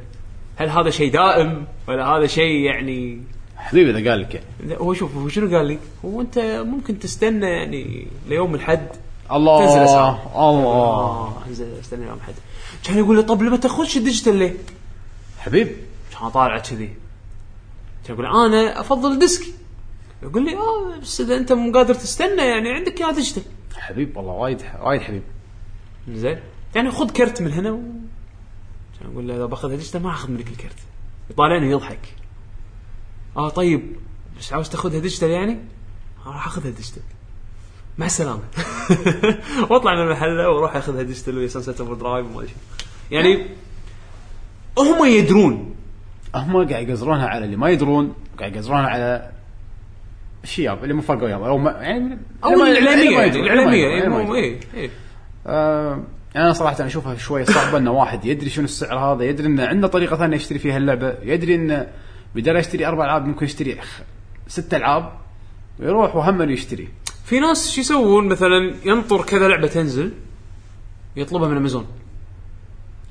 [0.57, 3.23] هل هذا شيء دائم ولا هذا شيء يعني
[3.57, 4.77] حبيبي إذا قال لك يعني.
[4.81, 8.89] هو شوف هو شنو قال لي؟ هو أنت ممكن تستنى يعني ليوم الحد
[9.33, 10.21] الله تنزل أسعار.
[10.35, 12.35] الله آه أنزل استنى يوم الحد
[12.85, 14.55] كان يقول لي طب لما تاخذش ال digital ليه؟
[15.39, 15.69] حبيب
[16.21, 16.93] كان طالع كذي
[18.07, 19.47] كان يقول أنا أفضل disc
[20.23, 23.43] يقول لي آه بس إذا أنت مو قادر تستنى يعني عندك إياه digital
[23.77, 25.23] حبيب والله وايد وايد حبيب
[26.09, 26.41] زين.
[26.75, 27.81] يعني خذ كرت من هنا و...
[29.13, 30.77] أقول له إذا باخذها digital ما أخذ منك الكرت.
[31.31, 32.15] يطالعني ويضحك
[33.37, 33.97] آه طيب
[34.39, 35.59] بس عاوز تاخذها digital يعني؟
[36.27, 37.03] آه راح اخذها digital
[37.99, 38.43] مع السلامة.
[39.71, 42.53] واطلع من المحل وأروح اخذها digital ويا Sunset Overdrive وما أدري.
[43.11, 43.47] يعني
[44.79, 45.75] هم يدرون.
[46.35, 49.31] هم قاعد يقزرونها على اللي ما يدرون قاعد يقزرونها على
[50.45, 54.05] الشياب اللي مو فاقوا يابا أو ما يعني أو الإعلامية الإعلامية.
[54.05, 54.91] اللي
[55.47, 56.03] آه،
[56.37, 60.17] أنا صراحة أشوفها شوي صعبة ان واحد يدري شنو السعر هذا يدري انه عنده طريقة
[60.17, 61.87] ثانية يشتري فيها اللعبة يدري انه
[62.35, 63.79] بدل يشتري أربع ألعاب ممكن يشتري
[64.49, 65.13] ست ألعاب
[65.81, 66.89] ويروح وهم يشتري.
[67.25, 70.13] في ناس شو يسوون؟ مثلا ينطر كذا لعبة تنزل
[71.17, 71.87] يطلبها من أمازون.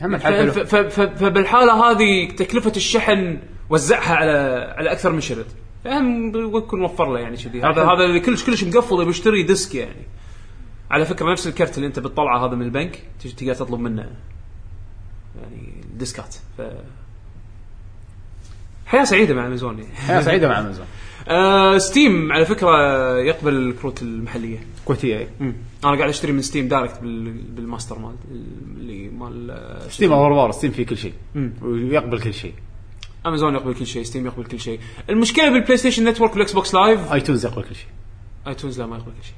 [0.01, 0.51] هم الحل
[0.91, 4.31] فبالحالة هذه تكلفة الشحن وزعها على
[4.77, 5.45] على أكثر من شريط
[5.83, 6.27] فهم
[6.57, 7.83] يكون موفر له يعني كذي هذا.
[7.83, 10.05] هذا اللي كلش كلش مقفل يبي يشتري disc يعني.
[10.91, 14.09] على فكرة نفس الكرت اللي انت بتطلعه هذا من البنك تجي تقدر تطلب منه
[15.41, 16.61] يعني disc ات ف
[18.85, 20.85] حياة سعيدة مع امازون يعني حياة سعيدة مع امازون
[21.27, 22.69] آه Steam على فكرة
[23.17, 24.59] يقبل الكروت المحلية.
[24.85, 25.53] كويتيه مم.
[25.85, 27.31] أنا قاعد أشتري من Steam direct بال...
[27.31, 28.15] بالماستر مال
[28.77, 31.13] اللي مال Steam اور بار Steam فيه كل شيء.
[31.61, 32.53] ويقبل كل شيء.
[33.25, 34.79] امازون يقبل كل شيء Steam يقبل كل شيء.
[35.09, 37.87] المشكلة بال PlayStation Network وال Xbox Live iTunes يقبل كل شيء.
[38.47, 39.35] iTunes لا ما يقبل كل شيء.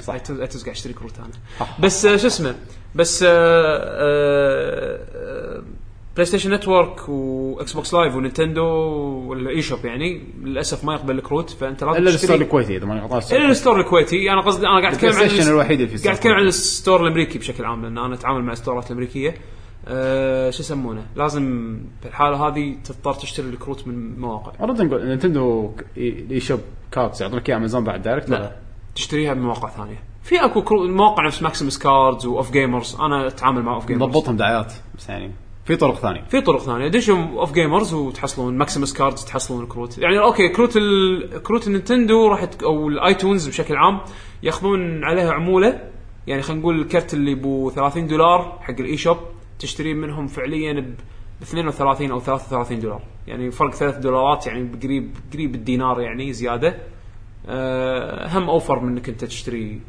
[0.00, 0.14] صح.
[0.14, 1.68] iTunes iTunes قاعد أشتري كروت أنا.
[1.80, 2.54] بس آه، شو اسمه؟
[2.94, 3.24] بس
[6.14, 8.64] PlayStation Network و Xbox Live و Nintendo
[9.26, 13.00] وال eShop يعني للأسف ما يقبل الكروت فأنت لازم إلا ال store الكويتي إذا ماني
[13.00, 14.32] غلطان إلا ال store الكويتي.
[14.32, 16.32] أنا قصدي أنا قاعد أتكلم عن الوحيد اللي قاعد أتكلم.
[16.32, 19.34] عن ال store الأمريكي بشكل عام لأن أنا أتعامل مع ال store ات الأمريكية.
[19.88, 24.64] أه شو يسمونه؟ لازم في الحاله هذه تضطر تشتري الكروت من مواقع.
[24.64, 26.60] ارد نقول Nintendo eShop
[26.92, 28.56] cards يعطونك اياه امازون بعد direct لا.
[28.98, 30.02] تشتريها من مواقع ثانية.
[30.22, 30.88] في أكو كرو...
[30.88, 35.32] مواقع نفس Maximus Cards و OffGamers أنا أتعامل مع OffGamers نضبطهم دعايات بس يعني.
[35.64, 36.24] في طرق ثانية.
[36.28, 36.88] في طرق ثانية.
[36.88, 38.58] دشوا OffGamers وتحصلون.
[38.58, 41.42] Maximus Cards تحصلون الكروت يعني okay كروت ال...
[41.42, 42.62] كروت ال Nintendo راح تك...
[42.62, 44.00] أو ال iTunes بشكل عام
[44.42, 45.80] ياخذون عليها عمولة.
[46.26, 49.18] يعني خلينا نقول الكرت اللي بو 30 دولار حق ال eShop
[49.58, 50.72] تشتري منهم فعليا
[51.40, 53.02] ب 32 أو 33 دولار.
[53.26, 56.78] يعني فرق 3 دولارات يعني قريب قريب الدينار يعني زيادة.
[58.28, 59.80] هم أوفر من إنك أنت تشتري.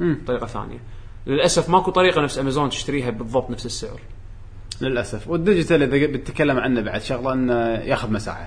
[0.00, 0.78] بطريقه ثانية.
[1.26, 4.00] للأسف ماكو طريقة نفس أمازون تشتريها بالضبط نفس السعر.
[4.80, 5.28] للأسف.
[5.28, 8.40] وال digital إذا بتتكلم عنه بعد شغلة إنه ياخذ مساحة.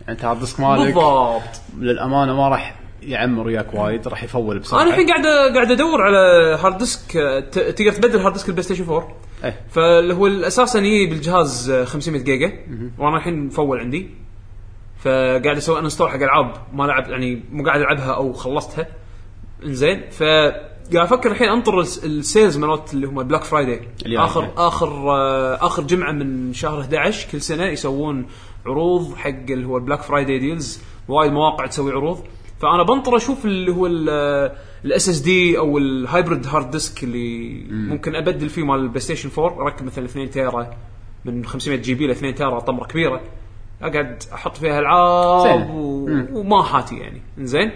[0.00, 0.84] يعني انت hard disk مالك.
[0.94, 1.42] بالضبط.
[1.78, 4.82] للأمانة ما راح يعمر وياك وايد راح ي full بسرعة.
[4.82, 6.18] أنا الحين قاعد قاعد أدور على
[6.62, 9.14] hard disk آه، ت- تقدر تبدل hard disk ال PlayStation 4
[9.44, 9.60] إيه.
[9.70, 12.52] فاللي هو أساسا يجي بالجهاز آه، 500 جيجا
[12.98, 14.10] وأنا الحين م full عندي.
[14.98, 18.86] فقاعد أسوي install حق العاب ما لعب يعني مو قاعد العبها أو خلصتها.
[19.64, 23.80] إنزين ف قاعد أفكر الحين أنطر الس- ال sales مالت اللي هم Black Friday.
[24.24, 28.26] اخر آخر آه، آخر جمعة من شهر 11 كل سنة يسوون
[28.66, 32.20] عروض حق اللي هو ال Black Friday deals وايد مواقع تسوي عروض.
[32.62, 38.48] فأنا بنطر أشوف اللي هو ال SSD أو ال hybrid hard disk اللي ممكن أبدل
[38.48, 40.70] فيه مال ال PlayStation 4 أركب مثلا 2 tera
[41.24, 43.20] من 500 GB ل 2 tera طمرة كبيرة.
[43.82, 45.70] أقعد أحط فيها العاب.
[45.70, 46.08] و...
[46.32, 47.22] وما حاتي يعني.
[47.38, 47.72] زين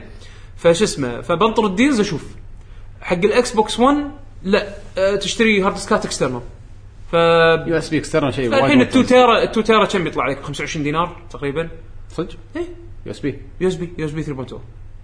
[0.57, 2.35] فش اسمه فبنطر ال deals أشوف.
[3.01, 3.97] حق ال Xbox One
[4.43, 4.69] لا.
[4.99, 6.41] أه تشتري hard disk ات external
[7.11, 9.09] ف USB external شيء وايد الحين ال 2 ممتاز.
[9.09, 11.69] tera ال 2 tera كم يطلع عليك 25 دينار تقريبا.
[12.09, 12.67] صدق؟ إيه.
[13.07, 13.39] يو إس بي.
[13.61, 14.55] يو إس بي يو إس بي 3.2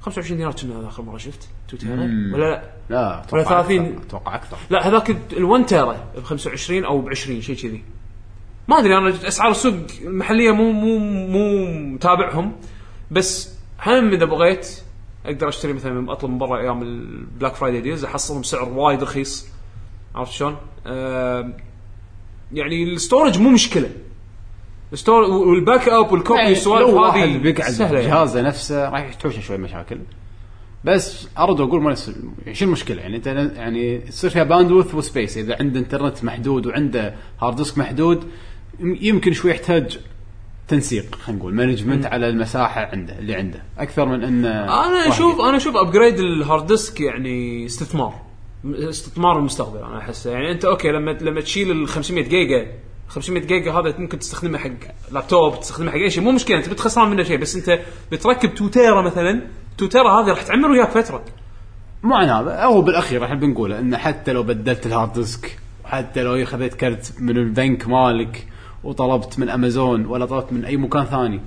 [0.01, 1.49] 25 دينار كنا آخر مرة شفت.
[1.69, 2.37] 2 tera.
[2.37, 4.03] ولا لا؟ لا أتوقع 30 أكثر.
[4.03, 4.57] أتوقع أكثر.
[4.71, 7.83] لا هذاك ال 1 tera ب 25 أو ب 20 شيء كذي.
[8.69, 11.64] ما أدري أنا أسعار السوق المحلية مو مو مو
[11.95, 12.53] متابعهم.
[13.11, 13.57] بس
[13.87, 14.81] هم إذا بغيت
[15.27, 19.49] أقدر أشتري مثلا أطلب من برا أيام ال Black Friday deals أحصلهم بسعر وايد رخيص.
[20.14, 20.57] عرفت شلون؟
[22.53, 23.91] يعني ال storage مو مشكلة.
[24.93, 28.11] ال store وال backup وال copy يعني والسوالف هذه بيقعد سهلة يعني.
[28.11, 29.99] جهازه نفسه راح تحوشه شوي مشاكل.
[30.85, 31.95] بس أرد وأقول ما
[32.53, 37.14] شو المشكلة؟ يعني أنت يعني تصير فيها bandwidth و space إذا عنده انترنت محدود وعنده
[37.43, 38.25] hard disk محدود
[38.81, 39.99] يمكن شوي يحتاج
[40.68, 43.62] تنسيق خلينا نقول management على المساحة عنده اللي عنده.
[43.79, 48.14] أكثر من انه أنا أشوف أنا أشوف upgrade ال hard disk يعني استثمار.
[48.64, 50.31] استثمار المستقبل أنا أحسه.
[50.31, 52.66] يعني أنت okay لما لما تشيل ال 500 جيجا
[53.09, 54.70] 500 جيجا هذا ممكن تستخدمه حق
[55.12, 56.22] لابتوب تستخدمه حق أي شيء.
[56.22, 57.81] مو مشكلة أنت بتخسران منه شيء بس أنت
[58.12, 59.43] بتركب 2 tera مثلا
[59.77, 61.24] 2 tera هذه راح تعمر وياك فترة.
[62.03, 66.22] مو عن هذا أو بالأخير إحنا بنقوله انه حتى لو بدلت ال hard disk وحتى
[66.22, 68.47] لو خذيت كرت من البنك مالك
[68.87, 71.41] وطلبت من أمازون ولا طلبت من أي مكان ثاني.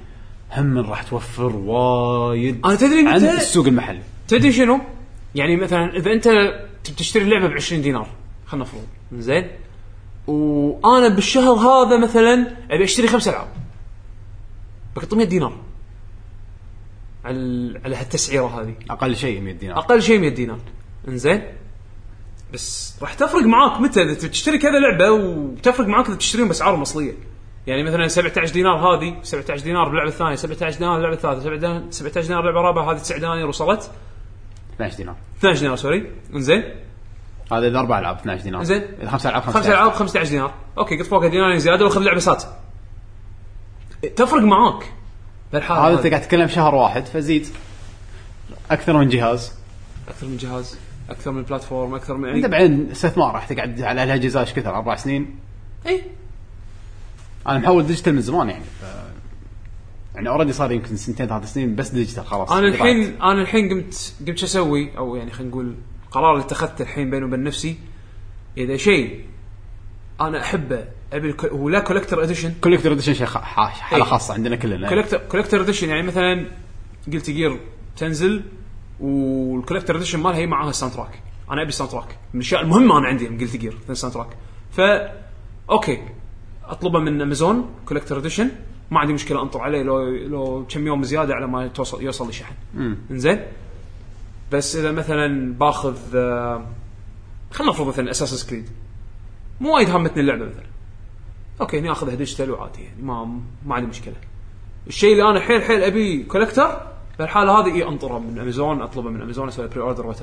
[0.58, 4.02] هم راح توفر وايد أنا تدري عن متى- السوق المحلي.
[4.28, 4.80] تدري شنو؟
[5.36, 6.28] يعني مثلا إذا أنت
[6.98, 8.08] تشتري لعبه ب 20 دينار
[8.46, 8.82] خلينا نفرض
[9.14, 9.48] زين؟
[10.28, 13.48] وأنا بالشهر هذا مثلا أبي أشتري خمس ألعاب.
[14.96, 15.54] ب 300 دينار.
[17.26, 18.74] على على هالتسعيرة هذه.
[18.90, 19.78] أقل شيء 100 دينار.
[19.78, 20.60] أقل شيء 100 دينار.
[21.08, 21.42] إنزين؟
[22.54, 27.14] بس راح تفرق معاك متى؟ إذا تشتري كذا لعبة وتفرق معاك إذا تشتريهم بأسعار مصلية.
[27.68, 32.42] يعني مثلا 17 دينار هذه 17 دينار باللعبه الثانية 17 دينار باللعبه الثالثه 17 دينار
[32.42, 33.92] باللعبه الرابعه هذه 9 دنانير وصلت؟
[34.76, 35.16] 12 دينار.
[35.40, 36.12] 12 دينار سوري.
[36.36, 36.64] إنزين.
[37.52, 38.64] هذا إذا أربع ألعاب 12 دينار.
[38.64, 38.82] زين.
[39.02, 40.54] إذا خمس ألعاب خمس ألعاب 15 دينار.
[40.78, 42.44] أوكي قط فوقها دينارين زياده واخذ لعبة سات.
[44.16, 44.94] تفرق معاك.
[45.54, 45.98] بالحاله هذا.
[45.98, 46.08] أنت.
[46.08, 47.48] قاعد تتكلم شهر واحد فزيد.
[48.72, 49.54] أكثر من جهاز.
[50.08, 50.78] أكثر من جهاز.
[51.12, 54.96] أكثر من platform أكثر من انت بعدين استثمار راح تقعد على الاجهزه إيش كثر أربع
[54.96, 55.36] سنين.
[55.88, 56.02] إي.
[57.48, 58.84] أنا محول digital من زمان يعني ف...
[60.16, 62.52] يعني already صار يمكن سنتين ثلاث سنين بس digital خلاص.
[62.52, 62.68] أنا.
[62.68, 67.10] الحين أنا الحين قمت قمت شو أسوي؟ أو يعني خلينا نقول القرار اللي اتخذته الحين
[67.10, 67.78] بيني وبين نفسي
[68.58, 69.26] إذا شيء
[70.22, 74.04] أنا أحبه أبي الك- ولا كولكتر اديشن كوليكتور اديشن شيء حالة.
[74.04, 74.90] خاصة عندنا كلنا.
[74.90, 76.46] كولكتر كولكتر اديشن يعني مثلا
[77.14, 77.60] Guilty Gear
[77.98, 78.44] تنزل
[79.00, 81.22] وال collector edition مالها هي معاها ال soundtrack
[81.52, 84.38] أنا أبي ال soundtrack من الأشياء المهمة أنا عندي Guilty Gear ال soundtrack
[84.72, 84.82] ف
[85.70, 86.00] أوكي.
[86.66, 88.52] أطلبه من Amazon collector edition
[88.92, 92.34] ما عندي مشكلة أنطر عليه لو لو كم يوم زيادة على ما توصل يوصل لي
[92.34, 92.54] شحن.
[93.12, 93.44] إنزين.
[94.52, 96.66] بس إذا مثلا باخذ آه،
[97.52, 98.70] خلينا نفرض مثلا Assassin's Creed
[99.62, 100.64] مو وايد هامتني اللعبة مثلا.
[101.62, 104.16] أوكي هني آخذها digital وعادي يعني ما ما عندي مشكلة.
[104.88, 106.89] الشيء اللي أنا حيل حيل أبي collector
[107.20, 110.20] بالحاله هذه اي انطره من امازون اطلبه من امازون أسوي pre-order what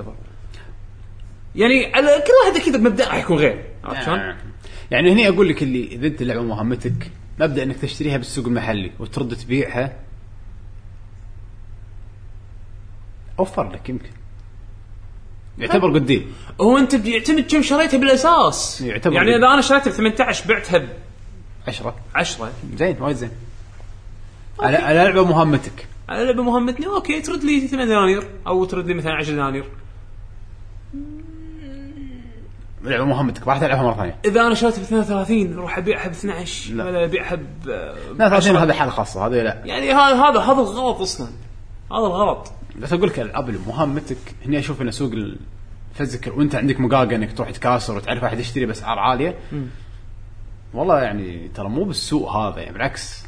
[1.54, 4.36] يعني على كل واحد أكيد بمبدا راح يكون غير عرفت شلون؟ آه.
[4.90, 9.36] يعني هني أقول لك اللي إذا أنت اللعبه مهمتك مبدأ إنك تشتريها بالسوق المحلي وترد
[9.36, 9.96] تبيعها
[13.38, 14.10] أوفر لك يمكن.
[15.58, 16.26] يعتبر good deal
[16.60, 18.80] هو أنت بيعتمد كم شريتها بالأساس.
[18.80, 19.36] يعتبر يعني.
[19.36, 20.88] إذا أنا شريتها ب 18 بعتها ب
[21.68, 23.30] 10 10 زين وايد زين.
[24.60, 25.86] على على لعبة مهمتك.
[26.08, 29.64] على لعبه مهمتني أوكي ترد لي 8 دنانير أو ترد لي مثلا 10 دنانير.
[32.84, 34.18] لعبة مهمتك ما راح تلعبها مرة ثانية.
[34.24, 36.84] إذا أنا شريتها ب 32 أروح ابيعها ب 12 لا.
[36.84, 37.66] ولا ابيعها ب
[38.18, 38.64] لا 30 10.
[38.64, 39.62] هذا حاله خاصه هذا لا.
[39.64, 41.26] يعني هذا هذا هذا الغلط أصلا.
[41.92, 42.52] هذا الغلط.
[42.80, 45.12] بس أقول لك الالعاب اللي مهمتك هني أشوف إن سوق
[45.92, 49.38] ال physical وأنت عندك مقاقة إنك تروح تكاسر وتعرف واحد يشتري باسعار عاليه
[50.74, 53.25] والله يعني ترى مو بالسوق هذا يعني بالعكس.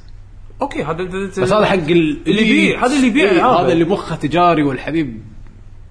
[0.62, 3.46] أوكي هذا بس هذا حق ال- اللي يبيع هذا اللي يبيع إيه،.
[3.46, 5.22] هذا اللي مخه تجاري والحبيب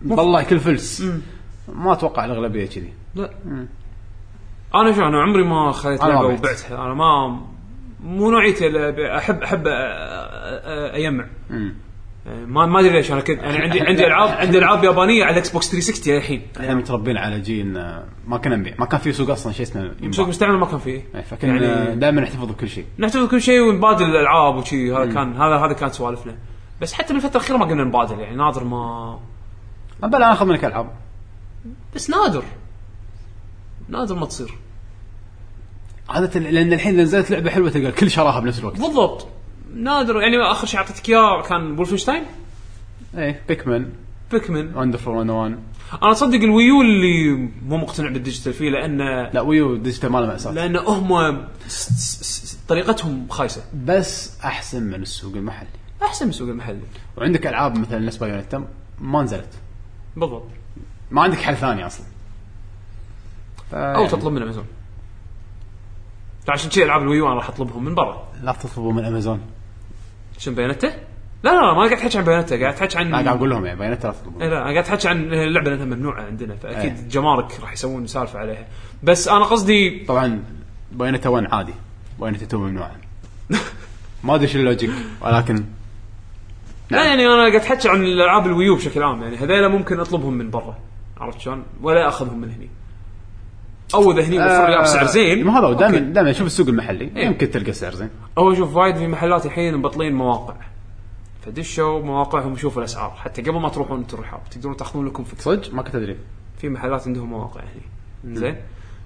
[0.09, 1.03] والله كل فلس
[1.75, 3.29] ما أتوقع الاغلبيه كذي لا
[4.75, 6.39] أنا شو أنا عمري ما خذيت أنا ما لعبه بعت.
[6.39, 7.39] وبعتها أنا ما
[8.03, 8.67] مو نوعيتي
[9.17, 11.73] احب احب أ- أ- اجمع مم.
[12.27, 15.33] يعني ما ما أدري ليش أنا كنت أنا عندي عندي العاب عندي ألعاب يابانية على
[15.33, 16.41] ال Xbox 360 الحين.
[16.59, 18.73] إحنا متربين على جيل آه، ما كنا نبيع.
[18.79, 20.27] ما كان في سوق أصلا شيء اسمه سوق.
[20.27, 21.01] مستعمل ما كان فيه.
[21.15, 22.85] إيه، فكنا يعني- دائما نحتفظ بكل شيء.
[22.99, 24.93] نحتفظ كل شيء ونبادل الألعاب وشي.
[24.93, 26.35] هذا كان هذا هذا كانت سوالفنا.
[26.81, 29.19] بس حتى بالفترة الأخيرة ما قمنا نبادل يعني نادر ما
[30.01, 30.89] ما بلا أخذ منك ألعاب.
[31.95, 32.43] بس نادر.
[33.89, 34.53] نادر ما تصير.
[36.09, 38.79] عادة لأن الحين نزلت لعبة حلوة تلقى الكل شراها بنفس الوقت.
[38.79, 39.27] بالضبط.
[39.83, 40.21] نادر.
[40.21, 42.23] يعني آخر شيء أعطيتك إياه كان Wolfenstein
[43.17, 43.89] إيه Pikmin
[44.31, 45.57] Pikmin Wonderful 101
[46.03, 48.97] أنا أصدق ال Wii U اللي مو مقتنع بال digital فيه لأن
[49.33, 50.51] لا Wii U digital ما له مأساة.
[50.51, 51.41] لأن هم
[52.67, 53.63] طريقتهم خايسة.
[53.85, 55.67] بس أحسن من السوق المحلي.
[56.03, 56.81] أحسن من السوق المحلي.
[57.17, 58.67] وعندك ألعاب مثلا نفس Bayonetta
[59.01, 59.49] ما نزلت.
[60.15, 60.47] بالضبط.
[61.11, 62.05] ما عندك حل ثاني أصلا.
[63.73, 64.65] أو تطلب من امازون
[66.49, 68.27] عشان شي ألعاب ال Wii U أنا راح أطلبهم من برا.
[68.41, 69.41] لا تطلبوا من امازون
[70.37, 70.87] شنو بيانته؟
[71.43, 73.79] لا لا ما قاعد احكي عن Bayonetta قاعد احكي عن لا قاعد أقول لهم يعني
[73.79, 77.09] Bayonetta لا تطلبوا إيه لا قاعد احكي عن اللعبة لأنها ممنوعة عندنا فأكيد إيه.
[77.09, 78.67] جمارك راح يسوون سالفة عليها
[79.03, 80.43] بس أنا قصدي طبعا
[80.91, 81.73] Bayonetta 1 عادي
[82.19, 82.95] Bayonetta 2 ممنوعة
[84.23, 85.65] ما أدري شو ال logic ولكن
[86.89, 89.99] لا يعني أنا قاعد احكي عن الألعاب ال Wii U بشكل عام يعني هذيلا ممكن
[89.99, 90.77] أطلبهم من برا
[91.17, 92.69] عرفت شلون؟ ولا أخذهم من هني
[93.95, 95.45] أو إذا هني يوفر لي بسعر زين.
[95.45, 95.97] ما هذا دائما.
[95.97, 97.11] دائما شوف السوق المحلي.
[97.15, 97.25] إيه.
[97.25, 98.09] يمكن تلقى سعر زين.
[98.37, 100.55] هو شوف وايد في محلات الحين مبطلين مواقع.
[101.45, 103.11] فدشوا مواقعهم وشوفوا الأسعار.
[103.11, 105.41] حتى قبل ما تروحون أنتم الرحاب تقدرون تأخذون لكم فكرة.
[105.41, 106.17] صدق؟ ما كنت أدري.
[106.57, 108.35] في محلات عندهم مواقع هني.
[108.35, 108.55] زين؟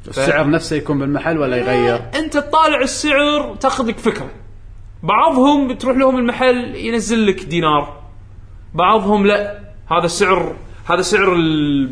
[0.08, 4.30] السعر نفسه يكون بالمحل ولا يغير؟ أنت تطالع السعر تاخذ لك فكرة.
[5.04, 8.02] بعضهم بتروح لهم المحل ينزل لك دينار.
[8.74, 9.60] بعضهم لا.
[9.92, 10.56] هذا السعر
[10.94, 11.36] هذا سعر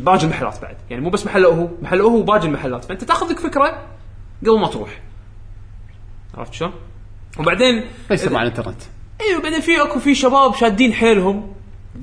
[0.00, 0.76] باقي المحلات بعد.
[0.90, 1.68] يعني مو بس محله هو.
[1.82, 2.84] محله هو وباقي المحلات.
[2.84, 3.86] فأنت تاخذ لك فكرة
[4.42, 5.00] قبل ما تروح.
[6.34, 6.72] عرفت شلون؟
[7.38, 8.82] وبعدين ليس مع الإنترنت.
[9.20, 11.52] أيوه بعدين في أكو في شباب شادين حيلهم.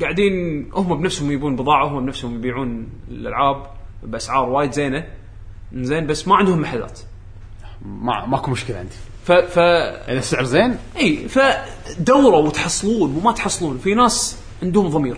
[0.02, 0.34] قاعدين
[0.74, 3.66] هم بنفسهم يبون بضاعة هم بنفسهم يبيعون الألعاب
[4.04, 5.06] بأسعار وايد زينة.
[5.74, 7.00] زين بس ما عندهم محلات.
[7.86, 8.96] ما ماكو مشكلة عندي.
[9.26, 9.60] ف ف
[10.10, 13.78] إذا السعر زين؟ اي فدوروا وتحصلون وما تحصلون.
[13.78, 15.18] في ناس عندهم ضمير.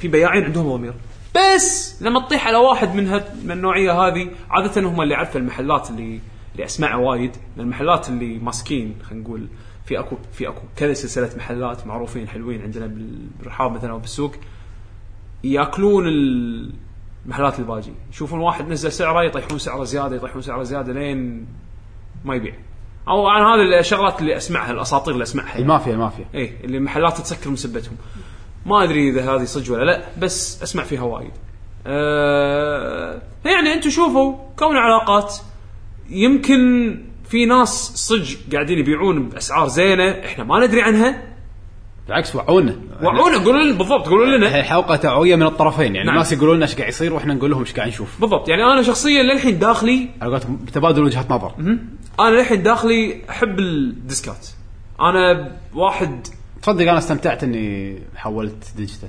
[0.00, 0.94] في بياعين عندهم ضمير.
[1.36, 3.04] بس لما تطيح على واحد من
[3.44, 6.20] من النوعية هذه عادة هم اللي عارفه المحلات اللي
[6.52, 9.46] اللي أسمعها وايد من المحلات اللي ماسكين خلينا نقول
[9.86, 14.34] في اكو في أكو كذا سلسلة محلات معروفين حلوين عندنا بال- بالرحاب مثلا أو بالسوق
[15.44, 16.04] يأكلون
[17.26, 21.46] المحلات الباجي يشوفون واحد نزل سعره يطيحون سعره زيادة يطيحون سعره زيادة لين
[22.24, 22.54] ما يبيع.
[23.08, 25.62] أو أنا هذه الشغلات اللي أسمعها الأساطير اللي أسمعها يعني.
[25.62, 26.24] المافيا المافيا.
[26.34, 27.96] إيه اللي محلات تسكر مسبتهم.
[28.66, 31.30] ما أدري إذا هذه صدق ولا لا بس أسمع فيها وايد.
[31.86, 35.34] أه يعني أنتم شوفوا كون علاقات
[36.10, 36.94] يمكن
[37.28, 41.22] في ناس صدق قاعدين يبيعون بأسعار زينة إحنا ما ندري عنها.
[42.06, 42.76] بالعكس وعونا.
[43.02, 44.62] وعونا قولوا لنا بالضبط قولوا لنا.
[44.62, 46.08] حلقة توعيه من الطرفين يعني نعم.
[46.08, 48.20] الناس يقولون لنا إيش قاعد يصير وإحنا نقول لهم إيش قاعد نشوف.
[48.20, 51.54] بالضبط يعني أنا شخصيا للحين داخلي على قولتهم بتبادل وجهات نظر.
[52.20, 54.46] أنا للحين داخلي أحب الديسكات.
[55.00, 56.26] أنا واحد
[56.62, 59.08] تصدق أنا استمتعت إني حولت digital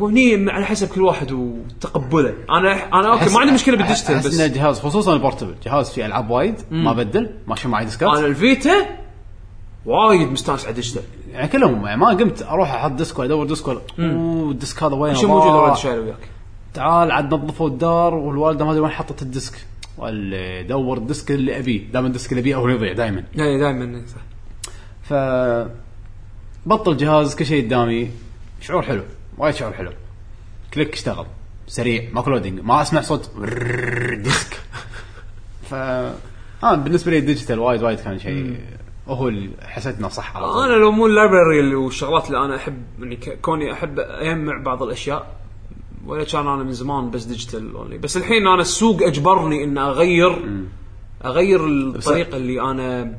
[0.00, 2.34] هني على حسب كل واحد وتقبله.
[2.50, 4.40] أنا أنا أوكي ما عندي مشكلة بال digital بس.
[4.40, 8.26] إنه جهاز خصوصا ال portable جهاز فيه ألعاب وايد ما بدل ماشي معي ديسكات أنا
[8.26, 8.86] ال Vita
[9.86, 11.02] وايد مستانس على ال digital
[11.32, 15.14] يعني كلهم يعني ما قمت أروح أحط disc أدور disc أوه ال disc هذا وين
[15.14, 15.62] شو موجود ضاع.
[15.62, 16.28] ورد شايل وياك؟
[16.74, 19.66] تعال عاد نظفوا الدار والوالدة ما أدري وين حطت ال disc.
[20.68, 23.24] دور ال disc اللي ابيه دائما ال disc اللي ابيه هو يضيع دائما.
[23.38, 24.20] اي دائما صح.
[25.02, 25.12] ف
[26.66, 28.10] بطل جهاز كل شيء قدامي
[28.60, 29.02] شعور حلو
[29.38, 29.90] وايد شعور حلو.
[30.74, 31.26] click اشتغل.
[31.66, 33.30] سريع ماكو loading ما أسمع صوت.
[34.12, 34.60] disc.
[35.70, 35.74] ف
[36.64, 38.56] آه بالنسبة لي ال digital وايد وايد كان شيء
[39.08, 43.16] هو اللي حسيت انه صح أنا لو مو ال library والشغلات اللي أنا أحب يعني
[43.42, 45.36] كوني أحب أجمع بعض الأشياء
[46.06, 50.64] ولا كان أنا من زمان بس digital only بس الحين أنا السوق أجبرني ان أغير
[51.24, 53.18] أغير الطريقة اللي أنا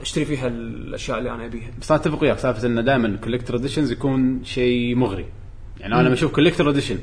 [0.00, 1.70] أشتري فيها الأشياء اللي أنا أبيها.
[1.80, 5.26] بس أنا أتفق وياك سالفة إنه دائما ال collector editions يكون شيء مغري.
[5.80, 6.98] يعني أنا لما أشوف collector edition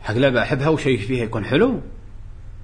[0.00, 1.80] حق لعبة أحبها وشيء فيها يكون حلو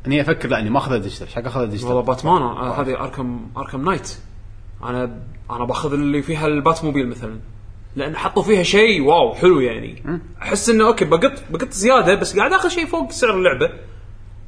[0.07, 3.01] إني أفكر لا إني ما اخذها digital إيش حق اخذها والله digital Batman آه، هذه
[3.01, 4.19] Arkham Arkham Knight.
[4.85, 7.41] أنا أنا باخذ اللي فيها ال Bat موبيل مثلا
[7.97, 10.03] لأن حطوا فيها شيء wow حلو يعني.
[10.43, 13.71] أحس إنه okay بقط بقط زيادة بس قاعد اخذ شيء فوق سعر اللعبة.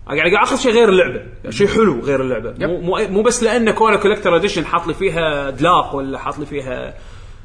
[0.07, 1.23] قاعد اخذ شيء غير اللعبة.
[1.51, 2.67] شيء حلو غير اللعبة.
[2.67, 6.47] مو مو, مو بس لأنه كونه collector edition حاط لي فيها دلاق ولا حاط لي
[6.47, 6.95] فيها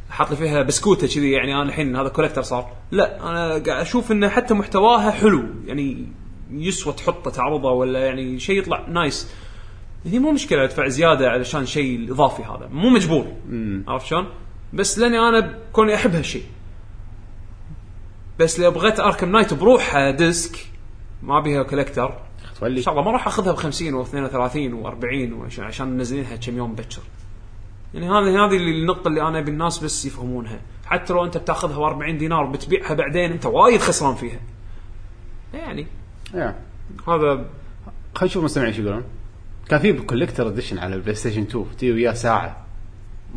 [0.09, 2.71] حاط لي فيها بسكوتة كذي يعني أنا الحين هذا collector صار.
[2.91, 5.43] لا أنا قاعد أشوف انه حتى محتواها حلو.
[5.65, 6.07] يعني
[6.51, 9.33] يسوى تحطه تعرضه ولا يعني شيء يطلع nice
[10.05, 12.69] هي مو مشكلة أدفع زيادة علشان شيء الاضافي هذا.
[12.71, 13.33] مو مجبور.
[13.87, 14.27] عرفت شلون؟
[14.73, 16.43] بس لأني أنا كوني أحب هالشيء.
[18.39, 20.57] بس لو بغيت Arkham Knight بروحها disc
[21.23, 22.26] ما بيها collector
[22.59, 22.77] تولي.
[22.77, 26.57] إن شاء الله ما راح أخذها ب 50 و 32 و40 وعشان عشان منزلينها كم
[26.57, 27.01] يوم بكر
[27.93, 30.59] يعني هذه هذه اللي النقطة اللي أنا ابي الناس بس يفهمونها.
[30.85, 34.39] حتى لو أنت بتأخذها ب 40 دينار بتبيعها بعدين أنت وايد خسران فيها.
[35.53, 35.87] يعني.
[36.33, 36.59] يا.
[37.07, 37.49] هذا
[38.15, 39.03] خلينا نشوف المستمعين إيش يقولون.
[39.69, 42.66] كان في collector edition على ال PlayStation 2 يتي وياه ساعة.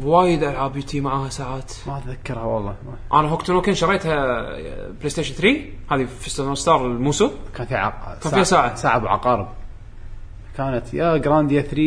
[0.04, 2.74] وايد ألعاب يتي معاها ساعات ما أتذكرها والله
[3.12, 4.44] أنا Hokuto no Ken شريتها
[4.90, 8.18] PlayStation 3 هذه Fist of North Star ال musou كان في عق...
[8.22, 8.74] كان فيها.
[8.74, 9.48] ساعه أبو عقارب
[10.56, 11.80] كانت يا Grandia 3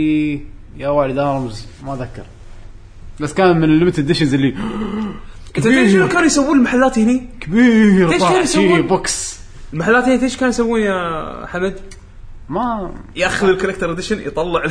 [0.78, 2.24] يا Wild Arms ما أتذكر
[3.20, 4.56] بس كان من ال limited editions اللي
[5.58, 9.40] أنت تدري شنو كانوا يسوون المحلات هني؟ كبير ليش كانوا يسوون؟ box
[9.74, 11.80] المحلات هني إيش كانوا يسوون يا حمد؟
[12.50, 14.64] ما ياخذ ال collector edition يطلع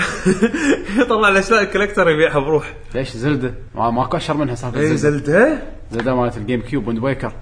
[1.01, 2.75] يطلع الاشياء ال collector يبيعها بروح.
[2.95, 5.19] ليش Zelda؟ ما ماكو أشهر منها سالفه اي Zelda.
[5.19, 7.33] Zelda؟ Zelda مالت ال GameCube Wind Waker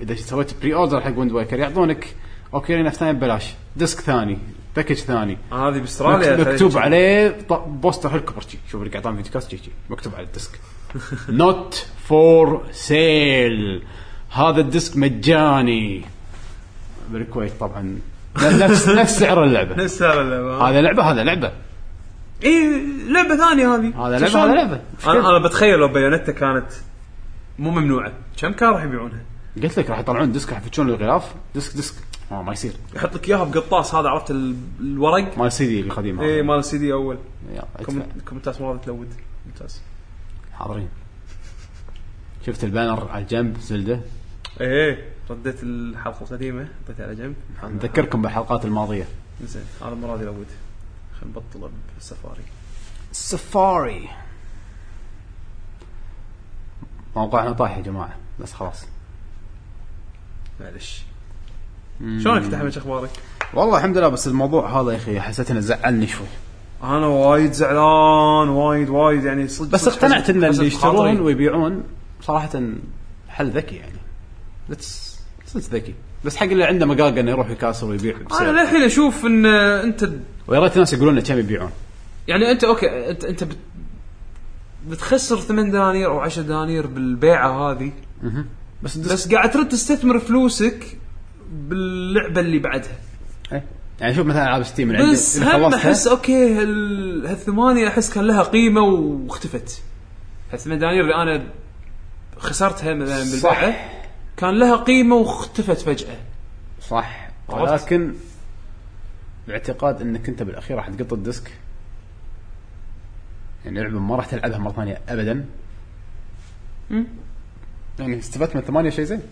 [0.00, 2.14] إذا سويت pre-order حق Wind Waker يعطونك
[2.54, 3.54] okay نفس ثاني ببلاش.
[3.76, 4.38] disc ثاني
[4.76, 5.38] package ثاني.
[5.52, 8.58] هذه بأستراليا مكتوب, عليه poster هالكبر شي.
[8.70, 9.56] شوف اللي قاعد video cast
[9.90, 10.60] مكتوب على ال disc.
[11.28, 13.82] not for sale
[14.30, 16.04] هذا ال disc مجاني.
[17.10, 17.98] بالكويت طبعا.
[18.36, 19.76] نفس نفس سعر اللعبة.
[19.76, 20.68] نفس سعر اللعبة.
[20.68, 21.52] هذا لعبة هذا لعبة.
[22.44, 24.06] إي لعبة ثانية هذه.
[24.06, 24.80] هذا لعبة؟ هذا لعبة.
[25.06, 26.66] أنا أنا بتخيل لو Bayonetta كانت
[27.58, 28.12] مو ممنوعة.
[28.36, 29.20] كم كان راح يبيعونها؟
[29.62, 31.34] قلت لك راح يطلعون disc راح يفتشون الغلاف.
[31.54, 31.94] disc disc.
[32.32, 32.72] آه ما يصير.
[32.94, 36.28] يحط لك إياها بقرطاس هذا عرفت ال- الورق؟ مال السي دي القديم هذا.
[36.28, 37.18] إي مال السي دي أول.
[37.54, 37.92] يا، ادفع.
[37.92, 39.14] comment- comment ات مرات تلود.
[39.46, 39.80] ممتاز.
[40.58, 40.88] حاضرين.
[42.46, 44.00] شفت ال banner على الجنب Zelda؟
[44.60, 47.34] إيه رديت الحلقة القديمه رديتها على جنب.
[47.64, 49.06] نذكركم بالحلقات الماضية.
[49.44, 50.46] زين هذا المرة دي load
[51.20, 52.42] خلينا نبطل بال Safari.
[53.12, 54.08] Safari.
[57.16, 58.86] موقعنا طايح يا جماعة بس خلاص.
[60.60, 61.02] معلش.
[62.00, 63.10] شلونك انت احمد أخبارك؟
[63.54, 66.26] والله الحمد لله بس الموضوع هذا يا أخي حسيت إنه زعلني شوي.
[66.82, 70.66] أنا وايد زعلان وايد وايد يعني صدق بس اقتنعت إن اللي.
[70.66, 71.82] يشترون ويبيعون
[72.22, 72.62] صراحة
[73.28, 73.98] حل ذكي يعني.
[75.54, 75.94] that's ذكي
[76.24, 78.50] بس حق اللي عنده مقاقه إنه يروح يكاسر ويبيع أنا.
[78.50, 80.10] للحين أشوف إن أنت
[80.48, 81.70] ويا ريت الناس يقولون كم يبيعون.
[82.28, 83.56] يعني أنت okay انت أنت بت
[84.88, 87.92] بتخسر 8 دنانير أو 10 دنانير بالبيعة هذه.
[88.82, 90.98] بس بس قاعد ترد تستثمر فلوسك
[91.52, 92.98] باللعبة اللي بعدها.
[93.52, 93.64] إيه.
[94.00, 98.24] يعني شوف مثلا ألعاب Steam اللي عندي بس هم احس okay هال- هالثمانية أحس كان
[98.26, 99.82] لها قيمة واختفت.
[100.52, 101.44] هالثمان دنانير اللي أنا
[102.38, 103.99] خسرتها مثلا بالبيعة
[104.40, 106.16] كان لها قيمة واختفت فجأة.
[106.82, 107.28] صح.
[107.48, 108.14] عرفت؟ ولكن
[109.48, 111.50] باعتقاد إنك أنت بالأخير راح تقط ال disc.
[113.64, 115.44] يعني لعبه ما راح تلعبها مرة ثانية ابدا.
[117.98, 119.22] يعني استفدت من ثمانيه شيء زين؟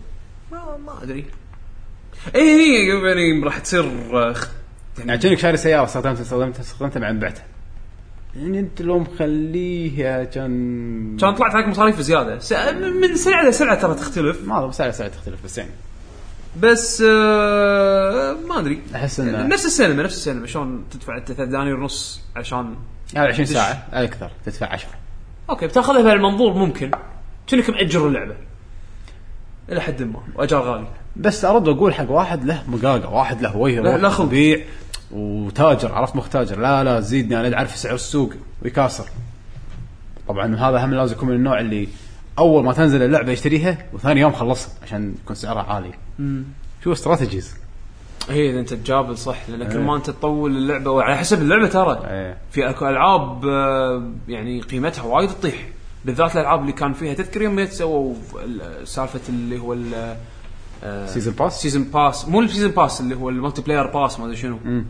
[0.51, 1.25] ما, ما أدري.
[2.35, 3.83] اي هي يعني راح تصير
[4.13, 4.51] آه، خ-
[4.99, 7.43] يعني كأنك شاري سيارة استخدمتها استخدمتها استخدمتها بعدين بعتها.
[8.35, 12.39] يعني أنت لو مخليها كان كان طلعت عليك مصاريف زيادة.
[12.39, 12.53] س-
[13.01, 14.47] من سلعة لسلعه ترى تختلف.
[14.47, 15.69] ما اظن سعر سعر تختلف بس يعني.
[16.61, 18.81] بس آه ما أدري.
[18.95, 20.47] أحس انه نفس السينما نفس السينما.
[20.47, 22.75] شلون تدفع انت 3 دنانير ونص عشان
[23.13, 23.53] يعني 20 دش.
[23.53, 24.89] ساعة أكثر تدفع 10
[25.49, 26.91] okay بتأخذها بهالمنظور ممكن.
[27.47, 28.35] كأنك مأجر اللعبة.
[29.69, 30.87] إلى حد ما وأجار غالي.
[31.15, 34.27] بس أرد وأقول حق واحد له مقاقة واحد له وجه لا- خلق.
[34.27, 34.61] يبيع
[35.11, 39.05] وتاجر عرفت مخ تاجر لا لا زيدني أنا اعرف سعر السوق ويكاسر.
[40.27, 41.87] طبعا هذا هم لازم يكون من النوع اللي
[42.39, 45.91] أول ما تنزل اللعبة يشتريها وثاني يوم خلصها عشان يكون سعرها عالي.
[46.83, 47.55] شو strategies؟
[48.29, 51.99] هي إذا أنت تجابل صح لأن كل ما أنت تطول اللعبة وعلى حسب اللعبة ترى.
[52.05, 52.37] إيه.
[52.51, 55.67] في اكو ألعاب آه، يعني قيمتها وايد تطيح.
[56.05, 59.75] بالذات الألعاب اللي كان فيها تذكر يوم سووا ال- سالفة اللي هو
[61.05, 64.37] season pass season pass مو ال season pass اللي هو ال multiplayer pass ما أدري
[64.37, 64.59] شنو.
[64.65, 64.85] مم.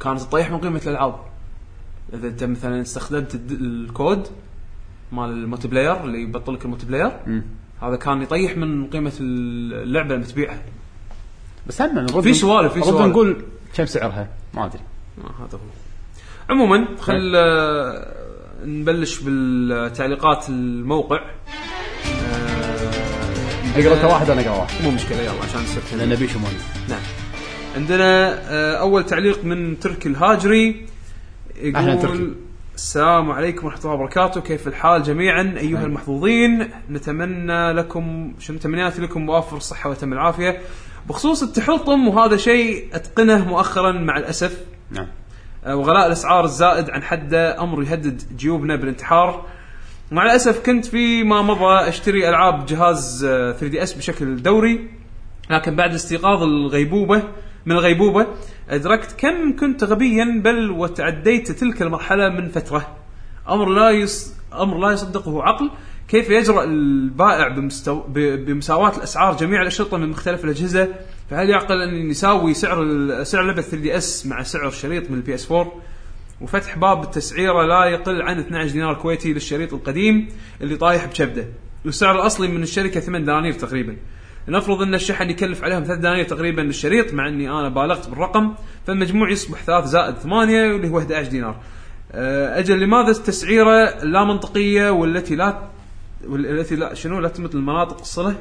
[0.00, 1.14] كانت تطيح من قيمة الألعاب.
[2.14, 4.26] إذا أنت مثلا استخدمت الكود
[5.12, 7.42] مال ال multiplayer اللي يبطل لك ال multiplayer مم.
[7.82, 10.62] هذا كان يطيح من قيمة اللعبة لما تبيعها.
[11.66, 13.06] بس هم في سوالف- في سوالف.
[13.06, 13.42] نقول
[13.74, 14.80] كم سعرها؟ ما أدري.
[15.18, 15.58] آه هذا هو.
[16.50, 18.14] عموما خل آه،
[18.64, 21.20] نبلش بالتعليقات الموقع.
[23.76, 24.84] اقرا انت واحد أنا أقرأ واحد.
[24.84, 26.54] مو مشكلة يلا عشان نصير لأن نبي شموني
[26.88, 27.00] نعم.
[27.76, 30.86] عندنا آه، أول تعليق من تركي الهاجري.
[31.74, 32.14] أهلا تركي.
[32.14, 32.34] يقول
[32.74, 34.40] السلام عليكم ورحمة الله وبركاته.
[34.40, 40.60] كيف الحال جميعا؟ أيها المحظوظين نتمنى لكم شنو تمنياتي لكم؟ وافر الصحة وتم العافية.
[41.08, 44.64] بخصوص التحطم وهذا شيء أتقنه مؤخرا مع الأسف.
[44.90, 45.06] نعم.
[45.64, 49.46] آه، وغلاء الأسعار الزائد عن حده أمر يهدد جيوبنا بالانتحار.
[50.10, 54.88] مع الأسف كنت فيما مضى أشتري ألعاب جهاز آه، 3 دي إس بشكل دوري
[55.50, 57.22] لكن بعد استيقاظ الغيبوبة
[57.66, 58.26] من الغيبوبة
[58.68, 62.96] أدركت كم كنت غبيا بل وتعديت تلك المرحلة من فترة.
[63.48, 64.34] أمر لا يص...
[64.54, 65.70] أمر لا يصدقه عقل.
[66.08, 68.00] كيف يجرأ البائع بمستو...
[68.08, 68.18] ب...
[68.44, 70.88] بمساواة الأسعار جميع الأشرطة من مختلف الأجهزة؟
[71.30, 72.84] فهل يعقل ان يساوي سعر.
[73.22, 75.72] سعر لعبة 3 DS مع سعر شريط من ال PS 4
[76.40, 80.28] وفتح باب التسعيرة لا يقل عن 12 دينار كويتي للشريط القديم
[80.60, 81.48] اللي طايح بشبده
[81.84, 83.96] والسعر الأصلي من الشركة 8 دنانير تقريبا.
[84.48, 88.54] نفرض أن الشحن يكلف عليهم 3 دنانير تقريبا للشريط مع أني أنا بالغت بالرقم
[88.86, 91.56] فالمجموع يصبح 3 زائد 8 واللي هو 11 دينار.
[92.12, 95.58] أه، أجل لماذا التسعيرة لا منطقية والتي لا
[96.26, 98.34] والتي لا شنو لا تمت المناطق الصلة؟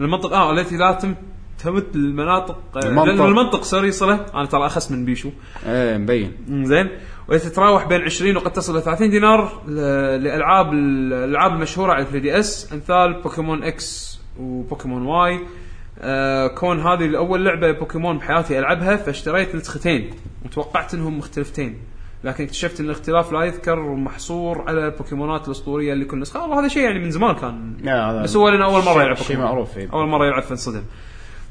[0.00, 1.14] المنطق آه التي لا تم
[1.62, 3.22] تمت المناطق آه، المنطق.
[3.24, 5.30] المنطق sorry صله أنا ترى أخس من بيشو.
[5.66, 6.32] إيه مبين.
[6.64, 6.88] زين.
[7.28, 9.74] وتتراوح بين 20 وقد تصل إلى 30 دينار ل-
[10.24, 12.72] لألعاب الألعاب المشهورة على 3 DS.
[12.72, 15.40] أمثال Pokémon X و Pokémon Y.
[15.98, 20.10] آه كون هذه اول لعبة بوكيمون بحياتي ألعبها فاشتريت نسختين.
[20.44, 21.78] وتوقعت إنهم مختلفتين.
[22.24, 26.42] لكن اكتشفت إن الاختلاف لا يذكر ومحصور على البوكيمونات الأسطورية اللي كل نسخة.
[26.42, 27.76] والله هذا شيء يعني من زمان كان.
[28.22, 29.38] بس هو لنا أول مرة يلعب شيء.
[29.38, 29.88] معروف إيه.
[29.92, 30.82] أول مرة يلعب فانصدم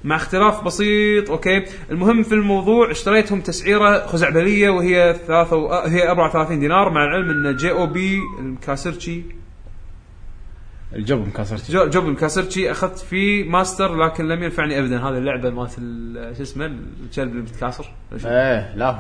[0.04, 5.68] مع اختلاف بسيط أوكي؟ المهم في الموضوع اشتريتهم تسعيرة خزعبلية وهي ثلاثة و...
[5.72, 9.22] آه، هي 34 دينار مع العلم إن جي أو بي الكاسرتشي
[10.96, 14.98] الجوب مكسرت جو- جوب الكاسرتشي أخذت فيه ماستر لكن لم ينفعني ابدا.
[15.00, 17.72] هذه اللعبة مالت ال- شو اسمه؟ الكلب اللي
[18.22, 18.92] شو؟ إيه لا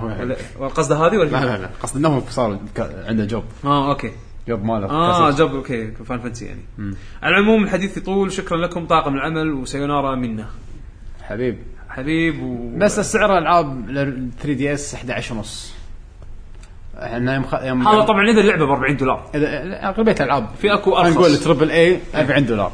[0.59, 1.69] هو قصده هذه ولا لا لا لا.
[1.83, 2.59] قصد انه صار
[3.07, 3.43] عنده job.
[3.65, 4.11] آه okay.
[4.47, 5.31] job ماله آه.
[5.31, 5.91] job okay.
[5.91, 6.61] Final Fantasy يعني.
[7.23, 8.31] على العموم الحديث يطول.
[8.31, 8.85] شكرا لكم.
[8.85, 9.53] طاقم العمل.
[9.53, 10.45] وسيونارا منا.
[11.29, 11.57] حبيب.
[11.89, 12.77] حبيب و...
[12.77, 13.85] بس السعر الألعاب
[14.41, 15.73] 3 DS 11 ونص.
[17.03, 17.53] إحنا يوم, خ...
[17.53, 19.29] يوم هذا طبعا إذا اللعبة ب 40 دولار.
[19.35, 19.47] إذا
[19.89, 20.49] أغلبية الألعاب.
[20.61, 21.17] في أكو خلينا أرخص.
[21.17, 22.71] نقول triple A 40 دولار.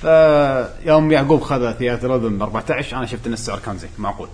[0.00, 4.28] فيوم يعقوب خذ Rhythm ب 14 أنا شفت إن السعر كان زين معقول.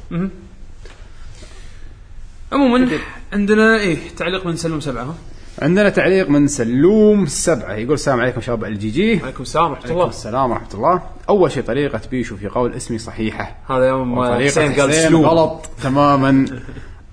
[2.53, 2.89] عموما
[3.33, 5.15] عندنا إيه تعليق من سلم سبعة.
[5.61, 7.75] عندنا تعليق من سلوم السبعة.
[7.75, 10.09] يقول السلام عليكم شباب ال GG عليكم السلام ورحمة الله.
[10.09, 11.03] السلام ورحمة الله.
[11.29, 13.57] أول شيء طريقة بيشو في قول اسمي صحيحة.
[13.71, 15.27] هذا يوم حسين قال سلوم.
[15.27, 16.47] غلط تماما.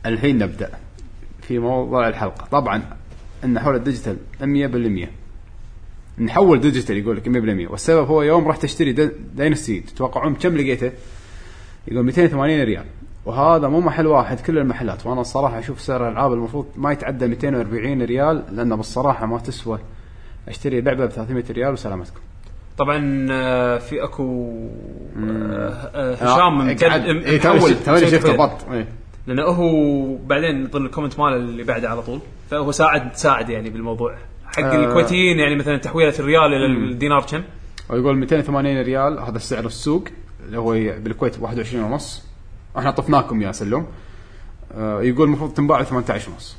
[0.05, 0.69] الحين نبدأ
[1.41, 2.47] في موضوع الحلقة.
[2.51, 2.81] طبعا
[3.43, 5.07] إن حول ال digital 100%
[6.19, 10.91] نحول digital يقول لك 100% والسبب هو يوم رحت اشتري دا- Dynasty تتوقعون بكم لقيته؟
[11.87, 12.85] يقول 280 ريال.
[13.27, 18.01] وهذا مو محل واحد كل المحلات وأنا الصراحة أشوف سعر الألعاب المفروض ما يتعدى 240
[18.01, 19.79] ريال لأنه بالصراحه ما تسوى
[20.47, 22.19] أشتري لعبة ب 300 ريال وسلامتكم
[22.77, 24.53] طبعا آه، في أكو
[25.19, 28.31] آه، آه، هشام إيه، محول شفت- توني شيء شفت كذا.
[28.31, 28.87] البط إيه.
[29.27, 32.19] لأنه هو بعدين يظل ال comment ماله اللي بعده على طول
[32.51, 34.85] فهو ساعد ساعد يعني بالموضوع حق آه.
[34.85, 37.41] الكويتيين يعني مثلا تحويلة الريال إلى الدينار كم؟
[37.89, 40.03] ويقول 280 ريال هذا السعر السوق
[40.45, 42.26] اللي هو بالكويت 21 ونص
[42.79, 43.87] إحنا طفناكم يا سلوم.
[44.77, 46.57] آه، يقول المفروض تنباع ب 18 ونص.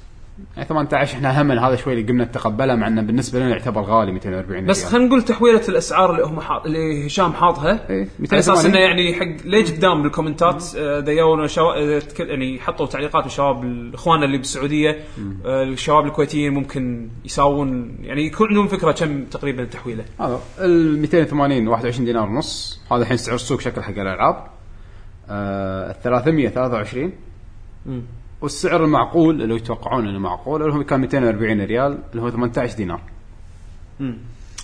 [0.57, 4.13] يعني 18 إحنا هم هذا شوي اللي قمنا نتقبله مع انه بالنسبة لنا يعتبر غالي
[4.13, 7.91] 240 بس خلينا نقول تحويلة الأسعار اللي هم حاط اللي هشام حاطها.
[7.91, 8.71] إيه، على أساس 280.
[8.71, 10.65] إنه يعني حق ليه قدام بالكومنتات؟
[11.05, 11.49] ديونا.
[11.59, 14.91] آه، تك- يعني حطوا تعليقات الشباب الإخوان اللي بالسعودية
[15.47, 21.69] آه، الشباب الكويتيين ممكن يساوون يعني يكون عندهم فكرة كم تقريبا التحويله هذا ال 280
[21.69, 22.81] 21 دينار ونص.
[22.93, 24.47] هذا الحين سعر السوق شكل حق الالعاب
[25.31, 27.13] آه ال 323
[28.41, 33.01] والسعر المعقول اللي يتوقعون إنه معقول اللي هو كان 240 ريال اللي هو 18 دينار.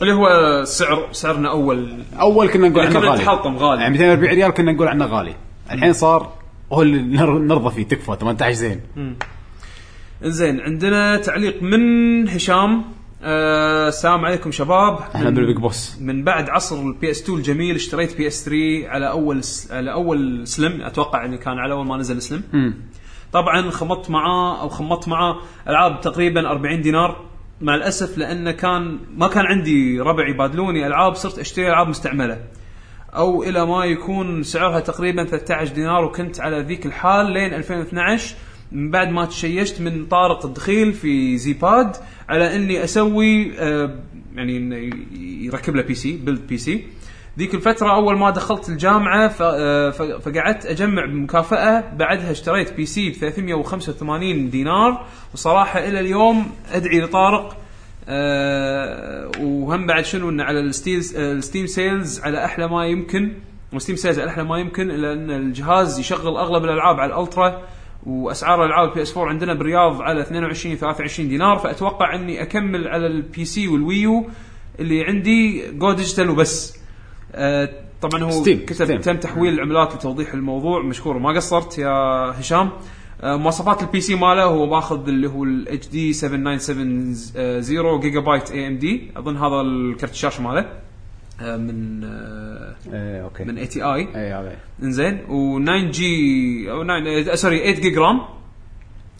[0.02, 0.28] اللي هو
[0.64, 3.22] سعر سعرنا أول أول كنا نقول يعني عنه كنا غالي.
[3.22, 3.80] نتحطم غالي.
[3.82, 5.34] يعني 240 ريال كنا نقول عنه غالي.
[5.70, 6.32] الحين صار
[6.72, 8.80] هو اللي نر- نرضى فيه تكفى 18 زين.
[10.22, 12.84] زين عندنا تعليق من هشام.
[13.26, 14.98] السلام عليكم شباب.
[15.14, 15.98] إحنا بال Big Boss.
[16.00, 19.72] من بعد عصر ال PS 2 الجميل اشتريت PS 3 على أول س...
[19.72, 20.82] على أول slim.
[20.82, 22.74] أتوقع إنه كان على أول ما نزل slim.
[23.32, 25.36] طبعا خمطت معاه أو خمطت معاه
[25.68, 27.24] ألعاب تقريبا 40 دينار.
[27.60, 32.40] مع الأسف لأنه كان ما كان عندي ربع يبادلوني ألعاب صرت أشتري ألعاب مستعملة.
[33.14, 38.36] أو إلى ما يكون سعرها تقريبا 13 دينار وكنت على ذيك الحال لين 2012
[38.72, 41.96] من بعد ما تشيشت من طارق الدخيل في زيباد
[42.28, 43.94] على إني أسوي آه،
[44.34, 44.90] يعني
[45.44, 46.86] يركب له PC build PC
[47.38, 54.50] ذيك الفترة أول ما دخلت الجامعة آه، فقعدت أجمع بمكافأة بعدها اشتريت PC ب 385
[54.50, 55.06] دينار.
[55.34, 57.56] وصراحة إلى اليوم أدعي لطارق
[58.08, 63.32] آه، وهم بعد شنو إنه على ال Steam ال Steam sales على أحلى ما يمكن
[63.72, 67.21] و Steam sales على أحلى ما يمكن إلا إن الجهاز يشغل أغلب الألعاب على ال
[67.21, 67.62] ultra.
[68.06, 73.06] وأسعار الألعاب ال PS 4 عندنا بالرياض على 22 23 دينار فأتوقع إني أكمل على
[73.06, 74.26] ال PC وال Wii U
[74.80, 76.78] اللي عندي go digital وبس.
[77.32, 77.70] آه،
[78.02, 79.00] طبعا هو Steam، كتب Steam.
[79.00, 81.90] تم تحويل العملات لتوضيح الموضوع مشكور وما قصرت يا
[82.40, 82.70] هشام.
[83.22, 89.36] آه، مواصفات ال PC ماله هو ماخذ اللي هو ال HD 7970 Gigabyte AMD أظن
[89.36, 90.83] هذا الكرت الشاشة ماله.
[91.40, 93.44] من آه، إيه okay.
[93.44, 94.56] من ATI هذا.
[94.82, 95.18] إنزين.
[95.28, 98.20] و9 جي أو 9 sorry 8 gig RAM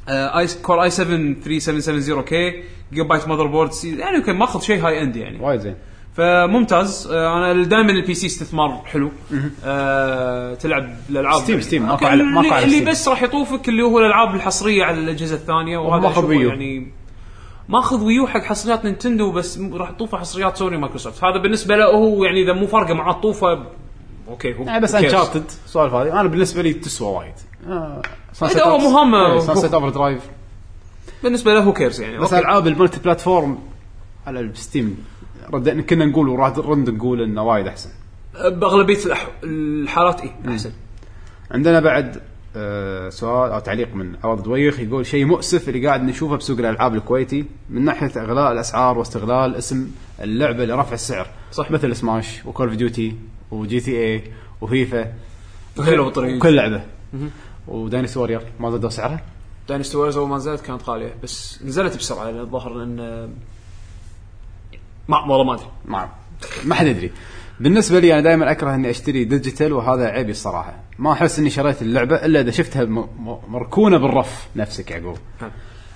[0.09, 2.62] i Core i 7 3770 K
[2.93, 5.41] Gigabyte motherboard يعني okay ماخذ شيء high end يعني.
[5.41, 5.74] وايد زين.
[6.16, 7.09] فممتاز.
[7.12, 9.11] آه، أنا دائما ال PC استثمار حلو.
[9.65, 11.43] آه تلعب الألعاب.
[11.43, 12.90] Steam- Steam، ماكو على- ماكو اللي, على اللي Steam.
[12.91, 16.07] بس راح يطوفك اللي هو الألعاب الحصرية على الأجهزة الثانية وهذا.
[16.49, 16.86] يعني
[17.69, 21.24] ماخذ Wii U حق حصريات نينتندو بس راح تطوفه حصريات سوني ومايكروسوفت.
[21.24, 23.66] هذا بالنسبة له هو يعني إذا مو فارقة معاه طوفه
[24.28, 24.95] okay هو يعني بس.
[24.94, 27.35] Uncharted السوالف هذه أنا بالنسبة لي تسوى وايد.
[27.69, 28.03] آه،
[28.43, 29.39] هذا هو مهمة.
[29.39, 30.23] Sunset Overdrive
[31.23, 32.32] بالنسبة له who cares يعني بس.
[32.32, 33.59] ألعاب ال multi-platform
[34.27, 35.05] على ال Steam
[35.53, 37.91] رد كنا نقول وراد رد نقول إنه وايد أحسن.
[38.35, 39.28] بأغلبية الأح...
[39.45, 40.73] الحالات اي أحسن.
[41.51, 42.23] عندنا بعد
[42.56, 46.94] آه، سؤال أو تعليق من عوض دويخ يقول شيء مؤسف اللي قاعد نشوفه بسوق الألعاب
[46.94, 49.90] الكويتي من ناحية إغلاء الأسعار واستغلال اسم
[50.20, 51.26] اللعبة لرفع السعر.
[51.52, 51.70] صح.
[51.70, 53.16] مثل Smash و Call of Duty و
[53.51, 54.23] GTA و
[54.61, 55.12] FIFA
[55.76, 56.82] بالطريق وكل لعبة.
[57.69, 59.20] و Dynasty Warrior ما زادوا سعرها
[59.69, 62.97] Dynasty Warriors أول ما نزلت كانت غالية بس نزلت بسرعة لأن الظاهر ان
[65.09, 65.66] ما والله ما أدري.
[65.85, 66.09] ما
[66.64, 67.10] ما حد يدري.
[67.60, 70.84] بالنسبة لي أنا دائما أكره إني أشتري digital وهذا عيبي الصراحة.
[70.99, 72.85] ما أحس إني شريت اللعبة إلا إذا شفتها
[73.49, 75.19] مركونة بالرف نفسك يعقوب.
[75.41, 75.51] ها.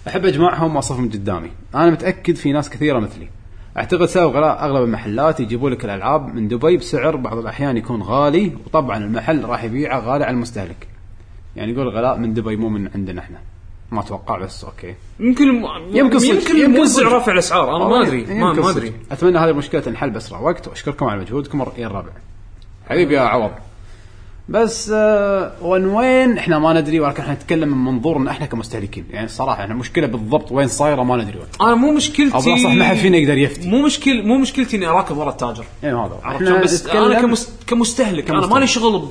[0.09, 1.51] أحب أجمعهم وأصفهم قدامي.
[1.75, 3.29] أنا متأكد في ناس كثيرة مثلي.
[3.77, 8.53] أعتقد سبب غلاء أغلب المحلات يجيبوا لك الألعاب من دبي بسعر بعض الأحيان يكون غالي
[8.67, 10.89] وطبعا المحل راح يبيعه غالي على المستهلك.
[11.57, 13.39] يعني يقول غلاء من دبي مو من عندنا إحنا.
[13.91, 14.95] ما أتوقع بس أوكي.
[15.21, 17.09] يمكن يمكن صدق، يمكن يمكن صدق.
[17.09, 17.77] رافع الأسعار.
[17.77, 18.71] أنا ما أدري ما, ما.
[18.71, 18.93] أدري.
[19.13, 21.63] أتمنى هذه المشكلة تنحل بأسرع وقت وأشكركم على مجهودكم.
[21.63, 22.11] الربع
[22.89, 23.51] حبيبي يا عوض.
[24.49, 29.05] بس آه وين وين؟ إحنا ما ندري ولكن إحنا نتكلم من منظورنا إحنا كمستهلكين.
[29.11, 31.47] يعني الصراحه إحنا المشكلة بالضبط وين صايرة ما ندري وين.
[31.61, 33.69] أنا مو مشكلتي أو ما حد فينا يقدر يفتي.
[33.69, 35.65] مو مشكل مو مشكلتي إني اراكض ورا التاجر.
[35.83, 36.19] يعني هذا هو.
[36.23, 37.53] عرفت شلون؟ بس أنا كمس...
[37.67, 38.31] كمستهلك.
[38.31, 38.55] أنا كمستهلك.
[38.55, 39.09] مالي شغل ب-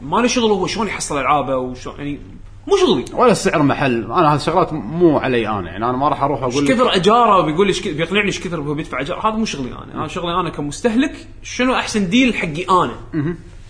[0.00, 2.20] مالي شغل هو شلون يحصل العابه وشلون يعني
[2.66, 3.04] مو شغلي.
[3.12, 4.04] ولا السعر محل.
[4.04, 5.70] أنا هذه الشغلات مو علي أنا.
[5.70, 8.40] يعني أنا ما راح أروح أقول لك كثر أجارة وبيقول لي إيش ك- بيقنعني إيش
[8.40, 9.28] كثر هو بيدفع أجارة.
[9.28, 9.94] هذا مو شغلي أنا.
[9.94, 12.94] أنا شغلي أنا كمستهلك شنو أحسن deal حقي أنا؟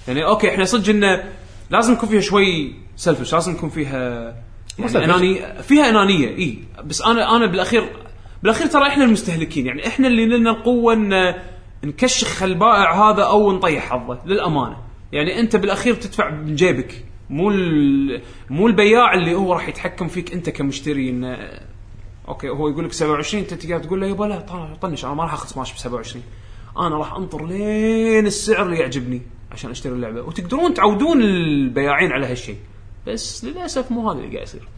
[0.09, 1.24] يعني okay إحنا صدق إنه
[1.70, 4.35] لازم يكون فيها شوي selfish لازم يكون فيها
[4.78, 5.05] يعني.
[5.05, 6.59] انانيه فيها أنانية إي.
[6.85, 7.89] بس أنا أنا بالأخير
[8.43, 11.35] بالأخير ترى إحنا المستهلكين يعني إحنا اللي لنا القوة إن
[11.85, 14.76] نكشخ البائع هذا أو نطيح حظه للأمانة.
[15.12, 17.51] يعني أنت بالأخير تدفع من جيبك مو
[18.51, 21.39] مو البياع اللي هو راح يتحكم فيك أنت كمشتري انه
[22.28, 25.22] أوكي هو يقول لك 27 أنت تقعد تقول له يبا لا طن- طنش أنا ما
[25.24, 26.24] راح اخذ سماش ب 27
[26.78, 29.22] أنا راح أنطر لين السعر اللي يعجبني.
[29.52, 30.22] عشان اشتري اللعبة.
[30.22, 32.58] وتقدرون تعودون البياعين على هالشيء.
[33.06, 34.68] بس للأسف مو هذا اللي قاعد يصير.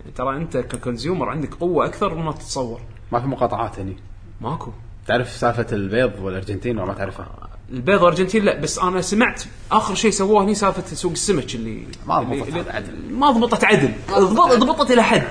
[0.00, 2.80] يعني ترى أنت ككونسيومر عندك قوة أكثر مما تتصور.
[3.12, 3.96] ما في مقاطعات هني.
[4.40, 4.70] ماكو.
[5.06, 10.10] تعرف سالفة البيض والأرجنتين ولا ما تعرفها؟ البيض والأرجنتين لا بس أنا سمعت آخر شيء
[10.10, 13.12] سووه هني سالفة سوق السمك اللي ما ضبطت عدل.
[13.12, 13.92] ما ضبطت عدل.
[14.10, 15.22] ضبط- ضبطت إلى حد.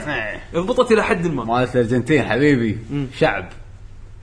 [0.55, 2.77] ضبطت إلى حد ما مالت الأرجنتين حبيبي
[3.17, 3.49] شعب.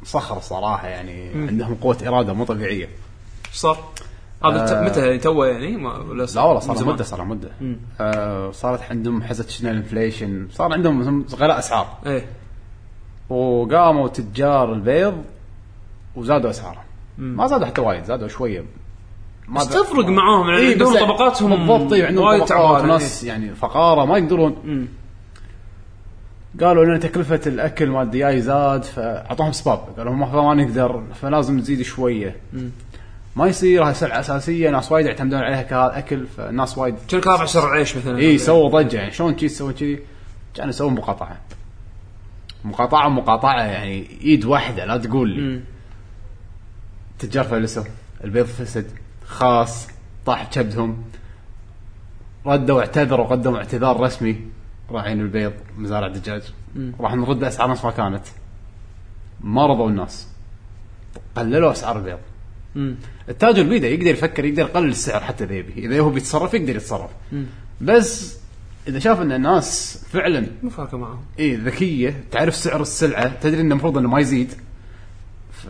[0.05, 2.85] صخر صراحة يعني عندهم قوة إرادة مو طبيعية.
[3.49, 3.89] إيش صار؟
[4.45, 4.85] هذا آه.
[4.85, 7.51] متى يعني؟ توه يعني؟ ما ولا لا والله صار؟ مدة صار مدة.
[8.01, 11.87] آه صارت عندهم حزه شنو ال inflation صار عندهم غلاء أسعار.
[12.07, 12.27] إيه.
[13.31, 15.25] وقاموا تجار البيض
[16.17, 16.83] وزادوا أسعارهم.
[17.19, 18.65] ما زادوا حتى وايد زادوا شوية.
[19.49, 23.25] ما بس تفرق معاهم يعني إيه، عندهم طبقاتهم بالضبط إيه، عندهم وايد طبقات تعبانة، وناس
[23.25, 24.89] يعني فقارة ما يقدرون.
[26.61, 29.81] قالوا لنا تكلفة الأكل مال الدياي زاد فأعطوهم سباب.
[29.99, 32.37] قالوا ما ما نقدر فلازم نزيد شوية.
[33.39, 37.73] ما يصير هاي سلعة أساسية ناس وايد يعتمدون عليها كاكل فالناس وايد كأنك رافع سعر
[37.73, 39.11] العيش مثلا؟ إي سووا ضجة يعني.
[39.11, 39.99] شلون كذي تسوي كذي
[40.55, 41.41] كانوا يسوون مقاطعة.
[42.65, 45.61] مقاطعة مقاطعة يعني إيد واحدة لا تقول لي.
[47.19, 47.85] تجار فلسوا
[48.25, 48.91] البيض فسد
[49.27, 49.89] خاص
[50.27, 51.05] طاح كبدهم.
[52.47, 54.41] ردوا اعتذروا قدموا اعتذار رسمي.
[54.91, 56.43] راعين البيض مزارع دجاج
[57.01, 58.27] راح نرد أسعار نفس ما كانت.
[59.41, 60.29] ما رضوا الناس.
[61.37, 62.19] قللوا أسعار البيض.
[63.29, 65.87] التاجر بيده يقدر يفكر يقدر يقلل السعر حتى إذا يبي.
[65.87, 67.11] إذا هو بيتصرف يقدر يتصرف.
[67.81, 68.37] بس
[68.89, 73.73] إذا شاف إن الناس فعلا مو فارقه معاهم أي ذكية تعرف سعر السلعة تدري انه
[73.73, 74.53] المفروض إنه ما يزيد.
[75.53, 75.67] ف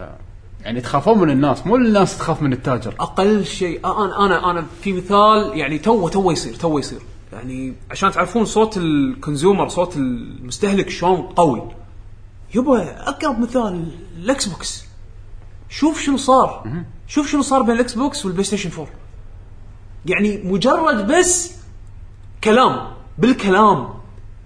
[0.64, 2.94] يعني تخافون من الناس مو الناس تخاف من التاجر.
[3.00, 7.00] أقل شيء أنا أنا أنا في مثال يعني تو تو يصير تو يصير.
[7.32, 11.70] يعني عشان تعرفون صوت ال consumer صوت المستهلك شلون قوي.
[12.54, 14.87] يبا أقرب مثال الاكس بوكس
[15.68, 16.64] شوف شنو صار.
[17.06, 18.86] شوف شنو صار بين الإكس بوكس والبلاي ستيشن 4
[20.06, 21.52] يعني مجرد بس
[22.44, 23.88] كلام بالكلام.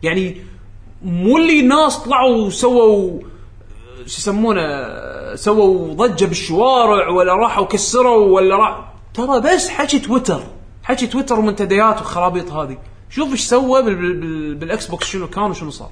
[0.03, 0.36] يعني
[1.05, 3.20] مو اللي ناس طلعوا وسووا
[4.07, 4.62] شو يسمونه
[5.35, 8.93] سووا ضجة بالشوارع ولا راحوا كسروا ولا راح.
[9.15, 10.43] ترى بس حكي تويتر.
[10.82, 12.78] حكي تويتر ومنتديات وخرابيط هذه.
[13.11, 15.90] شوف إيش سوى بال- بال- بال- بالإكس بوكس شنو كان وشنو صار.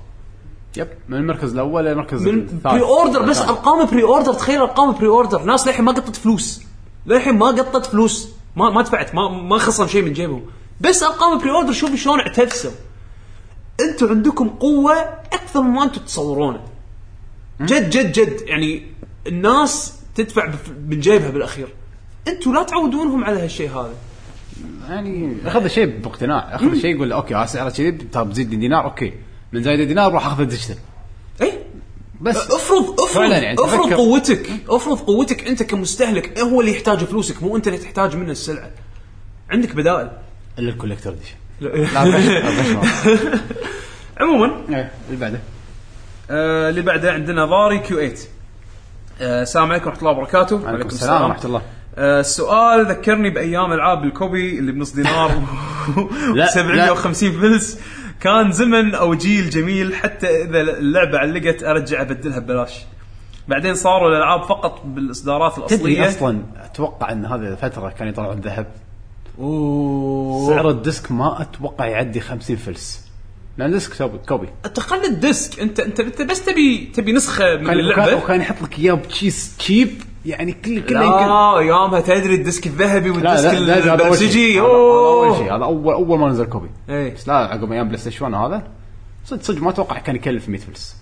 [0.77, 3.41] يب من المركز الأول للمركز من pre-order بس.
[3.41, 6.63] أرقام pre-order تخيل أرقام pre-order ناس للحين ما قطت فلوس.
[7.07, 8.29] للحين ما قطت فلوس.
[8.57, 10.43] ما ما دفعت ما ما خصم شيء من جيبهم.
[10.81, 12.70] بس أرقام pre-order شوفوا شلون انعدسوا.
[13.81, 14.93] أنتم عندكم قوة
[15.33, 16.61] أكثر مما أنتم تتصورونه
[17.61, 18.41] جد جد جد.
[18.47, 18.87] يعني
[19.27, 20.53] الناس تدفع
[20.89, 21.69] من جيبها بالأخير.
[22.29, 23.95] أنتم لا تعودونهم على هالشيء هذا.
[24.89, 26.55] يعني أخذ الشيء باقتناع.
[26.55, 28.85] أخذ الشيء يقول okay سعره كذي طب بزيد دينار.
[28.85, 29.12] okay.
[29.52, 30.77] من زايد دينار راح أخذ digital
[31.43, 31.52] اي
[32.20, 32.36] بس.
[32.36, 37.43] افرض افرض فعلاً يعني افرض تفكر- قوتك افرض قوتك أنت كمستهلك هو اللي يحتاج فلوسك؟
[37.43, 38.70] مو أنت اللي تحتاج منه السلعة.
[39.51, 40.10] عندك بدائل.
[40.59, 41.89] إلا ال collector edition لا.
[44.20, 44.47] عموما.
[44.68, 45.40] إيه، اللي بعده.
[46.31, 48.14] آه اللي بعده عندنا ضاري كيو 8
[49.20, 50.68] آه السلام عليكم ورحمة الله وبركاته.
[50.68, 51.62] عليكم السلام ورحمة الله.
[51.98, 55.43] آه السؤال ذكرني بأيام العاب ال copy اللي بنص دينار
[56.35, 57.78] لا، 750 فلس.
[58.21, 62.73] كان زمن أو جيل جميل حتى إذا اللعبة علقت أرجع أبدلها ببلاش.
[63.49, 66.09] بعدين صاروا الألعاب فقط بالإصدارات تدري الأصلية.
[66.09, 68.67] أصلا أتوقع إن هذه الفترة كان يطلعون ذهب.
[69.39, 70.49] أوه.
[70.49, 73.11] سعر ال disc ما أتوقع يعدي 50 فلس.
[73.59, 74.49] لأن disc copy.
[74.75, 75.61] تقل ال disc.
[75.61, 79.57] انت أنت انت بس تبي تبي نسخة من اللعبة؟ وكان يحط لك إياه ب cheese
[79.59, 81.31] chip يعني كل كله لا يمكن
[81.69, 85.39] ايامها تدري ال disc الذهبي وال disc البنفسجي أول أوه.
[85.39, 85.57] شيء.
[85.57, 87.15] هذا اول أول ما نزل copy إيه.
[87.15, 88.69] بس لا عقب أيام بلاي ستيشن 1 هذا
[89.25, 90.97] صدق صدق ما أتوقع كان يكلف 100 فلس.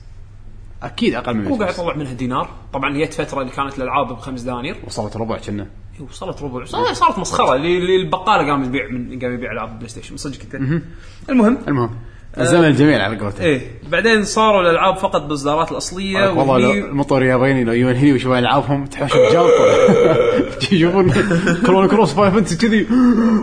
[0.82, 1.78] أكيد أقل من 100 هو قاعد فلس.
[1.78, 2.50] يطلع منها دينار.
[2.72, 4.76] طبعا جت فتره اللي كانت الالعاب بخمس دنانير.
[4.86, 5.66] وصلت ربع كنا.
[6.10, 6.64] وصلت ربع.
[6.64, 7.54] صارت صارت مسخرة.
[7.54, 10.16] اللي اللي البقالة قام يبيع من قام يبيع ألعاب بلاي ستيشن.
[10.16, 10.54] صدق كنت.
[11.30, 11.58] المهم.
[11.68, 11.90] المهم.
[12.40, 13.60] الزمن الجميل على قولتك إيه.
[13.90, 18.86] بعدين صاروا الألعاب فقط بالإصدارات الأصلية والله لو المطور الياباني لو يجون هني ويشوفون ألعابهم
[18.86, 19.64] تحوش بجلطه
[20.72, 21.10] يشوفون
[21.66, 22.84] Chrono Cross Final Fantasy كذي.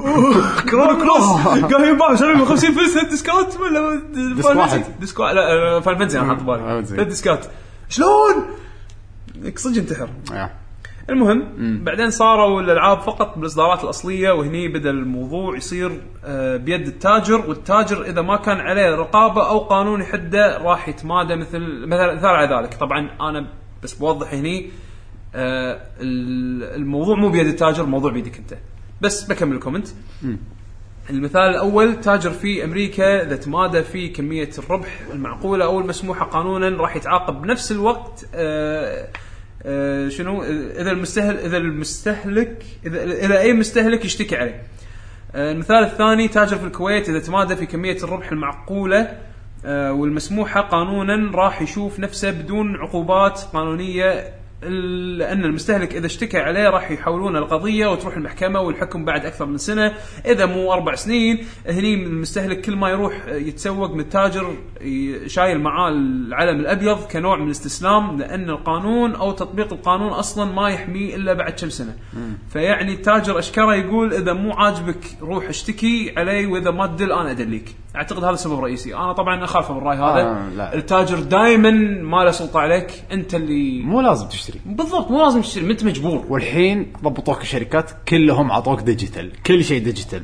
[0.72, 1.24] Chrono Cross.
[1.74, 4.02] قام ينباع شنو ب 50 فلس ديسكات ولا
[4.36, 4.84] disc واحد.
[5.00, 7.06] disc لا Final Fantasy أنا حاط بالي.
[7.06, 7.46] ديسكات
[7.90, 8.46] شلون؟
[9.56, 10.10] صدق انتحر.
[11.10, 11.44] المهم
[11.84, 18.22] بعدين صاروا الألعاب فقط بالإصدارات الأصلية وهني بدأ الموضوع يصير آه، بيد التاجر والتاجر إذا
[18.22, 22.74] ما كان عليه رقابة أو قانون يحده راح يتمادى مثل مثلا مثال على ذلك.
[22.74, 23.48] طبعا أنا
[23.84, 24.70] بس بوضح هني
[25.36, 28.54] آه، ال- الموضوع مو بيد التاجر الموضوع بيدك أنت.
[29.02, 29.88] بس بكمل الكومنت.
[31.10, 36.96] المثال الأول تاجر في أمريكا إذا تمادى في كمية الربح المعقولة أو المسموحة قانونا راح
[36.96, 39.08] يتعاقب بنفس الوقت آه
[39.66, 44.62] آه شنو إذا المستهل إذا المستهلك اذا إلى أي مستهلك يشتكي عليه.
[45.36, 49.18] آه المثال الثاني تاجر في الكويت إذا تمادى في كمية الربح المعقولة
[49.66, 56.92] آه والمسموحه قانونا راح يشوف نفسه بدون عقوبات قانونية لأن المستهلك إذا اشتكى عليه راح
[56.92, 59.94] يحولون القضية وتروح المحكمة والحكم بعد أكثر من سنة.
[60.26, 64.56] إذا مو أربع سنين هني المستهلك كل ما يروح يتسوق من التاجر
[65.26, 71.16] شايل معاه العلم الأبيض كنوع من الاستسلام لأن القانون أو تطبيق القانون أصلا ما يحميه
[71.16, 71.96] إلا بعد كم سنة.
[72.50, 77.76] فيعني التاجر أشكره يقول إذا مو عاجبك روح اشتكي علي وإذا ما تدل أنا ادليك
[77.96, 78.96] أعتقد هذا سبب رئيسي.
[78.96, 80.22] أنا طبعا اخالفه بالراي هذا.
[80.22, 80.76] آه، لا.
[80.76, 81.72] التاجر دائما
[82.02, 83.04] ما له سلطة عليك.
[83.12, 86.26] أنت اللي مو لازم تشتري بالضبط مو لازم تشتري ما أنت مجبور.
[86.30, 90.24] والحين ضبطوك الشركات كلهم عطوك digital كل شيء digital.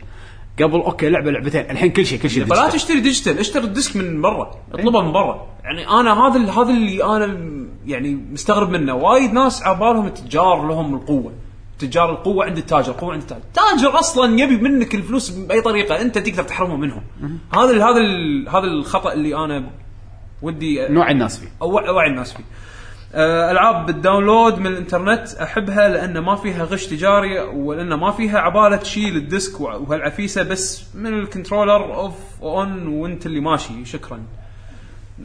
[0.60, 3.96] قبل أوكي لعبة لعبتين الحين كل شيء كل شيء فلا تشتري digital اشتري ال disc
[3.96, 5.48] من برا اطلبه من برا.
[5.64, 7.38] يعني أنا هذا هذا اللي أنا
[7.86, 8.94] يعني مستغرب منه.
[8.94, 11.34] وايد ناس عبالهم التجار لهم القوة.
[11.80, 13.42] تجار القوة عند التاجر قوه عند التاجر.
[13.42, 17.02] التاجر أصلا يبي منك الفلوس بأي طريقة أنت تقدر تحرمه منهم.
[17.54, 19.70] هذا ال- هذا ال- هذا الخطأ اللي أنا
[20.42, 21.48] ودي نوعي الناس فيه.
[21.62, 22.44] أوعي الناس فيه.
[23.16, 28.40] آه، ألعاب بال download من الإنترنت أحبها لأن ما فيها غش تجاري ولأن ما فيها
[28.40, 34.24] عباله تشيل ال disc وهالعفيسة بس من ال controller off on وانت اللي ماشي شكرا.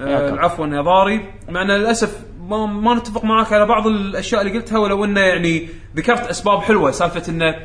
[0.01, 0.39] آه،.
[0.39, 4.79] عفوا يا ضاري مع أن للأسف ما, ما نتفق معك على بعض الأشياء اللي قلتها
[4.79, 7.57] ولو إنه يعني ذكرت أسباب حلوة سالفة إنه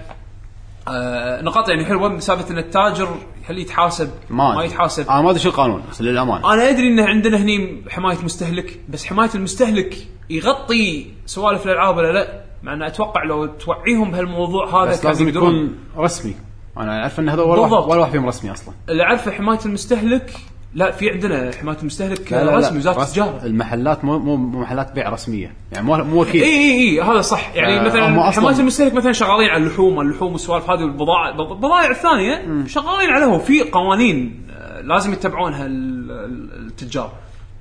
[0.87, 5.09] آه نقاط يعني حلوة سالفة إن التاجر هل يتحاسب؟ ما ما يتحاسب.
[5.09, 6.53] أنا ما أدري شو القانون بس للأمانة.
[6.53, 12.43] أنا أدري إن عندنا هني حماية مستهلك بس حماية المستهلك يغطي سوالف الألعاب ولا لا؟
[12.63, 16.35] مع إن أتوقع لو توعيهم بهالموضوع هذا بس لازم يكون رسمي.
[16.77, 17.89] أنا أعرف إن هذا ولا واحد.
[17.89, 18.73] ولا واحد فيهم رسمي أصلا.
[18.89, 20.31] اللي عارفه حماية المستهلك
[20.73, 23.41] لا في عندنا حماية المستهلك لا لا رسمي وزارة التجارة.
[23.45, 25.53] المحلات مو مو محلات بيع رسمية.
[25.71, 27.55] يعني مو مو وكيل إي إي إي هذا صح.
[27.55, 32.65] يعني آه، مثلا حماية المستهلك مثلا شغالين على اللحوم اللحوم والسوالف هذه والبضائع البضائع الثانية
[32.67, 37.11] شغالين عليها وفي قوانين آه، لازم يتبعونها ال- ال- التجار.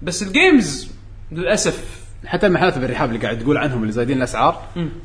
[0.03, 0.91] بس الجيمز
[1.33, 1.85] للأسف
[2.27, 4.63] حتى المحلات بالرحاب اللي قاعد تقول عنهم اللي زايدين الأسعار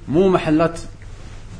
[0.09, 0.79] مو محلات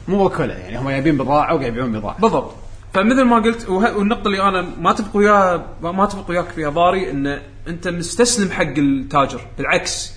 [0.07, 2.17] مو وكلاء يعني هم جايبين بضاعة وقاعد يبيعون بضاعة.
[2.21, 2.53] بالضبط.
[2.95, 7.11] فمثل ما قلت وه- والنقطة اللي أنا ما اتفق وياها ما اتفق وياك فيها ضاري
[7.11, 10.13] إن أنت مستسلم حق التاجر بالعكس.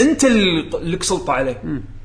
[0.00, 1.62] أنت اللي لك سلطة عليه.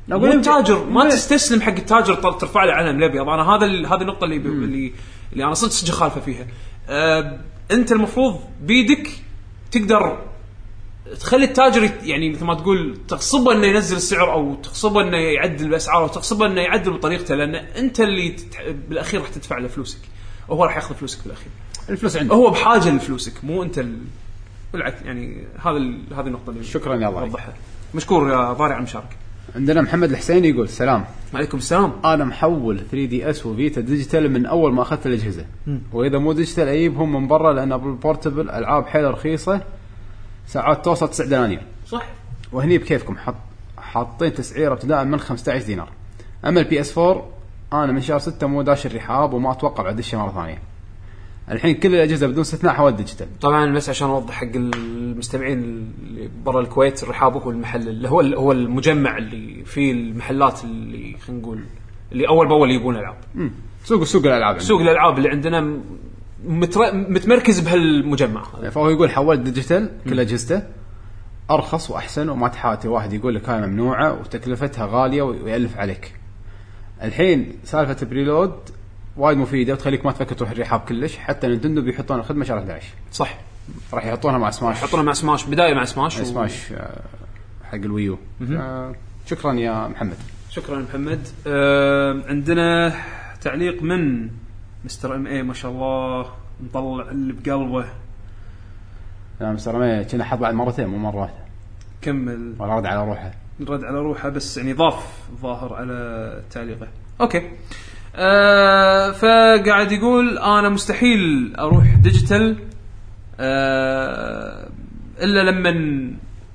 [0.07, 4.23] مو التاجر ما تستسلم حق التاجر ترفع له علم الابيض أنا هذا ال- هذه النقطة
[4.25, 4.93] اللي اللي
[5.33, 6.47] اللي أنا صدق صدق خالفة فيها.
[6.89, 7.39] أه
[7.71, 9.09] أنت المفروض بيدك
[9.71, 10.17] تقدر
[11.19, 16.03] تخلي التاجر يعني مثل ما تقول تغصبه إنه ينزل السعر أو تغصبه إنه يعدل الاسعار
[16.03, 18.61] أو تغصبه إنه يعدل بطريقته لأن أنت اللي تتح...
[18.89, 19.99] بالأخير راح تدفع له فلوسك.
[20.47, 21.47] وهو راح ياخذ فلوسك بالأخير.
[21.89, 23.97] الفلوس عنده هو بحاجة لفلوسك مو أنت ال...
[24.73, 26.01] بالعكس يعني هذا ال...
[26.13, 27.29] هذه النقطة اللي شكراً يا ضاري.
[27.29, 27.53] وضحها.
[27.95, 29.15] مشكور يا ضاري على المشاركه
[29.55, 31.05] عندنا محمد الحسيني يقول سلام.
[31.33, 31.93] عليكم السلام.
[32.05, 35.45] أنا محول 3DS و Vita digital من أول ما أخذت الأجهزة.
[35.93, 39.61] وإذا مو digital أجيبهم من برا لأن بال portable ألعاب حيل رخيصة.
[40.47, 41.61] ساعات توصل 9 دنانير.
[41.87, 42.07] صح.
[42.51, 43.35] وهني بكيفكم حط
[43.77, 45.89] حاطين تسعيره ابتداء من 15 دينار.
[46.45, 47.25] أما ال PS4
[47.73, 50.61] أنا من شهر 6 مو داش الرحاب وما أتوقع بعد ادشه مرة ثانية.
[51.51, 56.61] الحين كل الأجهزة بدون استثناء حوالي digital طبعا بس عشان أوضح حق المستمعين اللي برا
[56.61, 61.59] الكويت الرحاب هو المحل اللي هو هو المجمع اللي فيه المحلات اللي خلينا نقول
[62.11, 63.15] اللي أول بأول يبون العاب
[63.83, 65.77] سوق سوق الألعاب سوق الألعاب اللي عندنا
[66.47, 66.93] متر...
[66.95, 68.41] متمركز بهالمجمع.
[68.41, 70.63] هذا يعني فهو يقول حولت digital كل أجهزته
[71.51, 76.13] أرخص وأحسن وما تحاتي واحد يقول لك هاي ممنوعة وتكلفتها غالية ويألف عليك.
[77.03, 78.53] الحين سالفة preload
[79.17, 83.37] وايد مفيدة وتخليك ما تفكر تروح الرحاب كلش حتى نينتندو بيحطون الخدمة شهر 11 صح.
[83.93, 84.75] راح يحطونها مع سماش.
[84.77, 87.01] يحطونها مع Smash بداية مع Smash و- Smash آه،
[87.63, 88.17] حق ال Wii U.
[88.51, 88.95] آه،
[89.27, 90.17] شكرا يا محمد.
[90.49, 91.27] شكرا محمد.
[91.47, 92.93] آه عندنا
[93.41, 94.29] تعليق من
[94.85, 95.15] Mr.
[95.15, 96.25] MI ما شاء الله
[96.63, 97.85] مطلع اللي بقلبه.
[99.41, 99.79] لا Mr.
[99.79, 101.45] MI كنا حط بعد مرتين مو مرة واحدة.
[102.01, 102.55] كمل.
[102.59, 103.31] ولا رد على روحه.
[103.61, 106.87] رد على روحه بس يعني ضاف ظاهر على تعليقه.
[107.21, 107.51] okay.
[108.15, 112.57] آه فقاعد يقول أنا مستحيل أروح digital
[113.39, 114.69] آه
[115.19, 115.69] إلا لما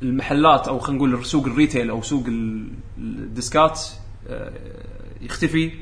[0.02, 3.81] المحلات أو خلينا نقول سوق ال retail أو سوق ال- الديسكات
[4.28, 4.52] آه
[5.20, 5.73] يختفي.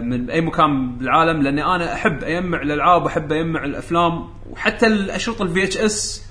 [0.00, 5.64] من أي مكان بالعالم لأني أنا أحب اجمع الألعاب واحب اجمع الأفلام وحتى الأشرطة ال
[5.64, 6.26] VHS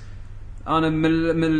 [0.68, 1.50] أنا من من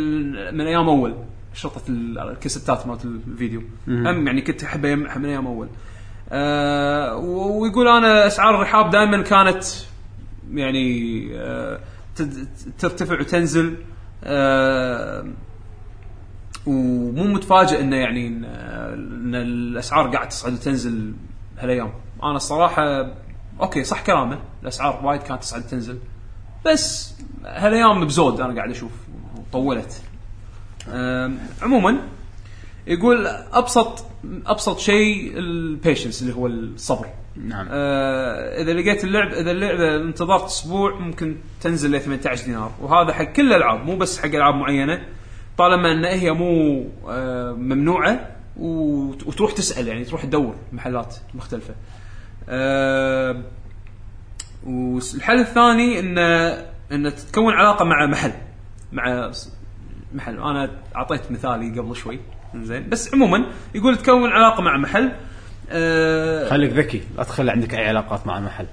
[0.57, 1.15] من أيام أول
[1.53, 3.61] شرطه ال- الكاسيتات مالت الفيديو.
[3.87, 5.67] هم يعني كنت أحب اجمعها من أيام أول.
[6.31, 9.63] آه و- ويقول أنا أسعار الرحاب دائما كانت
[10.53, 11.79] يعني آه
[12.15, 12.47] تد-
[12.79, 13.75] ترتفع وتنزل.
[14.23, 15.25] آه
[16.65, 21.13] ومو متفاجئ إنه يعني إن الأسعار قاعد تصعد وتنزل
[21.59, 21.91] هالايام
[22.23, 23.11] أنا الصراحة
[23.61, 25.99] أوكي صح كلامه الأسعار وايد كانت تصعد وتنزل
[26.65, 27.13] بس
[27.45, 28.91] هالايام بزود أنا قاعد أشوف
[29.51, 30.01] طولت.
[31.61, 31.99] عموما
[32.87, 34.05] يقول أبسط
[34.45, 37.05] أبسط شيء البيشنس اللي هو الصبر.
[37.35, 37.67] نعم.
[37.71, 42.71] آه إذا لقيت اللعب إذا اللعبه انتظرت أسبوع ممكن تنزل ل 18 دينار.
[42.81, 45.01] وهذا حق كل الألعاب مو بس حق ألعاب معينة.
[45.57, 51.73] طالما إن هي مو آه ممنوعة وتروح تسأل يعني تروح تدور محلات مختلفة.
[52.49, 53.43] آه
[54.65, 56.17] والحل الثاني ان
[56.91, 58.31] ان تتكون علاقة مع محل.
[58.91, 59.31] مع
[60.13, 60.39] محل.
[60.39, 62.19] أنا أعطيت مثالي قبل شوي.
[62.55, 63.45] زين بس عموما
[63.75, 65.11] يقول تكون علاقة مع محل.
[65.69, 67.01] آه خليك ذكي.
[67.17, 68.65] لا تخلي عندك أي علاقات مع المحل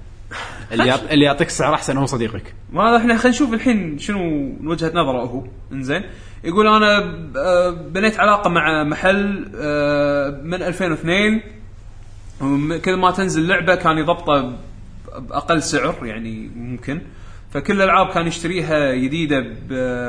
[0.71, 0.95] اللي.
[1.11, 2.53] اللي يعطيك سعر أحسن هو صديقك.
[2.73, 5.43] وهذا إحنا خلينا نشوف الحين شنو وجهة نظره هو.
[5.71, 6.01] إنزين.
[6.43, 6.97] يقول أنا
[7.37, 11.41] آه، بنيت علاقة مع محل آه، من 2002
[12.41, 14.57] وم- كل ما تنزل لعبة كان يضبطه
[15.19, 17.01] بأقل سعر يعني ممكن.
[17.51, 19.39] فكل الألعاب كان يشتريها جديدة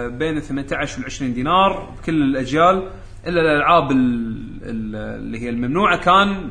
[0.09, 2.89] بين 18 و 20 دينار بكل الأجيال.
[3.27, 6.51] إلا الألعاب ال- ال- اللي هي الممنوعة كان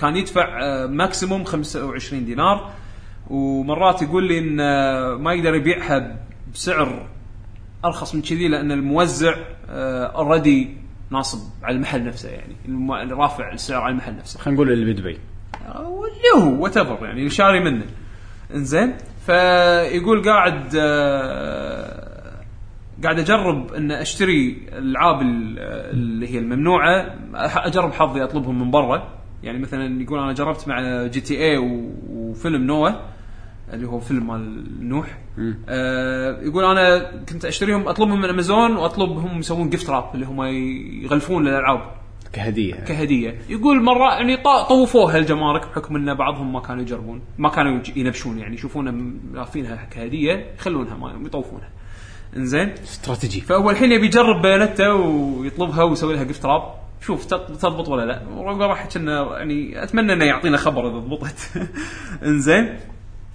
[0.00, 2.70] كان يدفع آه، maximum 25 دينار.
[3.30, 6.16] ومرات يقول لي إن آه، ما يقدر يبيعها
[6.54, 7.06] بسعر
[7.84, 9.34] أرخص من كذي لأن الموزع
[9.68, 10.76] already
[11.10, 14.38] ناصب على المحل نفسه يعني رافع السعر على المحل نفسه.
[14.40, 15.18] خلينا نقول اللي بدبي
[15.78, 17.84] واللي هو what يعني اللي شاري منه.
[18.54, 18.94] إنزين؟
[19.26, 22.08] فيقول قاعد آه،
[23.04, 25.58] قاعد أجرب إن أشتري الألعاب ال-
[25.94, 29.08] اللي هي الممنوعة أجرب حظي أطلبهم من برا.
[29.42, 31.58] يعني مثلا يقول أنا جربت مع GTA
[32.10, 32.90] وفيلم Noah
[33.72, 35.18] اللي هو فيلم مال نوح.
[35.68, 40.42] آه يقول أنا كنت أشتريهم أطلبهم من أمازون وأطلبهم يسوون gift wrap اللي هم
[41.02, 41.98] يغلفون الالعاب
[42.32, 42.74] كهدية.
[42.74, 43.38] كهدية.
[43.48, 44.36] يقول مرة يعني
[44.68, 48.92] طوفوها الجمارك بحكم إن بعضهم ما كانوا يجربون ما كانوا ينبشون يعني يشوفونها
[49.32, 51.68] لافينها كهدية يخلونها ما يطوفونها.
[52.36, 52.68] إنزين.
[52.68, 53.40] استراتيجي.
[53.40, 56.62] فهو الحين يبي يجرب بيانته ويطلبها ويسوي لها gift wrap
[57.00, 58.22] شوف تضبط ولا لا؟
[58.66, 61.68] راح كنا يعني أتمنى إنه يعطينا خبر إذا ضبطت.
[62.26, 62.76] إنزين.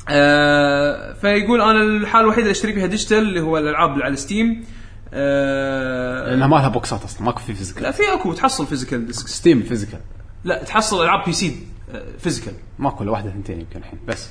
[0.10, 4.65] آه فيقول أنا الحالة الوحيدة اللي أشتري فيها digital اللي هو الألعاب اللي على Steam
[5.14, 9.32] آه لأنها ما لها بوكسات أصلا ماكو في physical لا في أكو تحصل physical discs
[9.32, 9.99] Steam physical
[10.44, 11.56] لا تحصل ألعاب PC
[11.96, 14.30] آه، physical ماكو إلا واحدة ثنتين يمكن الحين بس.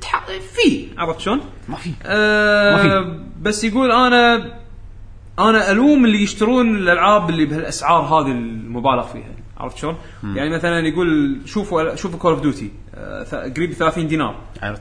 [0.00, 1.90] تح- في عرفت شلون؟ ما في.
[2.04, 4.52] آه ما بس يقول أنا
[5.38, 9.35] أنا ألوم اللي يشترون الألعاب اللي بهالأسعار هذه المبالغ فيها.
[9.56, 9.96] عرفت شلون؟
[10.34, 12.70] يعني مثلا يقول شوفوا شوفوا Call of Duty
[13.56, 14.76] قريب 30 دينار يعني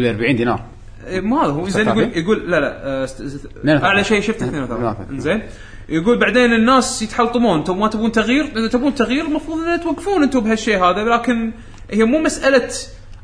[0.00, 0.64] لي 40 دينار
[1.06, 2.22] إيه، ما هذا هو زين يقول 36.
[2.22, 3.84] يقول لا لا آه، است- است- 32.
[3.84, 5.20] أعلى شيء شفته 32 32.
[5.20, 5.42] زين
[5.88, 10.40] يقول بعدين الناس يتحلطمون أنتم ما تبون تغيير إذا تبون تغيير المفروض ان توقفون أنتم
[10.40, 11.52] بهالشيء هذا لكن
[11.90, 12.68] هي مو مسألة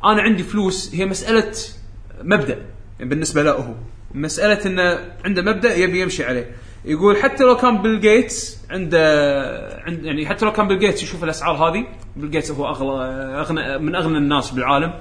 [0.04, 1.52] أنا عندي فلوس هي مسألة
[2.22, 2.58] مبدأ
[3.00, 3.74] بالنسبة له هو
[4.14, 6.50] مسألة إنه عنده مبدأ يبي يمشي عليه
[6.84, 8.98] يقول حتى لو كان بيل جيتس عنده
[9.86, 11.86] عند يعني حتى لو كان بيل جيتس يشوف الأسعار هذه
[12.16, 13.04] بيل جيتس هو أغلى
[13.40, 14.94] أغنى من أغنى الناس بالعالم.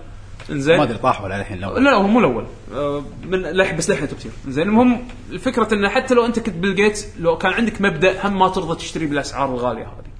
[0.49, 0.77] إنزين.
[0.77, 2.45] ما أدري طاح ولا الحين لا لا هو مو الأول.
[2.73, 6.55] آه، من لح بس لحن top tier زين المهم الفكرة إنه حتى لو أنت كنت
[6.55, 10.13] بيل جيتس لو كان عندك مبدأ هم ما ترضى تشتري بالأسعار الغالية هذه.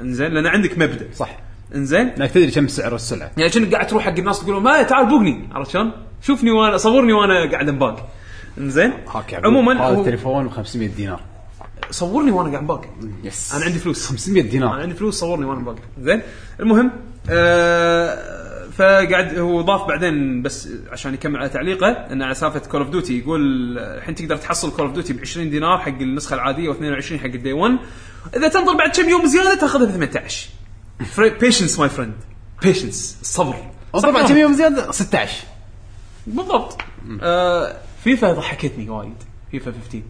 [0.00, 1.08] إنزين لأن عندك مبدأ.
[1.14, 1.38] صح.
[1.74, 2.08] إنزين.
[2.08, 5.48] إنك تدري كم سعر السلعه يعني كأنك قاعد تروح حق الناس تقول ما تعال بوقني
[5.52, 8.08] عرفت شلون؟ شوفني وأنا صورني وأنا قاعد أنباق.
[9.32, 11.20] يا عموما هذا التليفون ب 500 دينار.
[11.90, 12.84] صورني وأنا قاعد انباق
[13.24, 14.06] yes أنا عندي فلوس.
[14.06, 15.82] 500 أنا دينار عندي فلوس صورني وأنا أنباق.
[16.00, 16.22] زين؟
[16.60, 16.90] المهم
[17.30, 22.90] آه فقاعد هو ضاف بعدين بس عشان يكمل على تعليقه انه على سالفة Call of
[22.90, 27.12] Duty يقول الحين تقدر تحصل Call of Duty ب 20 دينار حق النسخة العادية و22
[27.12, 27.76] حق ال day 1
[28.36, 30.48] إذا تنطر بعد كم يوم زيادة تأخذها ب 18
[31.40, 32.14] patience my friend
[32.62, 33.56] patience الصبر.
[33.92, 35.44] طبعا كم يوم زيادة؟ 16
[36.26, 36.78] بالضبط.
[37.22, 39.14] آه فيفا ضحكتني وايد
[39.50, 40.02] فيفا 15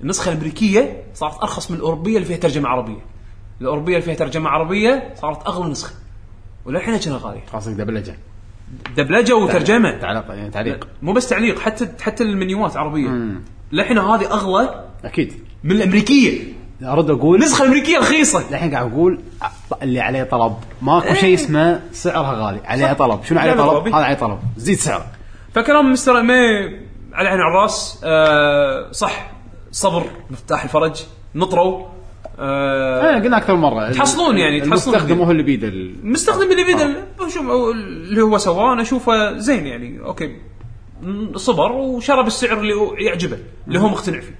[0.00, 3.00] النسخة الأمريكية صارت أرخص من الأوروبية اللي فيها ترجمة عربية.
[3.60, 5.94] الأوروبية اللي فيها ترجمة عربية صارت أغلى نسخة.
[6.64, 8.16] وللحين كانها غاليه قصدك دبلجة.
[8.96, 9.98] دبلجة وترجمة.
[9.98, 10.88] تعليق يعني تعليق.
[11.02, 13.08] مو بس تعليق حتى حتى المنيوات عربية.
[13.72, 15.32] للحين هذه أغلى أكيد.
[15.64, 16.52] من الأمريكية.
[16.82, 18.48] أرد أقول النسخة الأمريكية رخيصة.
[18.50, 19.20] الحين قاعد أقول
[19.82, 20.56] اللي عليه طلب.
[20.82, 22.60] ماكو شيء اسمه سعرها غالي.
[22.64, 23.24] عليه طلب.
[23.24, 23.88] شنو عليه طلب.
[23.88, 24.38] هذا عليه طلب.
[24.56, 25.06] زيد سعره.
[25.54, 26.20] فكلام Mr.
[26.20, 29.30] امي على عين الراس آه صح
[29.72, 31.02] صبر مفتاح الفرج
[31.34, 31.86] نطروا
[32.38, 33.92] آه إحنا قلنا أكثر من مرة.
[33.92, 35.24] تحصلون يعني، تحصلون المستخدم فيه.
[35.24, 37.42] هو اللي بيده ال- مستخدم اللي بيده شوف
[37.74, 40.36] اللي هو سواه أنا أشوفه زين يعني okay.
[41.36, 42.74] صبر وشرى بالسعر اللي
[43.04, 43.38] يعجبه
[43.68, 44.34] اللي هو مقتنع فيه.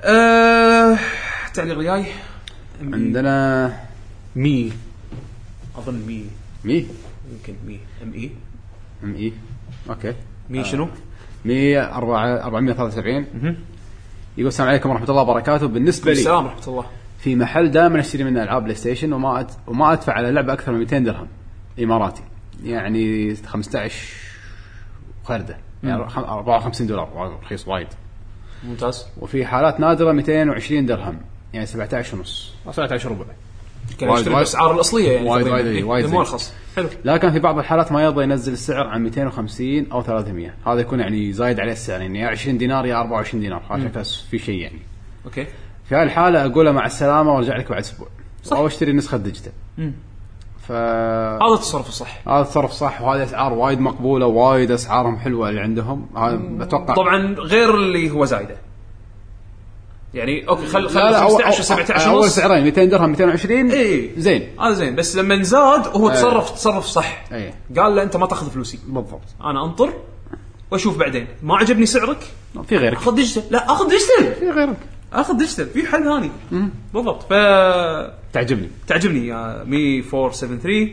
[0.00, 0.98] أه
[1.48, 2.04] التعليق الجاي
[2.82, 3.76] عندنا
[4.36, 4.72] مي.
[5.78, 6.24] أظن مي.
[6.64, 6.86] مي.
[7.32, 7.78] يمكن مي.
[8.02, 8.12] ME.
[8.14, 9.14] ME.
[9.16, 10.14] Okay.
[10.50, 10.88] مي شنو؟
[11.44, 13.26] 100 473
[14.36, 15.66] يقول السلام عليكم ورحمة الله وبركاته.
[15.68, 16.84] بالنسبة لي السلام ورحمة الله.
[17.18, 19.52] في محل دائما أشتري منه ألعاب PlayStation وما أت...
[19.66, 21.26] وما أدفع على لعبة أكثر من 200 درهم
[21.82, 22.22] إماراتي.
[22.64, 24.06] يعني 15
[25.24, 25.56] خردة.
[25.84, 27.38] يعني خم- 54 دولار.
[27.42, 27.88] رخيص وايد.
[28.64, 29.06] ممتاز.
[29.20, 31.18] وفي حالات نادرة 220 درهم.
[31.52, 32.52] يعني 17 ونص.
[32.66, 33.24] أو 17 ربع.
[33.98, 34.44] كان وايد- يشتري وايد.
[34.44, 35.48] بالاسعار الأصلية يعني وايد-.
[35.48, 36.20] وايد- إيه، وايد مو.
[36.20, 36.88] ارخص حلو.
[37.04, 41.32] لكن في بعض الحالات ما يرضى ينزل السعر عن 250 أو 300 هذا يكون يعني
[41.32, 42.00] زايد عليه السعر.
[42.00, 43.62] يعني يا 20 دينار يا 24 دينار.
[43.70, 44.78] هذا في شيء يعني.
[45.24, 45.46] okay.
[45.88, 48.08] في هذه الحالة أقول له مع السلامة وأرجع لك بعد أسبوع.
[48.52, 49.52] أو أشتري نسخة digital.
[50.68, 52.28] ف هذا التصرف الصح.
[52.28, 53.02] هذا التصرف صح.
[53.02, 54.26] وهذه أسعار وايد مقبولة.
[54.26, 56.06] وايد أسعارهم حلوة اللي عندهم.
[56.16, 58.56] هذا بتوقع طبعا غير اللي هو زايده.
[60.14, 64.10] يعني okay خل خل لا لا 15 أول- 17 أول سعرين 200 درهم 220 إيه.
[64.16, 64.48] زين.
[64.60, 64.94] هذا زين.
[64.96, 67.24] بس لما زاد هو تصرف تصرف صح.
[67.32, 67.54] إيه.
[67.78, 68.78] قال له أنت ما تأخذ فلوسي.
[68.86, 69.20] بالضبط.
[69.44, 69.92] أنا أنطر
[70.70, 71.26] وأشوف بعدين.
[71.42, 72.18] ما عجبني سعرك؟
[72.68, 72.96] في غيرك.
[72.96, 74.76] أخذ digital لا أخذ digital في غيرك.
[75.12, 76.30] أخذ digital في حل ثاني
[76.94, 77.22] بالضبط.
[77.22, 77.32] ف
[78.32, 78.68] تعجبني.
[78.86, 79.26] تعجبني.
[79.26, 80.92] يا مي 473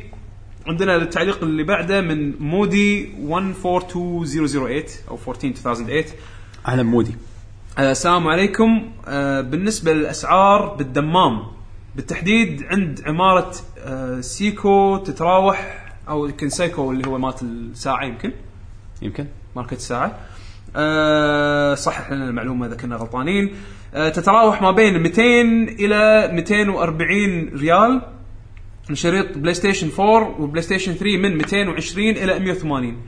[0.68, 6.06] عندنا التعليق اللي بعده من مودي 142008 أو 14 2008
[6.68, 7.31] أهلا مودي آه،
[7.80, 8.91] السلام عليكم.
[9.07, 11.43] آه، بالنسبة للأسعار بالدمام
[11.95, 13.52] بالتحديد عند عمارة
[13.85, 18.31] آه، Seiko تتراوح أو يمكن Seiko اللي هو مالت الساعة يمكن؟
[19.02, 19.26] يمكن.
[19.56, 20.19] ماركة الساعة.
[20.76, 23.53] آه، صحح لنا المعلومة إذا كنا غلطانين.
[23.93, 25.22] آه، تتراوح ما بين 200
[25.80, 28.02] إلى 240 ريال.
[28.93, 33.02] شريط PlayStation 4 و PlayStation 3 من 220 إلى 180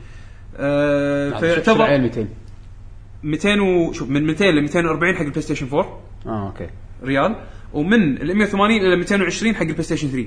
[0.56, 2.28] آه، شو فيعتبر عيل 200
[3.24, 3.92] 200 و...
[3.92, 6.68] شوف من 200 ل 240 حق ال PlayStation 4 آه أوكي.
[7.04, 7.36] ريال.
[7.72, 10.18] ومن ال 180 إلى 220 حق ال PlayStation 3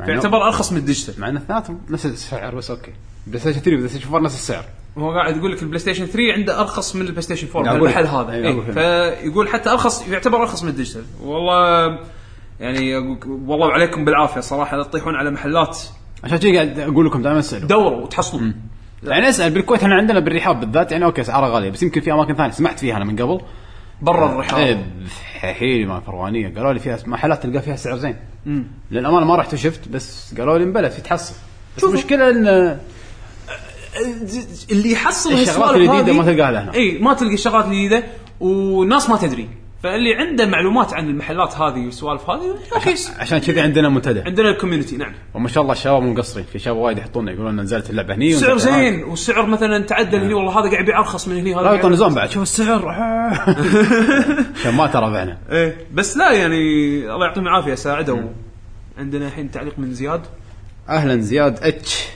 [0.00, 1.20] يعني فيعتبر أرخص من ال digital.
[1.20, 2.92] مع إن اثنيناتهم نفس السعر بس أوكي.
[3.26, 4.64] PlayStation 3 PlayStation 4 نفس السعر.
[4.98, 7.96] هو قاعد يقول لك ال PlayStation 3 عنده أرخص من ال PlayStation 4 أقول لك.
[7.96, 8.32] المحل هذا.
[8.32, 8.60] إيه.
[9.22, 11.04] فيقول حتى أرخص يعتبر أرخص من ال digital.
[11.22, 11.98] والله
[12.60, 12.96] يعني
[13.26, 15.78] والله عليكم بالعافية صراحة لا تطيحون على محلات.
[16.24, 17.68] عشان كذا قاعد أقول لكم دائما اسألوا.
[17.68, 18.54] دوروا وتحصلون
[19.04, 22.34] يعني أسأل بالكويت إحنا عندنا بالرحاب بالذات يعني أوكي اسعارها غالية بس يمكن في أماكن
[22.34, 23.40] ثانية سمعت فيها أنا من قبل.
[24.02, 24.58] برا الرحاب.
[24.60, 26.54] إيه حولي ما فروانية.
[26.54, 28.16] قالوا لي فيها محلات تلقى فيها سعر زين.
[28.90, 31.34] للأمانة ما رحت وشفت بس قالوا لي مبلى في تحصل
[31.76, 31.84] بس.
[31.84, 32.78] المشكلة إن
[34.70, 36.74] اللي يحصل الشغلات هذه- ما تلقاها هنا.
[36.74, 38.04] اي ما تلقى الشغلات الجديدة
[38.40, 39.48] وناس ما تدري.
[39.82, 42.94] فاللي عنده معلومات عن المحلات هذه والسوالف هذه أوكي.
[43.18, 44.20] عشان كذي عندنا منتدى.
[44.20, 45.12] عندنا ال community نعم.
[45.34, 48.58] وما شاء الله الشباب مو مقصرين في شباب وايد يحطون يقولون نزلت اللعبة هني سعر.
[48.58, 52.14] زين والسعر مثلا تعدل هني والله هذا قاعد يبيع أرخص من هني هذا لا يطنزون
[52.14, 52.30] بعد.
[52.30, 52.88] شوف السعر.
[54.60, 56.56] عشان ما ترى بعنا إيه بس لا يعني
[57.14, 58.22] الله يعطيهم العافية ساعدوا
[58.98, 60.22] عندنا الحين تعليق من زياد.
[60.88, 62.06] أهلا زياد H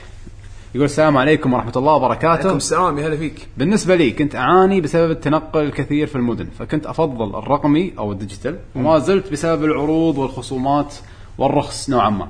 [0.75, 2.41] يقول السلام عليكم ورحمة الله وبركاته.
[2.41, 3.47] عليكم السلام يا هلا فيك.
[3.57, 8.59] بالنسبة لي كنت أعاني بسبب التنقل الكثير في المدن فكنت أفضل الرقمي أو ال digital
[8.75, 10.95] وما زلت بسبب العروض والخصومات
[11.37, 12.27] والرخص نوعا ما.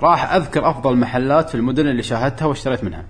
[0.00, 3.04] راح أذكر أفضل محلات في المدن اللي شاهدتها واشتريت منها.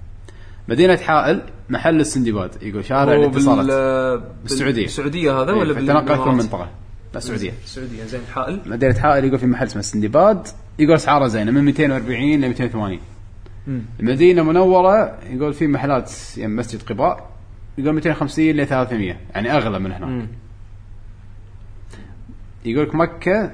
[0.68, 4.82] مدينة حائل محل السندباد يقول شارع الاتصالات بال بالسعودية.
[4.82, 6.68] بالسعودية هذا ولا إيه، التنقل في بالإمارات؟ المنطقة
[7.12, 8.60] لا السعودية السعوديه زين حائل.
[8.66, 10.48] مدينة حائل يقول في محل اسمه السندباد
[10.78, 12.98] يقول أسعاره زينة من 240 ل 280
[14.00, 17.30] المدينة منورة يقول في محلات يعني مسجد قباء
[17.78, 20.28] يقول 250 ل 300 يعني أغلى من هناك
[22.64, 23.50] يقول لك مكة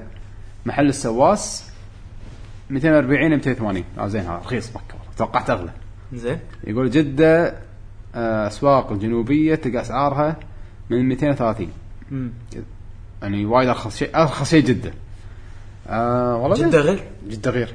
[0.65, 1.69] محل السواس
[2.69, 5.13] 240 ل 280 آه زين هذا رخيص مكة والله.
[5.17, 5.71] توقعت أغلى.
[6.13, 6.39] زين.
[6.67, 7.55] يقول جدة
[8.15, 10.35] آه، أسواق الجنوبيه تلقى أسعارها
[10.89, 11.67] من 230
[12.11, 12.29] مم.
[13.21, 14.93] يعني وايد أرخص شيء أرخص شيء جدة.
[15.87, 17.73] آه والله جدة غير؟ جدة غير.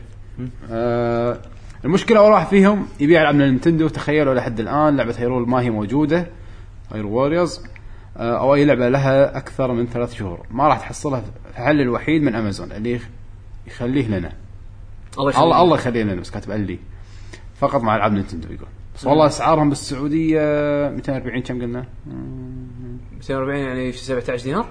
[0.70, 1.38] آه
[1.84, 5.70] المشكلة اول واحد فيهم يبيع العاب من النينتندو تخيلوا لحد الآن لعبة هيرول ما هي
[5.70, 6.26] موجودة
[6.92, 7.64] Hyrule Warriors
[8.16, 10.46] آه أو أي لعبة لها أكثر من ثلاث شهور.
[10.50, 13.08] ما راح تحصلها في الحل الوحيد من امازون اللي يخ-
[13.66, 14.32] يخليه لنا.
[15.18, 16.78] الله يخليك الله الله يخليه لنا بس كاتب لي
[17.56, 18.68] فقط مع ألعاب Nintendo يقول.
[18.96, 20.38] بس والله أسعارهم بالسعودية
[20.88, 21.84] 240 كم قلنا؟
[23.16, 24.66] 240 يعني في 17 دينار؟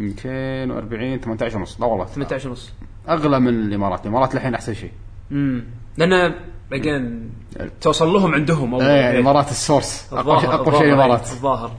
[0.00, 1.80] 240 18 ونص.
[1.80, 2.72] لا والله 18 ونص.
[3.08, 4.02] أغلى من الإمارات.
[4.06, 4.90] الإمارات الحين أحسن شيء.
[5.32, 5.64] امم
[5.98, 6.34] لأن
[6.72, 7.30] اجين
[7.80, 8.74] توصل لهم عندهم.
[8.74, 10.08] إيه الامارات ال source.
[10.12, 11.70] أقوى شيء أقوى الظاهر، شيء الامارات الظاهر.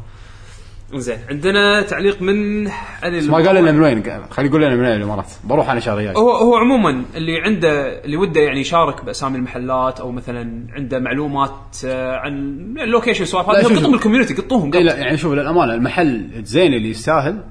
[0.96, 2.68] زين عندنا تعليق من
[3.04, 6.02] علي ما قال لنا من وين؟ خليه يقول لنا من وين الامارات بروح أنا شهر
[6.02, 11.00] جاي هو هو عموما اللي عنده اللي وده يعني يشارك بأسامي المحلات أو مثلا عنده
[11.00, 12.34] معلومات آه، عن
[12.82, 14.86] ال location سوالف هذه قطهم بال community قطوهم إيه قط.
[14.86, 17.44] لا يعني شوف للأمانة المحل الزين اللي يستاهل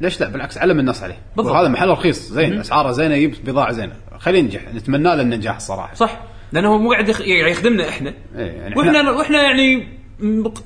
[0.00, 1.18] ليش لا؟ بالعكس علم الناس عليه.
[1.36, 1.54] بالضبط.
[1.54, 3.92] هذا محل رخيص زين أسعاره زينة يجيب بضاعة زينة.
[4.18, 5.94] خليه ينجح نتمنى له النجاح الصراحة.
[5.94, 6.20] صح.
[6.52, 8.14] لأنه هو مو قاعد يخ- يعني يخدمنا إحنا.
[8.36, 9.88] إيه يعني وإحنا وإحنا يعني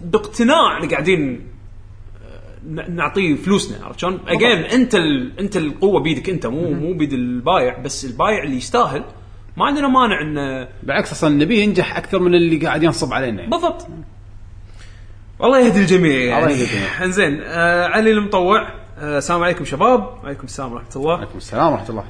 [0.02, 1.46] باقتناع اللي قاعدين
[2.88, 5.38] نعطيه فلوسنا عرفت شلون؟ اجين أنت ال...
[5.40, 9.04] أنت القوة بيدك أنت مو مو بيد البايع بس البايع اللي يستاهل.
[9.56, 13.38] ما عندنا مانع انه بالعكس أصلا نبيه ينجح أكثر من اللي قاعد ينصب علينا.
[13.40, 13.50] يعني.
[13.50, 13.86] بالضبط.
[15.38, 16.12] والله يهدي الجميع.
[16.24, 16.88] يعني الله يهدي الجميع.
[17.04, 18.81] إنزين آه علي المطوع.
[19.02, 20.00] السلام عليكم شباب.
[20.24, 21.16] وعليكم السلام ورحمة الله.
[21.16, 22.04] عليكم السلام ورحمة الله.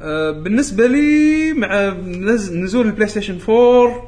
[0.00, 4.02] آه بالنسبة لي مع نز- نزول ال PlayStation 4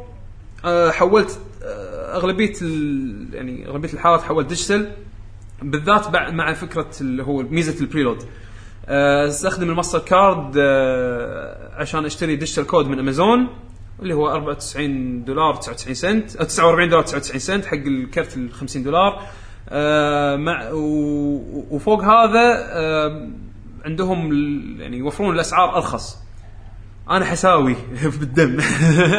[0.64, 4.90] آه حولت آه أغلبية ال- يعني أغلبية الحالات حولت digital
[5.62, 8.22] بالذات بع- مع فكرة اللي هو ميزة ال preload
[8.86, 13.48] آه، أستخدم الماستر كارد آه، عشان أشتري digital code من أمازون
[14.02, 18.82] اللي هو 94 دولار 99 سنت أو 49 دولار 99 سنت حق الكرت ال 50
[18.82, 19.22] دولار.
[19.74, 20.70] آه، مع
[21.70, 23.28] وفوق هذا آه،
[23.84, 24.32] عندهم
[24.80, 26.18] يعني يوفرون الأسعار ارخص
[27.10, 27.76] أنا حساوي
[28.20, 28.56] بالدم.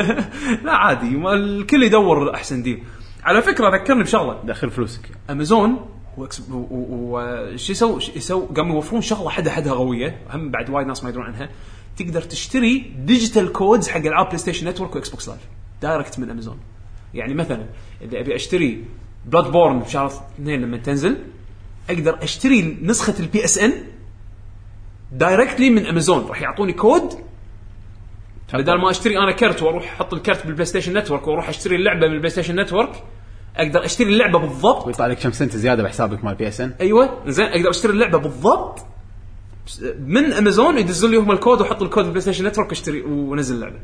[0.65, 2.83] لا عادي الكل يدور أحسن deal
[3.23, 4.41] على فكرة ذكرني بشغلة.
[4.43, 5.09] دخل فلوسك.
[5.29, 10.19] امازون وش يسوي يسوي؟ قاموا يوفرون شغلة حدا حدها قوية.
[10.29, 11.49] هم بعد وايد ناس ما يدرون عنها.
[11.97, 15.41] تقدر تشتري digital codes حق العاب PlayStation Network و Xbox Live
[15.81, 16.59] direct من امازون
[17.13, 17.65] يعني مثلا
[18.01, 18.83] إذا أبي أشتري
[19.25, 21.17] Bloodborne بشهر اثنين لما تنزل
[21.89, 23.71] أقدر أشتري نسخة ال PSN
[25.11, 27.13] directly من امازون راح يعطوني كود.
[28.53, 32.13] بدل ما أشتري أنا كرت وأروح أحط الكرت بال PlayStation Network وأروح أشتري اللعبة من
[32.13, 33.03] ال PlayStation Network
[33.57, 34.87] أقدر أشتري اللعبة بالضبط.
[34.87, 38.79] ويطلع لك كم سنت زيادة بحسابك مال PSN أيوه زين أقدر أشتري اللعبة بالضبط.
[39.99, 43.75] من امازون يدزون لي هم الكود واحط ال code بال PlayStation Network اشتري ونزل اللعبه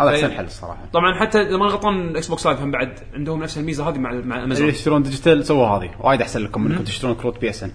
[0.00, 0.88] هذا في- احسن حل الصراحة.
[0.92, 4.18] طبعا حتى إذا ما غلطان Xbox Live هم بعد عندهم نفس الميزة هذه مع مع
[4.36, 5.90] اللي امازون يشترون digital سووا هذه.
[6.00, 7.70] وايد أحسن لكم إنكم تشترون كروت PSN.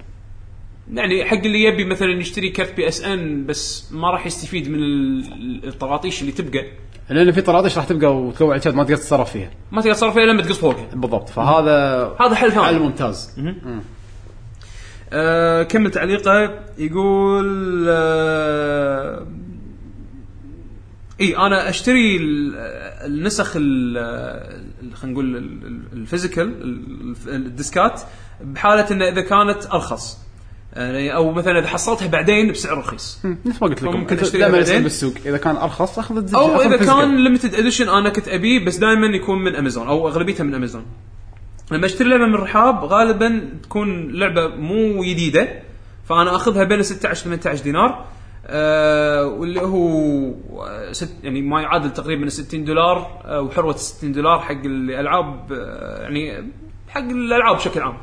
[0.94, 6.22] يعني حق اللي يبي مثلا يشتري كرت PSN بس ما راح يستفيد من ال- الطراطيش
[6.22, 6.66] اللي تبقى.
[7.10, 9.50] لأن في طراطيش راح تبقى وتكوع الشات ما تقدر تتصرف فيها.
[9.72, 12.66] ما تقدر تصرف فيها لما تقص فوقها بالضبط فهذا هذا حل ثاني.
[12.66, 13.40] حل ممتاز.
[15.14, 19.28] آه كمل تعليقه يقول آه
[21.22, 22.54] إي أنا أشتري ال-
[23.06, 23.98] النسخ ال-
[24.84, 28.02] ال- خلينا نقول ال- ال- ال physical ال- الديسكات
[28.42, 30.18] بحالة انه إذا كانت أرخص.
[30.76, 33.20] يعني أو مثلا إذا حصلتها بعدين بسعر رخيص.
[33.46, 34.06] نفس ما قلت لكم.
[34.06, 34.84] دائما يصير بعدين.
[34.84, 35.14] بالسوق.
[35.26, 36.78] إذا كان أرخص أخذ أو إذا.
[36.78, 40.86] كان limited edition أنا كنت ابيه بس دائما يكون من امازون أو أغلبيتها من امازون
[41.72, 45.62] لما اشتري لعبة من الرحاب غالبا تكون لعبة مو جديدة
[46.10, 48.06] فأنا أخذها بين 16 18 دينار
[48.48, 50.34] آه واللي هو
[50.92, 56.52] ست يعني ما يعادل تقريبا 60 دولار آه وحروة 60 دولار حق الألعاب آه يعني
[56.90, 57.98] حق الألعاب بشكل عام.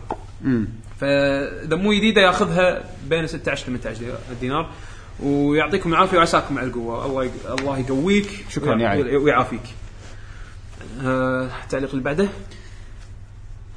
[1.01, 4.01] فإذا مو جديدة يأخذها بين 16 18
[4.41, 4.71] دينار
[5.23, 7.07] ويعطيكم العافية وعساكم على القوة.
[7.07, 7.31] الله
[7.61, 9.17] الله يقويك شكراً يا علي.
[9.17, 9.61] ويعافيك.
[11.05, 12.29] آه التعليق اللي بعده.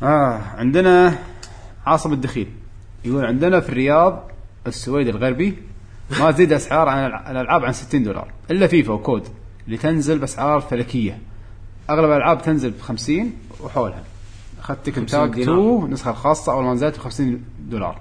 [0.04, 1.18] آه عندنا
[1.86, 2.48] عاصم الدخيل.
[3.06, 4.32] يقول عندنا في الرياض
[4.68, 5.58] السويد الغربي
[6.20, 8.32] ما تزيد أسعار عن الع- الألعاب عن 60 دولار.
[8.52, 9.28] إلا FIFA و COD
[9.66, 11.20] اللي تنزل بأسعار فلكية.
[11.90, 13.34] أغلب الألعاب تنزل ب 50
[13.64, 14.04] وحولها.
[14.60, 15.56] أخذت Tekken 50 Tag دينار.
[15.60, 18.00] 2 النسخه الخاصه أول ما نزلت ب 50 دولار.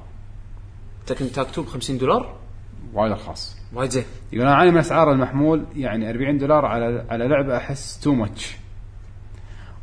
[1.06, 2.34] Tekken Tag Two ب 50 دولار؟
[2.94, 4.04] وايد ارخص وايد زين.
[4.32, 8.56] يقول أنا اعاني من اسعار المحمول يعني 40 دولار على على لعبة أحس too much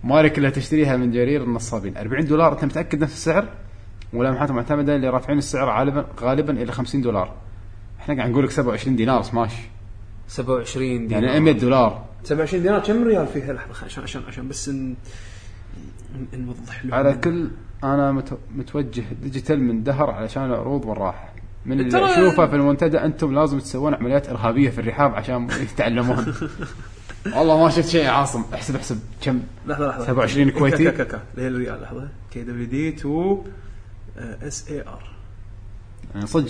[0.03, 1.97] مالك كلها تشتريها من جرير النصابين.
[1.97, 3.47] 40 دولار أنت متأكد نفس السعر؟
[4.13, 7.33] ومحلات معتمدة اللي رافعين السعر غالبا غالبا إلى 50 دولار.
[7.99, 9.51] إحنا قاعد نقول لك 27 دينار سماش.
[10.27, 12.05] 27 دينار يعني 100 دولار.
[12.23, 14.95] 27 دينار كم ريال فيها؟ لحظة عشان عشان عشان بس ن-
[16.33, 17.49] نوضح لهم على كل
[17.83, 21.33] أنا مت- متوجه digital من دهر علشان العروض والراحة.
[21.65, 26.25] من اللي أشوفه في المنتدى أنتم لازم تسوون عمليات إرهابية في الرحاب عشان يتعلمون.
[27.25, 28.43] والله ما شفت شيء يا عاصم.
[28.53, 28.99] احسب احسب.
[29.21, 30.05] كم؟ لحظة لحظة.
[30.05, 30.83] 27 كويتي.
[30.83, 32.07] كا كا كا اللي هي الريال لحظة.
[32.33, 33.43] كي دبليو دي تو
[34.17, 35.03] اس اي ار
[36.15, 36.49] يعني صدق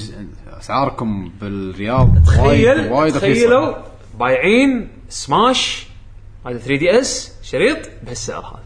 [0.60, 3.76] أسعاركم بالرياض تخيل وايد تخيلوا
[4.20, 5.88] بايعين Smash
[6.46, 8.64] هذا 3DS شريط بهالسعر هذا.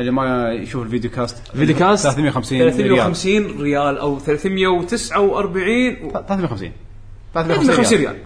[0.00, 3.98] اللي ما يشوف ال video cast video cast؟ 350 ريال 350 ريال.
[3.98, 6.72] أو 349 و- 350
[7.34, 8.16] 350 ريال.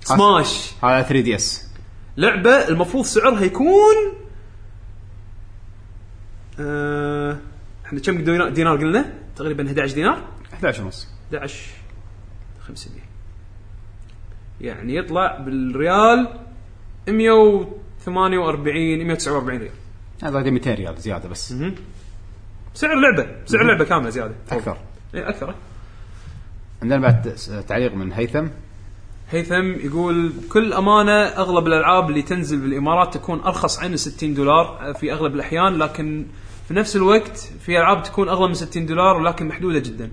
[0.00, 1.70] Smash هذا 3DS.
[2.16, 3.94] لعبة المفروض سعرها يكون
[6.60, 7.38] آه،
[7.86, 10.24] إحنا كم دينار, دينار قلنا؟ تقريبا 11 دينار.
[10.52, 11.08] 11 ونص.
[11.34, 11.68] 11
[12.60, 13.00] 500
[14.60, 16.28] يعني يطلع بالريال
[17.08, 19.72] 148 149 ريال.
[20.22, 21.54] هذا 200 ريال زيادة بس.
[22.74, 24.34] سعر لعبه سعر لعبه كاملة زيادة.
[24.50, 24.76] أكثر.
[25.14, 25.54] اي أكثر.
[26.82, 27.34] عندنا بعد
[27.68, 28.46] تعليق من هيثم.
[29.30, 35.12] هيثم يقول بكل أمانة أغلب الألعاب اللي تنزل بالإمارات تكون أرخص عن 60 دولار في
[35.12, 36.26] أغلب الأحيان لكن
[36.68, 40.10] في نفس الوقت في ألعاب تكون أغلى من 60 دولار ولكن محدودة جدا.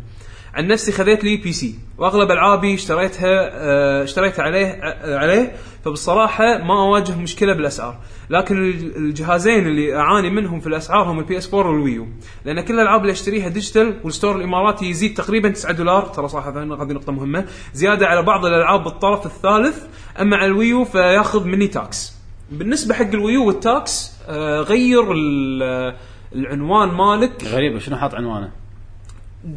[0.53, 6.81] عن نفسي خذيت لي PC وأغلب ألعابي اشتريتها آه، اشتريتها عليه آه، عليه فبالصراحة ما
[6.81, 11.83] أواجه مشكلة بالأسعار لكن الج- الجهازين اللي أعاني منهم في الأسعار هم ال PS4 وال
[11.83, 12.07] Wii U
[12.45, 16.01] لأن كل الألعاب اللي أشتريها digital وال store الإماراتي يزيد تقريبا 9 دولار.
[16.05, 17.45] ترى صراحة هذه نقطة مهمة.
[17.73, 19.83] زيادة على بعض الألعاب بالطرف الثالث
[20.21, 22.13] أما على الويو فياخذ مني تاكس
[22.51, 25.95] بالنسبة حق الويو والتاكس آه، غير ال-
[26.35, 27.43] العنوان مالك.
[27.43, 28.51] غريبه شنو حاط عنوانه؟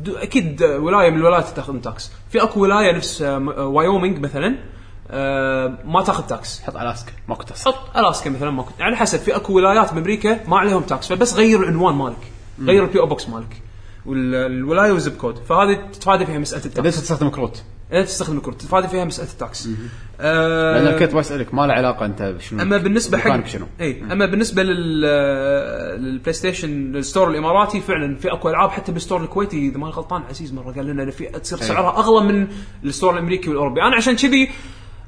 [0.09, 4.56] أكيد ولاية من الولايات تاخذ tax في أكو ولاية نفس آه، م- آه، وايومنج مثلا.
[5.11, 9.19] آه، ما تاخذ tax حط ألاسكا ماكو تحصل حط ألاسكا مثلا ما كنت على حسب
[9.19, 12.32] في أكو ولايات بامريكا ما عليهم tax فبس غير العنوان مالك.
[12.61, 13.06] غير ال P.O.
[13.06, 13.62] Box مالك.
[14.07, 17.62] والولايه وال zip code فهذه تتفادى فيها مسألة ليش ال tax تستخدم كروت؟
[17.93, 19.77] إذا تستخدم الكروت تتفادى فيها مسألة ال tax لأن
[20.20, 24.62] آه كنت بسالك ما له علاقة أنت بشنو أما بالنسبة حق شنو؟ اي أما بالنسبة
[24.62, 25.01] لل
[26.02, 29.93] لل PlayStation ال store الإماراتي فعلا في أكو ألعاب حتى بال store الكويتي إذا ماني
[29.93, 31.65] غلطان عزيز مرة قال لنا في تصير أي.
[31.65, 32.49] سعرها أغلى من
[32.85, 33.82] ال store الأمريكي والأوروبي.
[33.82, 34.51] أنا عشان كذي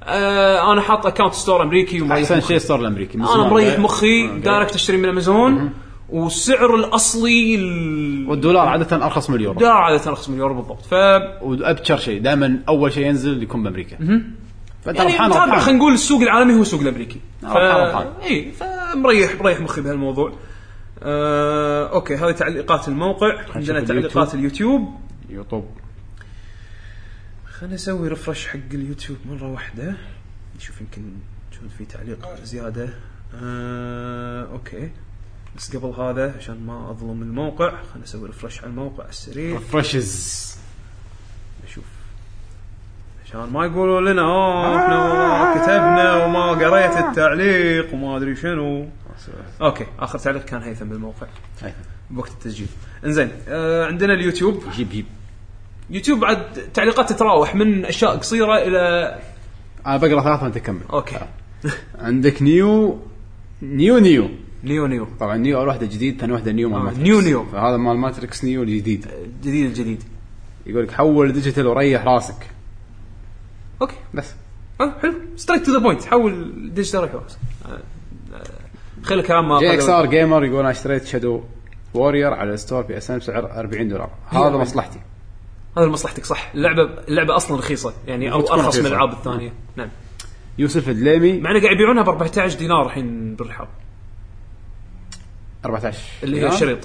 [0.07, 2.47] آه أنا حاط account store أمريكي ومريح أحسن مخي.
[2.47, 3.49] شيء ال store الأمريكي أنا.
[3.49, 5.73] مريح مخي آه، direct أشتري من امازون
[6.09, 9.59] والسعر الأصلي ال- والدولار عادة أرخص من اليورو.
[9.59, 10.83] دولار عادة أرخص من اليورو بالضبط.
[10.83, 10.95] ف
[11.43, 13.97] وأكثر شيء دائما أول شيء ينزل يكون بأمريكا.
[14.85, 17.21] فانت يعني متابع خلينا نقول السوق العالمي هو السوق الأمريكي.
[17.43, 17.45] ف...
[17.45, 18.07] ربحان ربحان.
[18.23, 20.33] اي فمريح مريح مخي بهالموضوع.
[21.03, 23.37] آه، okay هذه تعليقات الموقع.
[23.57, 24.89] عندنا تعليقات اليوتيوب.
[25.31, 25.65] يوتيوب.
[27.63, 29.95] خلينا نسوي refresh حق اليوتيوب مرة واحدة.
[30.57, 31.03] نشوف يمكن
[31.53, 32.89] نشوف في تعليق زيادة.
[33.35, 34.91] آه، okay.
[35.57, 39.59] بس قبل هذا عشان ما أظلم الموقع خلينا نسوي refresh على الموقع على السريع.
[39.59, 40.57] refresh
[41.65, 41.85] نشوف
[43.25, 48.89] عشان ما يقولوا لنا أوه إحنا والله كتبنا وما قريت التعليق وما أدري شنو.
[49.61, 51.27] okay آخر تعليق كان هيثم بالموقع.
[52.11, 52.69] بوقت التسجيل.
[53.05, 54.65] إنزين آه عندنا اليوتيوب.
[54.71, 55.07] جيب جيب
[55.91, 59.19] يوتيوب بعد تعليقات تتراوح من أشياء قصيرة إلى
[59.87, 61.17] أنا بقرأ ثلاثة وأنت كمل okay.
[61.99, 62.99] عندك New
[63.63, 64.29] Neo New.
[64.65, 65.07] New Neo.
[65.21, 67.45] طبعا New أول واحدة جديد ثاني واحدة Neo مال آه، Matrix Neo Neo.
[67.45, 69.07] فهذا مال Matrix Neo الجديد.
[69.43, 70.03] جديد الجديد.
[70.67, 72.51] يقول لك حول digital وريح راسك.
[73.83, 73.97] okay.
[74.15, 74.35] بس.
[74.81, 75.15] آه حلو.
[75.37, 77.37] straight to the point حول digital ريح راس
[79.03, 81.43] خلي الكلام ما GXR gamer يقول أنا اشتريت Shadow
[81.95, 84.11] وورير على الستور بي اس ان بسعر 40 دولار.
[84.29, 84.51] هذا.
[84.51, 85.01] مصلحتي.
[85.79, 88.87] هذا مصلحتك صح اللعبة اللعبة أصلا رخيصة يعني أو أرخص من.
[88.87, 89.89] الألعاب الثانية نعم
[90.59, 93.69] يوسف الدليمي مع انه قاعد يبيعونها ب 14 دينار الحين بالرحاب
[95.65, 96.49] 14 اللي هي.
[96.49, 96.79] الشريط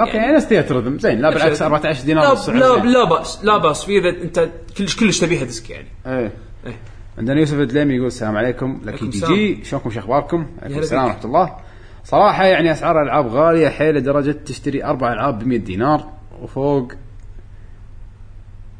[0.00, 1.62] أوكي يعني ستيت ريذم زين لا بالعكس الشريط.
[1.62, 2.86] 14 دينار لا لا, زين.
[2.92, 4.48] لا بأس لا بأس في إذا أنت
[4.78, 6.32] كلش كلش تبيها ديسك يعني إيه
[6.66, 6.76] إيه.
[7.18, 9.26] عندنا يوسف الدليمي يقول السلام عليكم لكي جي.
[9.26, 11.04] جي شلونكم شو أخباركم؟ عليكم السلام.
[11.04, 11.56] ورحمة الله
[12.04, 16.08] صراحة يعني أسعار الألعاب غالية حيل لدرجة تشتري أربع ألعاب ب 100 دينار
[16.42, 16.92] وفوق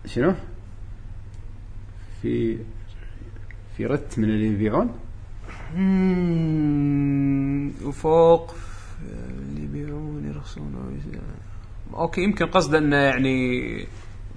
[0.07, 0.35] شنو؟
[2.23, 2.59] في
[3.77, 4.91] في رت من اللي يبيعون
[7.85, 8.55] وفوق
[9.03, 11.01] اللي يبيعون يرخصون
[11.95, 13.87] okay يمكن قصده إنه يعني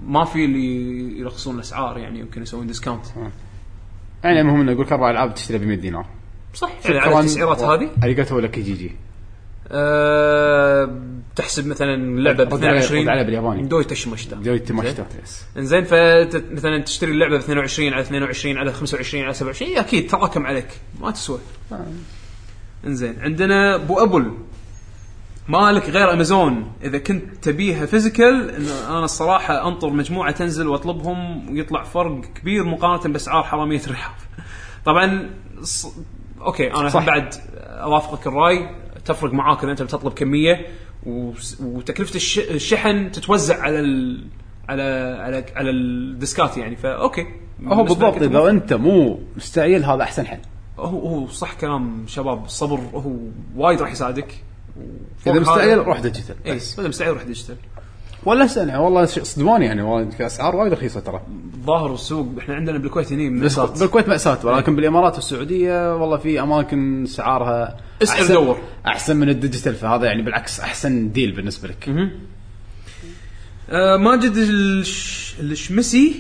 [0.08, 3.06] ما في اللي يرخصون الاسعار يعني يمكن يسوون discount
[4.24, 6.06] يعني المهم إنه يقول لك أربع ألعاب تشتري ب 100 دينار.
[6.54, 8.92] صح يعني على التسعيرات هذه؟ ありがとう لكي جي جي
[9.72, 11.00] آه
[11.36, 13.64] تحسب مثلا اللعبه ب رد عليه- 22 رد عليه بالياباني.
[13.68, 19.72] どういたしまして どういたしまして yes إنزين فمثلا تشتري اللعبة ب 22 على 22 على 25 على 27
[19.72, 20.68] إيه، أكيد تراكم عليك
[21.02, 21.40] ما تسوى
[22.86, 24.32] إنزين عندنا أبو أبل
[25.48, 28.50] مالك غير أمازون إذا كنت تبيها physical
[28.90, 34.14] أنا الصراحة أنطر مجموعة تنزل وأطلبهم ويطلع فرق كبير مقارنة بأسعار حرامية الرحاب
[34.86, 35.30] طبعا.
[36.42, 36.90] okay أنا.
[36.90, 37.06] صح.
[37.06, 38.70] بعد أوافقك الرأي
[39.06, 40.66] تفرق معاك اذا أنت بتطلب كمية
[41.60, 42.40] وتكلفة الش...
[42.40, 44.24] الشحن تتوزع على ال...
[44.70, 44.84] على
[45.20, 47.26] على على الديسكات يعني ف okay
[47.68, 50.40] هو بالضبط إذا أنت مو مستعجل هذا أحسن حل.
[50.80, 53.12] هو هو صح كلام شباب الصبر هو
[53.56, 54.44] وايد راح يساعدك.
[55.28, 56.36] إذا مستعجل روح digital.
[56.46, 56.80] اي بس.
[56.80, 57.56] إذا مستعجل روح ديجيتال.
[58.26, 58.82] ولا سنة.
[58.84, 59.82] والله شيء صدماني يعني.
[59.82, 61.22] والله أسعار وايد رخيصة ترى.
[61.66, 63.66] ظاهر السوق إحنا عندنا بالكويت هني مأساة.
[63.80, 64.46] بالكويت مأساة.
[64.46, 68.58] ولكن بالإمارات والسعودية والله في أماكن اسعارها اسأل أحسن- دور.
[68.88, 69.76] أحسن من ال digital.
[69.76, 72.10] فهذا يعني بالعكس أحسن deal بالنسبة لك.
[73.70, 75.36] آه ماجد الش...
[75.40, 76.16] الشمسي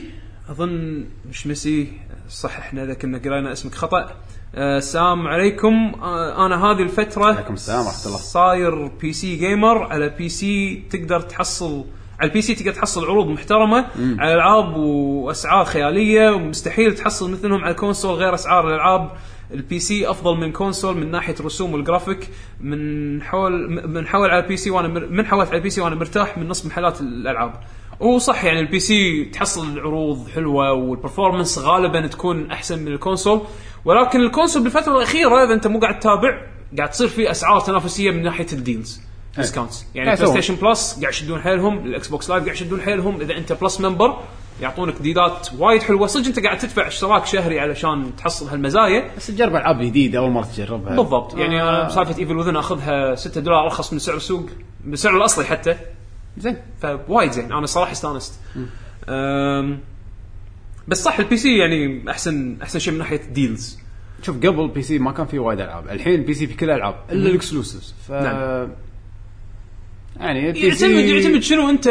[0.50, 1.88] أظن مشمسي
[2.30, 4.12] صح إحنا إذا كنا قرينا اسمك خطأ.
[4.58, 5.92] السلام عليكم.
[6.02, 8.18] آه أنا هذه الفترة عليكم السلام ورحمة الله.
[8.18, 11.86] صاير PC gamer على PC تقدر تحصل
[12.20, 13.86] على ال PC تقدر تحصل عروض محترمة
[14.20, 16.30] على ألعاب وأسعار خيالية.
[16.32, 19.12] ومستحيل تحصل مثلهم على ال console غير أسعار الألعاب.
[19.52, 22.30] ال PC أفضل من console من ناحية الرسوم والجرافيك.
[22.62, 25.96] من حول من حول على ال PC وأنا مر- من حولت على البي سي وأنا
[25.96, 27.54] مرتاح من نصب محلات الألعاب.
[28.00, 33.42] وصح يعني ال PC تحصل عروض حلوة وال performance غالبا تكون أحسن من ال console.
[33.86, 36.42] ولكن ال console بالفترة الأخيرة إذا أنت مو قاعد تتابع
[36.78, 39.02] قاعد تصير في أسعار تنافسية من ناحية ال deals
[39.38, 40.42] discounts يعني إيه، Play سووا.
[40.42, 43.22] Station Plus قاعد يشدون حيلهم ال Xbox Live قاعد يشدون حيلهم.
[43.22, 44.18] إذا أنت Plus member
[44.62, 46.08] يعطونك ديلات وايد حلوة.
[46.08, 49.12] صدق أنت قاعد تدفع اشتراك شهري علشان تحصل هالمزايا.
[49.18, 50.96] بس تجرب ألعاب جديدة أول مرة تجربها.
[50.96, 51.38] بالضبط.
[51.38, 51.82] يعني آه.
[51.82, 54.50] أنا سالفة Evil Within أخذها 6 دولار أرخص من سعر السوق
[54.86, 55.76] بالسعر الأصلي حتى.
[56.38, 56.58] زين.
[56.82, 57.52] فوايد زين.
[57.54, 58.40] أنا صراحة استانست.
[60.88, 63.80] بس صح ال PC يعني أحسن أحسن شيء من ناحية deals
[64.22, 67.30] شوف قبل PC ما كان في وايد ألعاب الحين ال PC في كل الالعاب إلا
[67.30, 67.94] ال exclusives.
[68.08, 68.70] ف نعم.
[70.20, 71.88] يعني ال P يعتمد C يعتمد شنو انت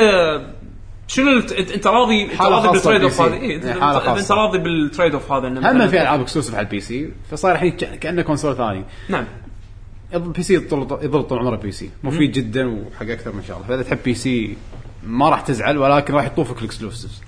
[1.09, 3.35] شنو الت- انت راضي أنت راضي بال trade off هذا.
[3.35, 4.33] إيه، انت يعني انت.
[4.33, 8.23] راضي بال trade off هذا هم في ألعاب exclusive على ال PC فصار الحين كأنه
[8.23, 8.85] console ثاني.
[9.09, 9.25] نعم.
[10.15, 13.63] ال PC يظل يظل طول عمره PC مفيد جدا وحق أكثر من شغلة.
[13.69, 14.57] فإذا تحب PC
[15.07, 17.23] ما راح تزعل ولكن راح يطوفك ال exclusives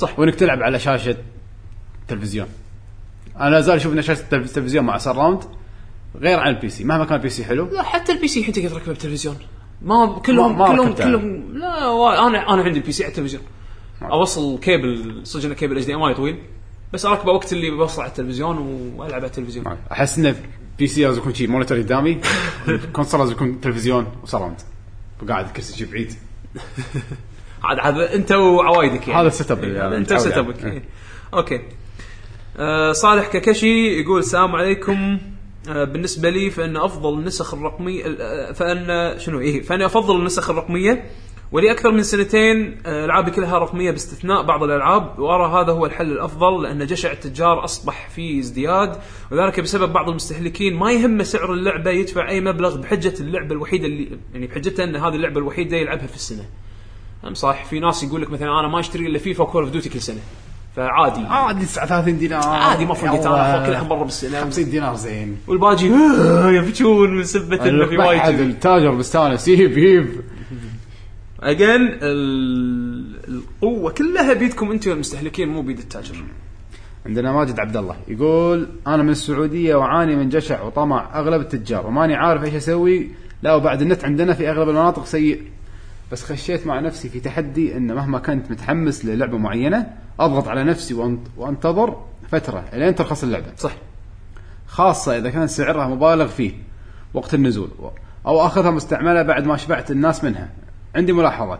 [0.00, 1.16] صح وإنك تلعب على شاشة
[2.08, 2.46] تلفزيون.
[3.40, 5.42] أنا لا زال أشوف إن شاشة التلف- التلفزيون مع surround
[6.20, 7.66] غير عن ال PC مهما كان ال PC حلو.
[7.72, 9.36] لا حتى ال PC الحين تقدر تركبه بالتلفزيون
[9.82, 10.92] ما كلهم ما- كلهم.
[10.94, 13.42] كلهم لا وا- أنا أنا عندي ال PC على التلفزيون.
[14.02, 16.38] أوصل كيبل صدق انه cable HDMI طويل
[16.92, 18.58] بس أركبه وقت اللي بوصل على التلفزيون
[18.96, 19.76] وألعب على التلفزيون.
[19.92, 20.34] أحس انه
[20.78, 22.20] PC لازم يكون شيء monitor قدامي
[22.92, 24.56] console لازم يكون تلفزيون و surround
[25.22, 26.12] وقاعد الكرسي شي بعيد.
[27.70, 29.20] هذا هذا انت وعوايدك يعني.
[29.20, 30.38] هذا ال setup إيه، أنا انت set.
[30.38, 30.82] up ك إيه.
[31.34, 31.60] أوكي.
[32.58, 35.18] آه صالح ككشي يقول السلام عليكم.
[35.68, 41.04] آه بالنسبة لي فإن أفضل النسخ الرقمية آه، فإن شنو؟ إيه فاني أفضل النسخ الرقمية
[41.52, 46.62] ولي أكثر من سنتين ألعابي كلها رقمية باستثناء بعض الألعاب وأرى هذا هو الحل الأفضل
[46.62, 48.96] لأن جشع التجار أصبح فيه ازدياد
[49.30, 54.18] وذلك بسبب بعض المستهلكين ما يهمه سعر اللعبة يدفع أي مبلغ بحجة اللعبة الوحيدة اللي
[54.34, 56.44] يعني بحجته إن هذه اللعبة الوحيدة يلعبها في السنة.
[57.26, 59.72] أم صح؟ في ناس يقول لك مثلا أنا ما أشتري إلا فيفا و Call of
[59.72, 60.18] Duty كل سنة.
[60.76, 61.20] فعادي.
[61.20, 62.42] عادي 39 دينار.
[62.48, 63.56] عادي ما فرقت أنا.
[63.58, 64.40] اخذ كلها مرة بالسنة.
[64.40, 65.36] 50 دينار زين.
[65.46, 68.40] والباقي "آه، يبكون من سبة إنه في وايد.
[68.40, 70.08] التاجر مستانس يهب يهب
[71.40, 71.88] again
[73.28, 76.14] القوة كلها بيدكم أنتم المستهلكين مو بيد التاجر.
[77.06, 82.14] عندنا ماجد عبد الله يقول أنا من السعودية وأعاني من جشع وطمع أغلب التجار وماني
[82.14, 83.08] عارف إيش أسوي.
[83.42, 85.42] لا وبعد النت عندنا في أغلب المناطق سيء.
[86.12, 89.86] بس خشيت مع نفسي في تحدي إن مهما كنت متحمس للعبة معينة
[90.20, 90.94] أضغط على نفسي
[91.36, 93.46] وأنتظر فترة لين ترخص اللعبة.
[93.56, 93.72] صح.
[94.66, 96.52] خاصة إذا كان سعرها مبالغ فيه
[97.14, 97.68] وقت النزول
[98.26, 100.48] أو أخذها مستعملة بعد ما شبعت الناس منها.
[100.94, 101.58] عندي ملاحظة.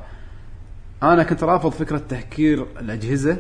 [1.03, 3.37] أنا كنت رافض فكرة تهكير الأجهزة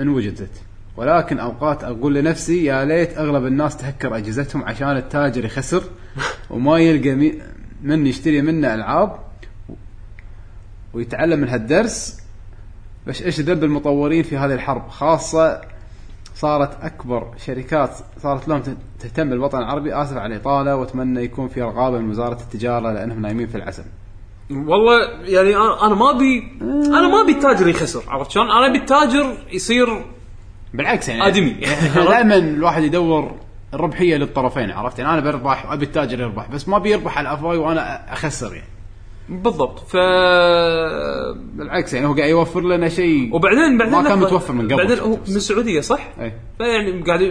[0.00, 0.62] إن وجدت.
[0.96, 5.82] ولكن أوقات أقول لنفسي يا ليت أغلب الناس تهكر أجهزتهم عشان التاجر يخسر
[6.50, 7.38] وما يلقى
[7.82, 9.27] من يشتري منه ألعاب
[10.94, 12.20] ويتعلم من هالدرس
[13.06, 15.60] بس إيش ذنب المطورين في هذه الحرب خاصة
[16.34, 17.90] صارت أكبر شركات
[18.22, 18.62] صارت لهم
[19.00, 23.46] تهتم بالوطن العربي آسف على الإطالة وأتمنى يكون في رقابة من وزارة التجارة لأنهم نايمين
[23.46, 23.84] في العسل.
[24.50, 29.36] والله يعني أنا ما أبي أنا ما أبي التاجر يخسر عرفت شلون؟ أنا أبي التاجر
[29.52, 30.04] يصير
[30.74, 31.56] بالعكس يعني آدمي.
[32.10, 33.34] دائما الواحد يدور
[33.74, 38.12] الربحية للطرفين عرفت يعني أنا بربح وابي التاجر يربح بس ما بيربح على افواي وأنا
[38.12, 38.77] أخسر يعني.
[39.28, 39.96] بالضبط ف
[41.56, 44.18] بالعكس يعني هو قاعد يوفر لنا شيء وبعدين بعدين ما كان.
[44.18, 45.08] متوفر من قبل بعدين هو.
[45.08, 47.22] من السعودية صح؟ اي فيعني قاعد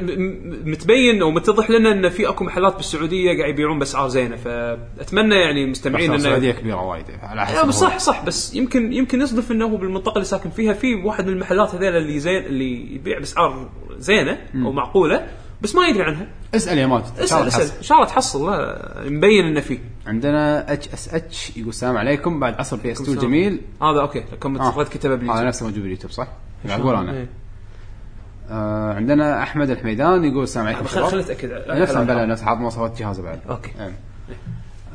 [0.66, 5.66] متبين أو متضح لنا إن في أكو محلات بالسعودية قاعد يبيعون بأسعار زينة فأتمنى يعني
[5.66, 7.72] مستمعين انه السعوديه كبيرة وايد على حسب.
[7.72, 11.34] صح صح بس يمكن يمكن يصدف إنه هو بالمنطقة اللي ساكن فيها في واحد من
[11.34, 15.28] المحلات هذيل اللي زين اللي يبيع بأسعار زينة أو معقولة
[15.62, 16.28] بس ما يدري عنها.
[16.56, 17.78] اسأل يا شاء اسأل اسأل.
[17.78, 18.52] إن شاء الله تحصل.
[18.52, 22.40] لا مبين إنه فيه عندنا HSH يقول السلام عليكم.
[22.40, 23.62] بعد عصر PS 2 جميل.
[23.82, 24.22] هذا okay.
[24.22, 24.84] كم آه.
[24.84, 26.28] كتبه هذا باليوتيوب نفسه موجود باليوتيوب صح؟
[26.68, 27.12] قاعد أقول أنا.
[27.12, 27.30] إيه.
[28.50, 31.52] آه عندنا أحمد الحميدان يقول السلام عليكم خل خل شباب أتأكد.
[31.68, 33.40] نفس بلا نفس حاط مواصفات جهازه بعد.
[33.50, 33.72] okay.
[33.80, 33.94] إيه.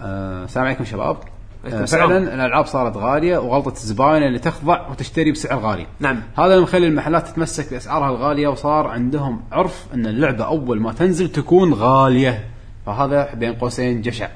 [0.02, 1.06] آه، السلام عليكم شباب.
[1.06, 1.31] عليكم آه، السلام.
[1.70, 5.86] فعلا الألعاب صارت غالية وغلطة الزباين اللي تخضع وتشتري بسعر غالي.
[6.00, 6.20] نعم.
[6.38, 11.28] هذا اللي مخلي المحلات تتمسك بأسعارها الغالية وصار عندهم عرف إن اللعبة أول ما تنزل
[11.28, 12.44] تكون غالية.
[12.86, 14.28] فهذا بين قوسين جشع.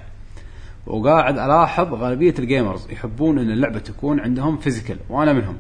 [0.87, 5.57] وقاعد ألاحظ غالبية ال gamers يحبون إن اللعبة تكون عندهم physical وأنا منهم.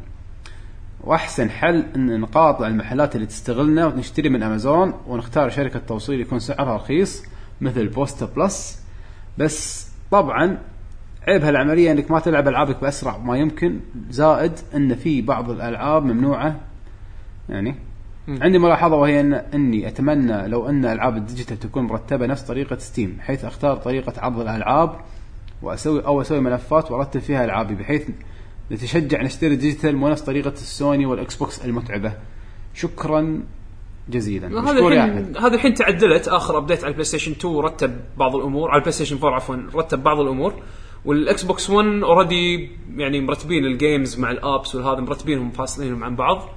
[1.05, 6.77] وأحسن حل إن نقاطع المحلات اللي تستغلنا ونشتري من أمازون ونختار شركة توصيل يكون سعرها
[6.77, 7.23] رخيص
[7.61, 8.83] مثل Posta Plus.
[9.39, 10.59] بس طبعا
[11.29, 13.81] عيب هالعملية إنك ما تلعب ألعابك بأسرع ما يمكن.
[14.11, 16.61] زائد إن في بعض الألعاب ممنوعة.
[17.49, 17.75] يعني
[18.29, 22.77] عندي ملاحظة وهي ان إني أتمنى لو إن ألعاب ال digital تكون مرتبة نفس طريقة
[22.77, 24.97] Steam حيث أختار طريقة عرض الألعاب
[25.63, 28.09] واسوي أو أسوي ملفات وأرتب فيها ألعابي بحيث
[28.73, 32.13] نتشجع نشتري digital مو نفس طريقة السوني وال Xbox المتعبة.
[32.75, 33.43] شكرا
[34.09, 34.71] جزيلا.
[34.71, 38.77] هذا الحين هذا الحين تعدلت آخر update على ال PlayStation 2 رتب بعض الأمور على
[38.77, 40.55] ال PlayStation 4 عفوا رتب بعض الأمور.
[41.07, 46.17] وال Xbox 1 already يعني مرتبين ال games مع ال apps والهذا مرتبينهم فاصلينهم عن
[46.17, 46.49] بعض.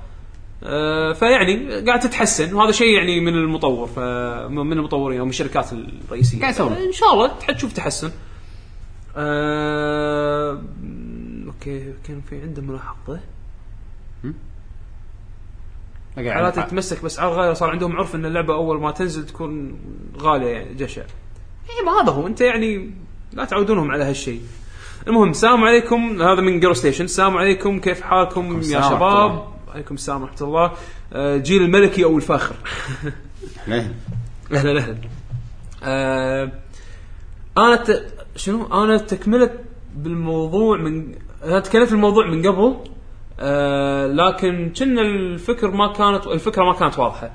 [0.63, 3.89] آه فيعني قاعد تتحسن وهذا شيء يعني من المطور
[4.49, 6.39] من المطورين أو من الشركات الرئيسية.
[6.41, 6.73] قاعد يسوون.
[6.73, 8.11] إن شاء الله تشوف تحسن.
[9.15, 10.61] آه
[11.47, 13.19] okay كان في عنده ملاحظة.
[16.15, 19.79] حالات قاعد تتمسك باسعار غاليه صار عندهم عرف إن اللعبة أول ما تنزل تكون
[20.17, 21.01] غالية يعني جشع.
[21.01, 22.91] اي ما هذا هو أنت يعني
[23.33, 24.41] لا تعودونهم على هالشيء.
[25.07, 26.21] المهم السلام عليكم.
[26.21, 27.79] هذا من جرو ستيشن السلام عليكم.
[27.79, 29.45] كيف حالكم يا شباب.
[29.73, 30.71] عليكم السلام ورحمة الله.
[31.13, 32.55] آه، جيل الملكي أو الفاخر؟
[33.67, 33.91] أهلا
[34.51, 34.97] أهلا.
[35.83, 36.51] آه
[37.57, 38.13] أنا ت...
[38.35, 39.51] شنو؟ أنا تكمله
[39.95, 42.75] بالموضوع من أنا تكلمت الموضوع من قبل
[43.39, 47.31] آه لكن كنا الفكر ما كانت الفكرة ما كانت واضحة.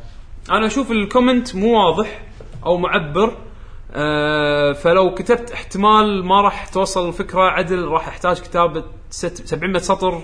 [0.51, 2.23] أنا أشوف الكومنت مو واضح
[2.67, 3.37] أو معبر.
[3.97, 10.23] آه فلو كتبت احتمال ما راح توصل الفكرة عدل راح احتاج كتابه ست 700 سطر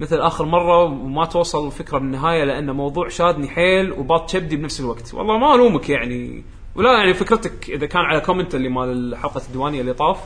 [0.00, 5.14] مثل آخر مرة وما توصل الفكرة بالنهاية لأن موضوع شادني حيل وباط كبدي بنفس الوقت.
[5.14, 6.44] والله ما ألومك يعني.
[6.76, 10.18] ولا يعني فكرتك إذا كان على comment اللي مال حلقه الديوانية اللي طاف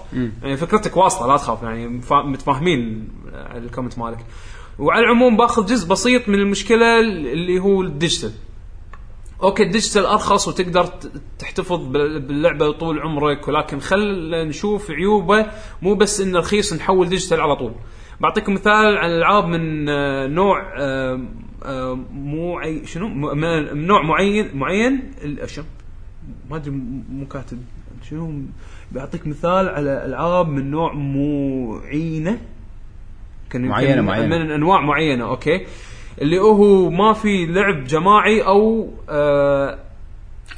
[0.42, 4.18] يعني فكرتك واصلة لا تخاف يعني فا- متفاهمين على ال comment مالك.
[4.78, 8.32] وعلى العموم باخذ جزء بسيط من المشكلة اللي هو ال digital
[9.42, 10.84] okay ال digital أرخص وتقدر
[11.38, 15.46] تحتفظ بال- باللعبة طول عمرك ولكن خل نشوف عيوبه
[15.82, 17.72] مو بس إنه رخيص نحول digital على طول.
[18.20, 21.20] بعطيكم مثال عن العاب من آه، نوع آه،
[21.64, 25.12] آه، مو عي- شنو؟ من نوع معين معين؟
[25.46, 25.64] شنو
[26.50, 26.70] ما أدري
[27.10, 27.58] مو كاتب.
[28.10, 28.42] شنو؟
[28.92, 32.38] بعطيك مثال على ألعاب من نوع معينة.
[33.50, 34.26] كان معينة- معينة.
[34.38, 35.66] من أنواع معينة أوكي.
[36.22, 39.78] اللي هو ما في لعب جماعي أو آه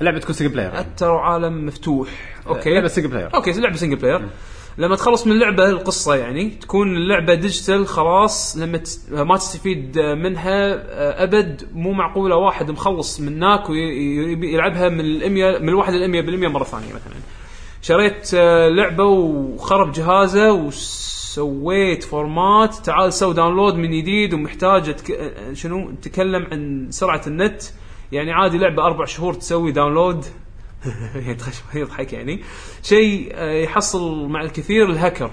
[0.01, 2.09] اللعبه تكون single player أكثر عالم مفتوح.
[2.47, 2.70] أوكي.
[2.74, 4.28] لعبة single player أوكي لعبة single player
[4.78, 9.07] لما تخلص من اللعبة القصة يعني تكون اللعبة digital خلاص لما تس...
[9.12, 15.59] ما تستفيد منها آه، أبد مو معقولة واحد مخلص من هناك ويبي يلعبها من الامية
[15.59, 17.15] من الواحد الامية بالمية مرة ثانية مثلا.
[17.82, 20.53] شريت آه، لعبة وخرب جهازه
[21.31, 24.94] وسويت format تعال سوي download من جديد ومحتاج.
[25.19, 27.62] آه، شنو؟ نتكلم عن سرعة النت.
[28.12, 30.24] يعني عادي لعبة أربع شهور تسوي download
[31.28, 32.40] يضحك يضحك يعني.
[32.82, 35.31] شيء آه، يحصل مع الكثير الهكر.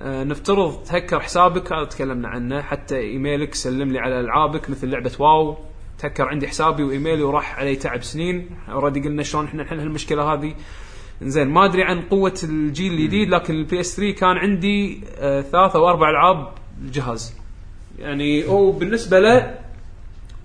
[0.00, 2.62] آه، نفترض تهكر حسابك هذا تكلمنا عنه.
[2.62, 5.56] حتى إيميلك سلم لي على ألعابك مثل لعبة WoW.
[5.98, 8.50] تهكر عندي حسابي وإيميلي وراح علي تعب سنين.
[8.68, 10.54] already قلنا شلون إحنا نحل هالمشكله هذه.
[11.22, 15.76] زين ما أدري عن قوة الجيل الجديد لكن ال PS 3 كان عندي آه، ثلاث
[15.76, 16.48] أو أربع ألعاب
[16.82, 17.34] الجهاز
[17.98, 19.58] يعني هو بالنسبة له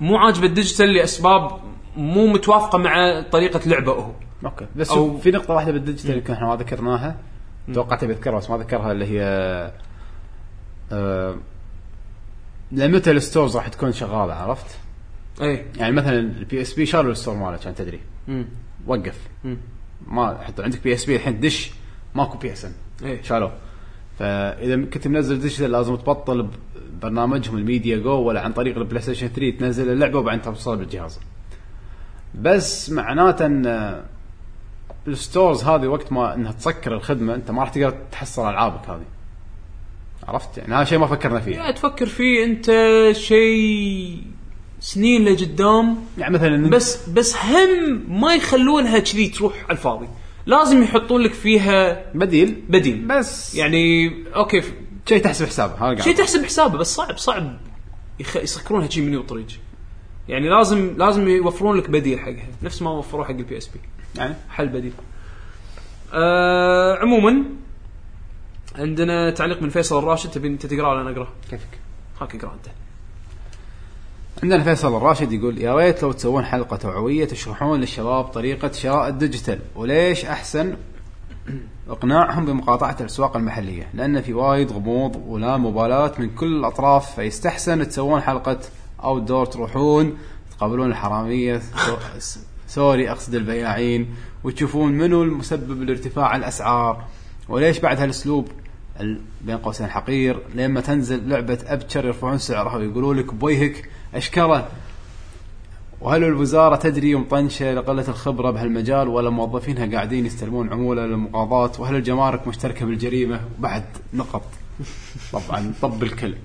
[0.02, 1.52] مو عاجب ال digital لأسباب
[1.98, 4.12] مو متوافقة مع طريقة لعبه هو.
[4.46, 4.66] أوكي.
[4.76, 7.16] بس أو- في نقطة واحدة بال digital يمكن إحنا ما ذكرناها.
[7.74, 9.22] توقعت بذكرها بس ما ذكرها اللي هي
[10.92, 11.36] آه
[12.72, 14.78] لمتى ال stores راح تكون شغالة عرفت؟
[15.42, 18.00] اي يعني مثلا ال PSP شالوا ال store ماله عشان تدري.
[18.28, 18.46] مم.
[18.88, 19.20] وقف.
[19.44, 19.58] مم.
[20.08, 21.72] ما حتى عندك PSP الحين دش
[22.16, 22.74] ماكو PSN
[23.04, 23.52] اي شالوه.
[24.20, 26.48] فإذا كنت منزل digital لازم تبطل
[27.02, 31.20] برنامجهم ال Media Go ولا عن طريق البلاي ستيشن 3 تنزل اللعبة وبعدين توصلها بالجهاز.
[32.36, 34.04] بس معناته إن
[35.08, 39.06] ال stores هذه وقت ما إنها تسكر الخدمة أنت ما راح تقدر تحصل العابك هذه.
[40.28, 41.56] عرفت؟ يعني هذا شيء ما فكرنا فيه.
[41.56, 42.72] يعني تفكر فيه أنت
[43.12, 44.24] شيء
[44.80, 45.98] سنين لقدام.
[46.18, 50.08] يعني مثلا بس بس هم ما يخلونها كذي تروح على الفاضي.
[50.46, 52.64] لازم يحطون لك فيها بديل.
[52.70, 53.06] بديل.
[53.08, 53.56] بس.
[53.56, 54.62] يعني أوكي.
[55.10, 57.58] شيء تحسب حسابه شيء تحسب حسابه بس صعب صعب
[58.20, 58.36] يخ...
[58.36, 59.46] يسكرونها شيء من الطريق.
[60.28, 62.48] يعني لازم لازم يوفرون لك بديل حقها.
[62.64, 63.80] نفس ما وفروا حق ال PSP
[64.16, 64.94] يعني؟ حل بديل.
[66.14, 67.44] آه عموما
[68.76, 70.32] عندنا تعليق من فيصل الراشد.
[70.32, 71.80] تبي انت تقرا ولا أنا اقرا؟ كيفك؟
[72.22, 72.85] هاك اقرا أنت.
[74.44, 79.14] عندنا فيصل الراشد يقول يا ريت لو تسوون حلقة توعوية تشرحون للشباب طريقة شراء ال
[79.14, 80.76] digital وليش أحسن
[81.90, 88.22] إقناعهم بمقاطعة الأسواق المحلية؟ لأن في وايد غموض ولا مبالاة من كل الأطراف فيستحسن تسوون
[88.22, 88.60] حلقة
[89.04, 90.18] أوت دور تروحون
[90.58, 91.62] تقابلون الحرامية
[92.68, 97.04] سوري أقصد البياعين وتشوفون منو المسبب لارتفاع الأسعار
[97.50, 98.48] وليش بعد هالأسلوب
[99.00, 104.68] ال- بين قوسين حقير لما تنزل لعبة ابتشر يرفعون سعرها ويقولوا لك بويهك أشكره.
[106.02, 112.48] وهل الوزارة تدري ومطنشة لقلة الخبرة بهالمجال ولا موظفينها قاعدين يستلمون عمولة للمقاضاة؟ وهل الجمارك
[112.48, 113.84] مشتركة بالجريمة؟ وبعد
[114.14, 114.42] نقط.
[115.34, 116.36] طبعا طب الكل.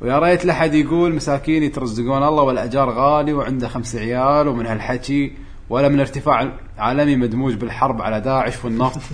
[0.00, 5.36] ويا ريت لحد يقول مساكين يترزقون الله والأجار غالي وعنده خمس عيال ومن هالحكي
[5.70, 9.00] ولا من ارتفاع عالمي مدموج بالحرب على داعش والنفط.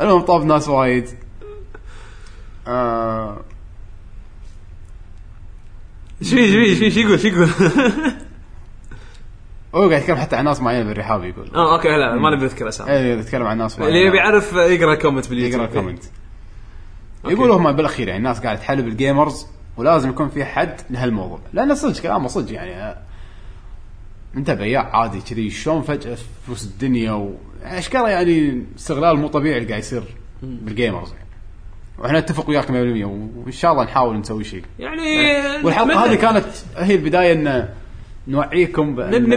[0.00, 1.08] المهم طاب ناس وايد.
[2.66, 3.36] آه
[6.24, 7.48] إيش في إيش في إيش يقول إيش يقول؟
[9.74, 11.50] هو قاعد يتكلم حتى عن ناس معينة بالرحاب يقول.
[11.54, 12.90] آه أوكي لا ما نبي نذكر أسامي.
[12.90, 15.62] إيه يتكلم عن ناس اللي يبي يعرف يقرأ ال comment باليوتيوب.
[15.62, 16.04] يقرأ ال comment
[17.24, 19.46] يقول هم بالأخير يعني الناس قاعدة تحلب ال gamers
[19.76, 21.38] ولازم يكون في حد لهالموضوع.
[21.52, 22.96] لأن صدق كلامه صدق يعني آه،
[24.36, 29.68] انت بياع عادي كذي شلون فجأة فلوس الدنيا و اشكال يعني استغلال مو طبيعي اللي
[29.68, 30.02] قاعد يصير
[30.42, 31.23] بال gamers يعني.
[31.98, 34.62] وإحنا نتفق وياك 100% وإن شاء الله نحاول نسوي شيء.
[34.78, 35.02] يعني
[35.64, 36.44] والحلقة هذه كانت
[36.76, 37.68] هي البداية إن
[38.28, 39.28] نوعيكم بأن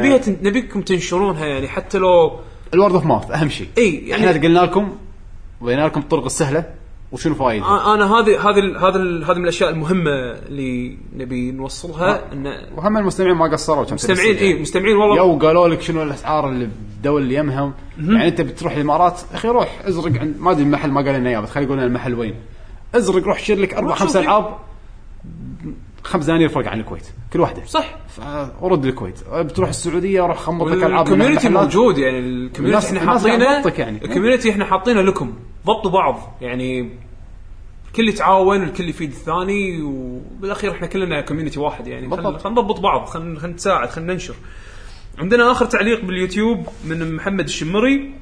[0.42, 2.40] نبيكم تنشرونها يعني حتى لو
[2.74, 3.68] ال word of mouth أهم شيء.
[3.78, 4.98] إي يعني إحنا قلنا لكم
[5.62, 6.77] وبينا لكم الطرق السهلة.
[7.12, 10.12] وشنو آ- أنا هذه هذه هذا هذه من الأشياء المهمة
[10.50, 12.48] اللي نبي نوصلها إن
[12.78, 15.16] وهم المستمعين ما قصروا كم مستمعين إي مستمعين والله.
[15.18, 19.82] يو قالوا لك شنو الأسعار اللي بالدول اللي يمهم؟ يعني أنت بتروح الإمارات أخي روح
[19.86, 22.36] ازرق عند ما أدري المحل ما قال لنا إياه بس خلي يقول المحل وين.
[22.96, 24.16] ازرق روح شير لك أربع خمس.
[24.16, 24.58] ألعاب.
[26.03, 27.65] خمس دنانير فرق عن الكويت كل واحدة.
[27.65, 27.95] صح.
[28.61, 29.24] ورد الكويت.
[29.30, 31.49] بتروح السعودية روح خمط لك العاب ال community.
[31.49, 34.06] موجود يعني ال community إحنا حاطينه يعني.
[34.06, 35.34] ال community إحنا حاطينه لكم
[35.65, 36.38] ضبطوا بعض.
[36.41, 36.90] يعني
[37.88, 42.10] الكل يتعاون الكل يفيد الثاني وبالأخير إحنا كلنا community واحد يعني.
[42.10, 42.30] خلينا.
[42.30, 44.36] نضبط بعض خلينا نتساعد خلينا ننشر.
[45.18, 48.14] عندنا آخر تعليق باليوتيوب من محمد الشمري.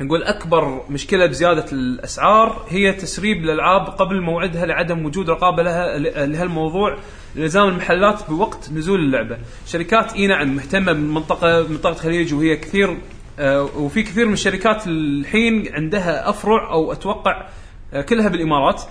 [0.00, 6.96] يقول أكبر مشكلة بزيادة الأسعار هي تسريب الألعاب قبل موعدها لعدم وجود رقابة لها لهالموضوع
[7.36, 9.38] لزام المحلات بوقت نزول اللعبة.
[9.66, 12.96] شركات إي نعم مهتمة بالمنطقة منطقة الخليج وهي كثير
[13.38, 17.48] آه، وفي كثير من الشركات الحين عندها أفرع أو أتوقع
[17.92, 18.82] آه، كلها بالإمارات.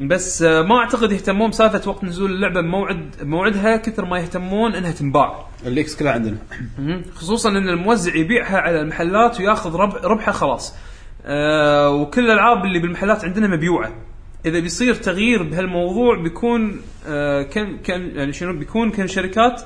[0.00, 4.90] بس آه، ما أعتقد يهتمون بسالفة وقت نزول اللعبة بموعد بموعدها كثر ما يهتمون إنها
[4.90, 5.46] تنباع.
[5.66, 6.36] الليكس كلها عندنا.
[7.14, 10.74] خصوصا إن الموزع يبيعها على المحلات وياخذ ربح ربحه خلاص.
[11.26, 13.92] آه وكل الألعاب اللي بالمحلات عندنا مبيوعة.
[14.46, 19.62] إذا بيصير تغيير بهالموضوع بيكون آه كان كان يعني شنو بيكون كان شركات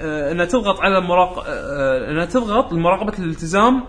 [0.00, 1.44] آه إنها تضغط على مراق...
[1.48, 3.84] آه إنها تضغط لمراقبة الالتزام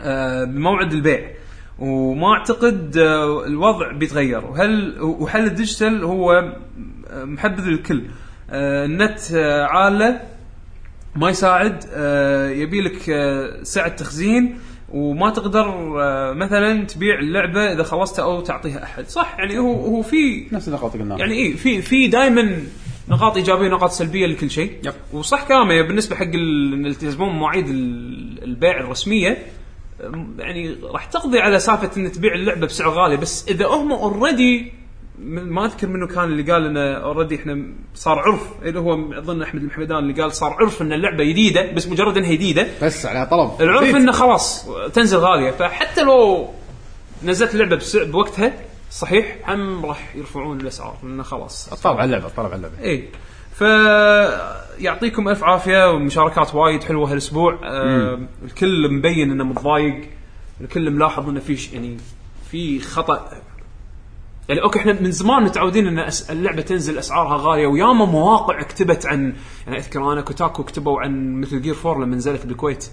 [0.00, 1.30] آه بموعد البيع.
[1.78, 4.44] وما أعتقد آه الوضع بيتغير.
[4.44, 6.32] وهل وحل الديجيتال هو
[7.10, 8.02] آه، محبذ للكل.
[8.50, 9.18] آه النت
[9.70, 10.20] عالة
[11.16, 11.84] ما يساعد
[12.56, 12.98] يبي لك
[13.62, 15.74] سعة تخزين وما تقدر
[16.34, 19.08] مثلا تبيع اللعبة إذا خلصتها أو تعطيها أحد.
[19.08, 21.18] صح؟ يعني هو هو في نفس النقاط اللي قلناها.
[21.18, 22.58] يعني إيه في في دائما
[23.08, 24.72] نقاط إيجابية ونقاط سلبية لكل شيء.
[25.12, 29.38] وصح كلامه بالنسبة حق ال- إن يلتزمون بمواعيد ال- البيع الرسمية.
[30.38, 34.72] يعني راح تقضي على سالفة ان تبيع اللعبة بسعر غالي بس إذا هم اوريدي
[35.18, 39.60] ما أذكر منه كان اللي قال إنه اوريدي إحنا صار عرف اللي هو أظن أحمد
[39.62, 43.50] المحمدان اللي قال صار عرف إن اللعبة جديده بس مجرد إنها جديده بس على طلب.
[43.62, 43.94] العرف زيد.
[43.94, 46.48] إنه خلاص تنزل غالية فحتى لو
[47.24, 48.52] نزلت اللعبة بس- بوقتها
[48.90, 51.72] صحيح هم راح يرفعون الأسعار لأنه خلاص.
[51.72, 52.78] الطلب على اللعبة الطلب على اللعبة.
[52.82, 53.08] اي
[53.54, 53.60] ف
[54.78, 57.60] يعطيكم ألف عافية ومشاركات وايد حلوة هالأسبوع.
[57.64, 60.10] آه الكل مبين إنه متضايق
[60.60, 61.96] الكل ملاحظ إنه في يعني
[62.50, 63.30] في خطأ.
[64.48, 69.34] يعني أوكي إحنا من زمان متعودين إن اللعبة تنزل أسعارها غالية وياما مواقع كتبت عن
[69.66, 72.90] يعني أذكر أنا Kotaku كتبوا عن Metal Gear 4 لما نزلت بالكويت.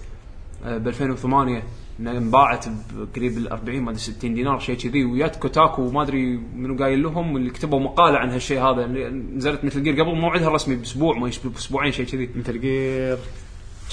[0.65, 1.63] ب 2008
[1.99, 5.05] انها انباعت بقريب ال 40 ما أدري 60 دينار شيء كذي.
[5.05, 8.85] ويات Kotaku وما أدري منو قايل لهم واللي كتبوا مقالة عن هالشيء هذا.
[8.85, 12.29] اللي نزلت Metal Gear قبل موعدها الرسمي بأسبوع ما يشبه بأسبوعين شيء كذي.
[12.35, 13.17] Metal Gear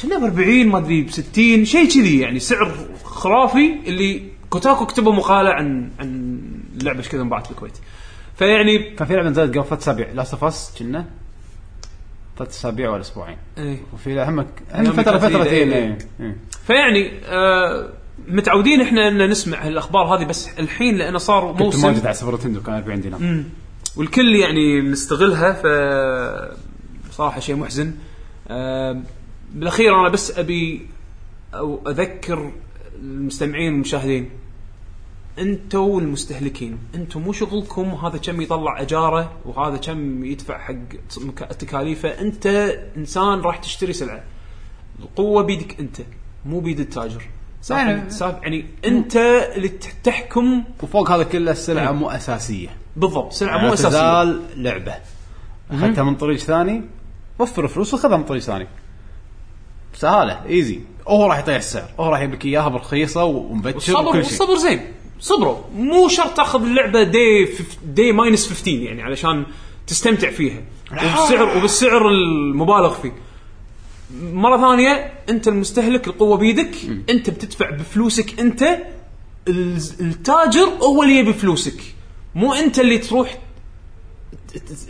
[0.02, 2.20] كنا ب 40 ما أدري ب 60 شيء كذي.
[2.20, 2.74] يعني سعر
[3.04, 6.40] خرافي اللي Kotaku كتبوا مقالة عن عن
[6.80, 7.78] اللعبه إيش كذا انباعت بالكويت
[8.36, 11.06] فيعني كان في لعبة نزلت قبل ثلاث اسابيع Last of Us كنا.
[12.38, 13.36] ثلاث أسابيع ولا أسبوعين.
[13.58, 13.78] إيه.
[13.92, 16.36] وفي لا هم فتره إيه، إيه، إيه.
[16.66, 17.88] فيعني آه
[18.28, 22.34] متعودين إحنا إن نسمع هالاخبار هذه بس الحين لأنه صار كنت موسم موجود على Super
[22.34, 23.44] Nintendo كان 40 دينار.
[23.96, 25.66] والكل يعني مستغلها ف
[27.12, 27.94] صراحة شيء محزن.
[28.48, 29.02] آه،
[29.54, 30.86] بالأخير أنا بس أبي
[31.54, 32.52] أو أذكر
[33.02, 34.30] المستمعين والمشاهدين.
[35.38, 36.78] أنتوا المستهلكين.
[36.94, 40.74] أنتوا مو شغلكم هذا كم يطلع أجارة وهذا كم يدفع حق
[41.58, 42.46] تكاليفه انت
[42.96, 44.22] إنسان راح تشتري سلعة.
[45.02, 45.96] القوة بيدك انت
[46.46, 47.22] مو بيد التاجر.
[47.84, 48.10] يعني-
[48.42, 49.16] يعني انت
[49.56, 50.64] اللي تح- تحكم.
[50.82, 51.92] وفوق هذا كله السلعة.
[51.92, 52.68] مو أساسية.
[52.96, 53.88] بالضبط سلعة يعني مو أساسية.
[53.88, 54.94] تزال لعبة.
[55.70, 56.82] أخذتها من طريق ثاني
[57.38, 58.66] وفر فلوس وخذها من طريق ثاني.
[59.94, 64.32] سهالة easy هو راح يطيح السعر هو راح يبيك إياها برخيصه ومبتشر الصبر وكل شيء.
[64.32, 64.80] الصبر زين.
[65.20, 65.56] صبروا.
[65.76, 67.76] مو شرط تاخذ اللعبة day فف...
[67.84, 69.46] day minus 15 يعني علشان
[69.86, 70.62] تستمتع فيها.
[70.92, 73.12] وبالسعر وبالسعر المبالغ فيه.
[74.22, 76.74] مرة ثانية أنت المستهلك القوة بيدك
[77.10, 78.62] أنت بتدفع بفلوسك أنت
[79.48, 81.80] ال- التاجر هو اللي يبي فلوسك.
[82.34, 83.38] مو أنت اللي تروح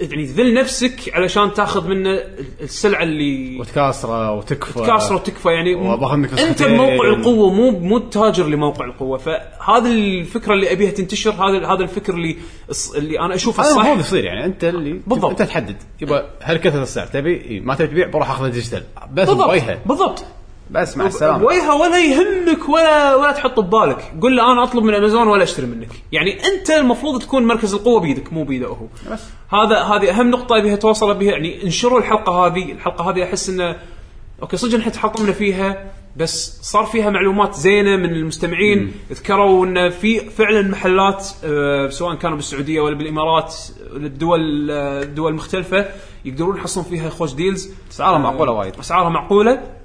[0.00, 2.20] يعني تذل نفسك علشان تاخذ منه
[2.60, 4.86] السلعة اللي وتكاسره وتكفى.
[4.86, 6.76] كاسره وتكفى يعني منك أنت نسختين.
[6.76, 9.18] موقع القوة مو مو التاجر لموقع القوة.
[9.18, 12.36] فهذه الفكرة اللي أبيها تنتشر هذا هذا الفكر اللي
[12.96, 14.44] اللي أنا أشوفه هذا الصح المفروض يصير يعني.
[14.44, 15.30] أنت اللي بالضبط.
[15.30, 15.76] أنت تحدد.
[16.00, 17.60] يبقى هل كثر السعر تبي إيه.
[17.60, 18.82] ما تبي تبيع بروح أخذ ديجيتال
[19.12, 19.50] بس بالضبط.
[19.86, 20.24] بالضبط.
[20.70, 21.44] بس مع السلامة.
[21.44, 24.12] وجهه ولا يهمك ولا ولا تحط ببالك.
[24.22, 25.88] قول له أنا أطلب من أمازون ولا أشتري منك.
[26.12, 29.20] يعني أنت المفروض تكون مركز القوة بيدك مو بيده هو بس.
[29.52, 31.30] هذا هذه أهم نقطة بها توصل بها.
[31.30, 32.72] يعني انشروا الحلقة هذه.
[32.72, 33.76] الحلقة هذه أحس انه
[34.42, 38.92] أوكي صدق إحنا تحطمنا فيها بس صار فيها معلومات زينة من المستمعين.
[39.12, 43.54] ذكروا إن في فعلا محلات آه، سواء كانوا بالسعودية ولا بالإمارات
[43.94, 45.86] ولا الدول آه، الدول المختلفه
[46.24, 48.78] يقدرون يحصلون فيها خوش deals أسعارها معقولة وايد.
[48.78, 49.77] أسعارها معقولة.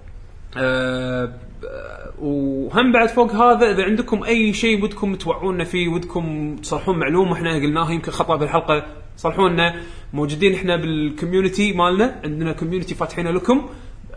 [0.58, 1.34] آه، ب-
[2.20, 7.54] وهم بعد فوق هذا إذا عندكم أي شيء ودكم توعونا فيه ودكم تصلحون معلومه إحنا
[7.56, 8.86] قلناها يمكن خطأ بالحلقة
[9.18, 9.76] صلحونا
[10.14, 13.70] موجودين إحنا بال community مالنا عندنا community فاتحينه لكم.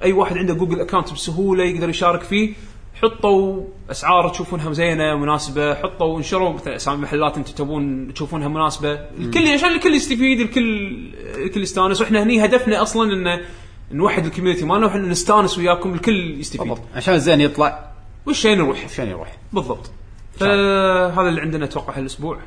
[0.02, 2.52] أي واحد عنده جوجل account بسهولة يقدر يشارك فيه
[2.94, 5.74] حطوا أسعار تشوفونها زينة مناسبة.
[5.74, 8.92] حطوا انشروا مثلا أسامي محلات أنتم تبون تشوفونها مناسبة.
[9.18, 10.96] الكل عشان الكل يستفيد الكل
[11.44, 12.00] الكل يستانس.
[12.00, 13.40] وإحنا هني هدفنا أصلا إنه
[13.92, 16.60] نوحد ال community مالنا وإحنا نستانس وياكم الكل يستفيد.
[16.60, 16.80] بالضبط.
[16.96, 17.90] عشان الزين يطلع.
[18.26, 19.90] والشيء نروح عشان يروح بالضبط.
[20.40, 22.38] فهذا اللي عندنا أتوقع هالأسبوع.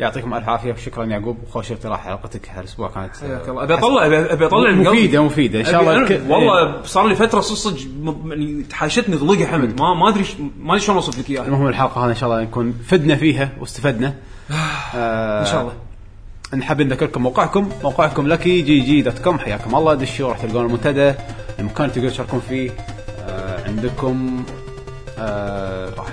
[0.00, 0.72] يعطيكم ألف عافية.
[0.72, 1.38] وشكرا يعقوب.
[1.50, 2.48] خوش اقتراح حلقتك.
[2.50, 3.62] هالأسبوع كانت حياك الله.
[3.62, 4.70] أبي اطلع ابي أطلع.
[4.70, 9.46] مفيدة مفيدة إن شاء الله الك- والله صار لي فترة صدق م- يعني تحاشتني ضلقه
[9.46, 9.80] حمد.
[9.80, 10.24] ما ما أدري
[10.60, 11.46] ما أدري شلون أوصف لك إياها.
[11.46, 14.14] المهم الحلقة هذه إن شاء الله نكون فدنا فيها واستفدنا.
[14.94, 15.72] آه إن شاء الله.
[16.54, 21.14] نحب نذكركم موقعكم موقعكم لكي جي جي dot com حياكم الله دشوا راح تلقون المنتدى.
[21.58, 22.70] المكان تقدرون تشاركون فيه.
[23.28, 24.44] آه عندكم
[25.18, 26.06] آه راح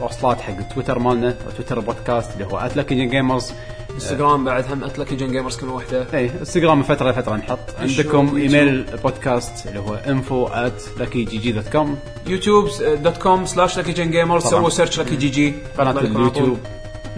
[0.00, 3.52] وصلات حق تويتر مالنا تويتر البودكاست اللي هو @lucky gamers
[3.94, 6.06] إنستغرام بعد هم at لكي جن جيمرز كلمة واحدة.
[6.14, 7.58] اي إنستغرام من فترة لفترة نحط.
[7.80, 8.36] عندكم.
[8.36, 11.86] إيميل البودكاست اللي هو info at luckygg.com
[12.26, 12.68] يوتيوب
[13.02, 14.42] dot com slash لكي جن جيمرز.
[14.42, 16.00] سووا search لكي جي جي قناة.
[16.00, 16.58] اليوتيوب.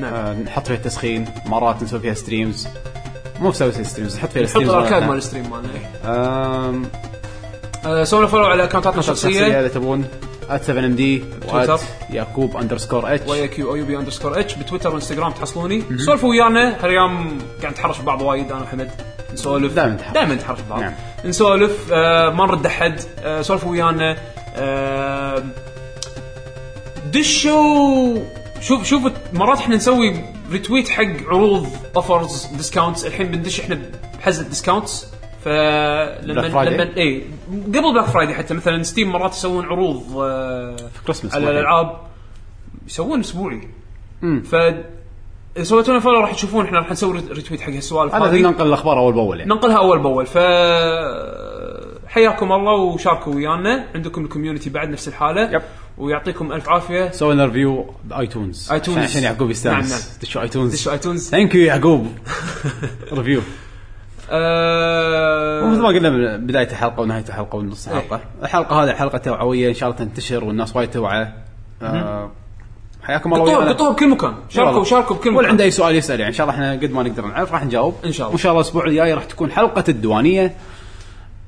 [0.02, 0.14] نعم.
[0.14, 2.68] آه نحط فيها التسخين مرات نسوي فيها streams
[3.40, 5.08] مو فيها streams نحط فيها نحط streams الاركاد مالتنا.
[5.08, 6.88] مال ال stream مالنا.
[7.86, 10.04] آه، سووا follow على اكونتاتنا الشخصيه إذا تبون.
[10.50, 11.24] at 7 MD.
[12.10, 15.82] يعقوب underscore H ويا Q أو U B underscore H بتويتر وإنستغرام تحصلوني.
[15.98, 16.84] سولفوا ويانا.
[16.84, 18.90] هالايام قاعد نتحرش ببعض وايد أنا وحمد؟
[19.32, 19.72] نسولف.
[19.72, 20.14] دايماً نتحرش.
[20.14, 20.80] دائما نتحرش ببعض.
[20.80, 20.92] نعم.
[21.24, 21.92] نسولف.
[21.92, 23.00] آه ما نرد أحد.
[23.24, 24.16] آه سولفوا ويانا.
[24.56, 25.42] آه
[27.12, 28.18] دشوا.
[28.62, 30.16] شوف شوف مرات إحنا نسوي
[30.52, 31.66] retweet حق عروض
[31.96, 33.78] offers discounts الحين بندش إحنا
[34.18, 35.12] بحزه discounts
[35.44, 36.64] فلما.
[36.64, 37.22] لما اي
[37.66, 40.76] قبل Black Friday حتى مثلا ستيم مرات يسوون عروض آه
[41.06, 41.50] كريسماس على مرة.
[41.50, 41.96] الألعاب.
[42.86, 43.68] يسوون أسبوعي.
[44.44, 48.66] ف إذا سويتوا لنا follow راح تشوفون إحنا راح نسوي retweet حق هالسوالف هذا ننقل
[48.66, 49.50] الأخبار أول بأول يعني.
[49.54, 50.26] ننقلها أول بأول.
[50.26, 50.38] ف
[52.08, 53.86] حياكم الله وشاركوا ويانا.
[53.94, 55.52] عندكم ال community بعد نفس الحالة.
[55.52, 55.62] yep.
[56.02, 57.10] ويعطيكم ألف عافية.
[57.10, 58.72] سوينا review بآيتونز.
[58.72, 58.98] آيتونز.
[58.98, 59.90] عشان, يعقوب يستانس.
[59.90, 60.08] نعم، نعم.
[60.22, 60.74] دشوا آيتونز.
[60.74, 61.28] دشوا آيتونز.
[61.30, 62.06] thank you يعقوب.
[63.12, 63.40] review
[64.30, 68.20] آه، ومثل ما قلنا من بداية الحلقة ونهاية الحلقة ونص الحلقة.
[68.42, 71.32] الحلقة هذه حلقة توعوية إن شاء الله تنتشر والناس وايد توعى.
[71.82, 72.30] آه،
[73.02, 73.68] حياكم الله قطوها.
[73.68, 74.34] قطوها بكل مكان.
[74.48, 74.84] شاركوا.
[74.84, 75.50] شاركوا بكل واللي مكان.
[75.50, 77.94] عنده أي سؤال يسأل يعني إن شاء الله إحنا قد ما نقدر نعرف راح نجاوب.
[78.04, 78.34] إن شاء الله.
[78.34, 80.56] وإن شاء الله الأسبوع الجاي راح تكون حلقة الديوانية.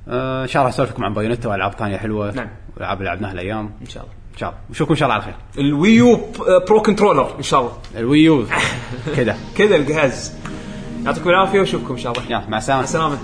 [0.08, 2.34] آه، إن شاء الله اسولف لكم عن بايونيتا وألعاب ثانية حلوة.
[2.34, 2.48] نعم.
[2.76, 3.70] والعاب اللي لعبناها الأيام.
[3.80, 4.14] إن شاء الله.
[4.34, 4.60] إن شاء الله.
[4.70, 5.34] نشوفكم إن شاء الله على خير.
[5.58, 6.20] ال
[6.68, 7.72] Wii U Pro Controller إن شاء الله.
[7.96, 8.46] ال Wii U
[9.16, 10.32] كذا كذا الجهاز.
[11.04, 12.24] يعطيكم العافية وأشوفكم إن شاء الله.
[12.26, 12.80] يلا مع السلامة.
[12.80, 13.18] مع السلامة.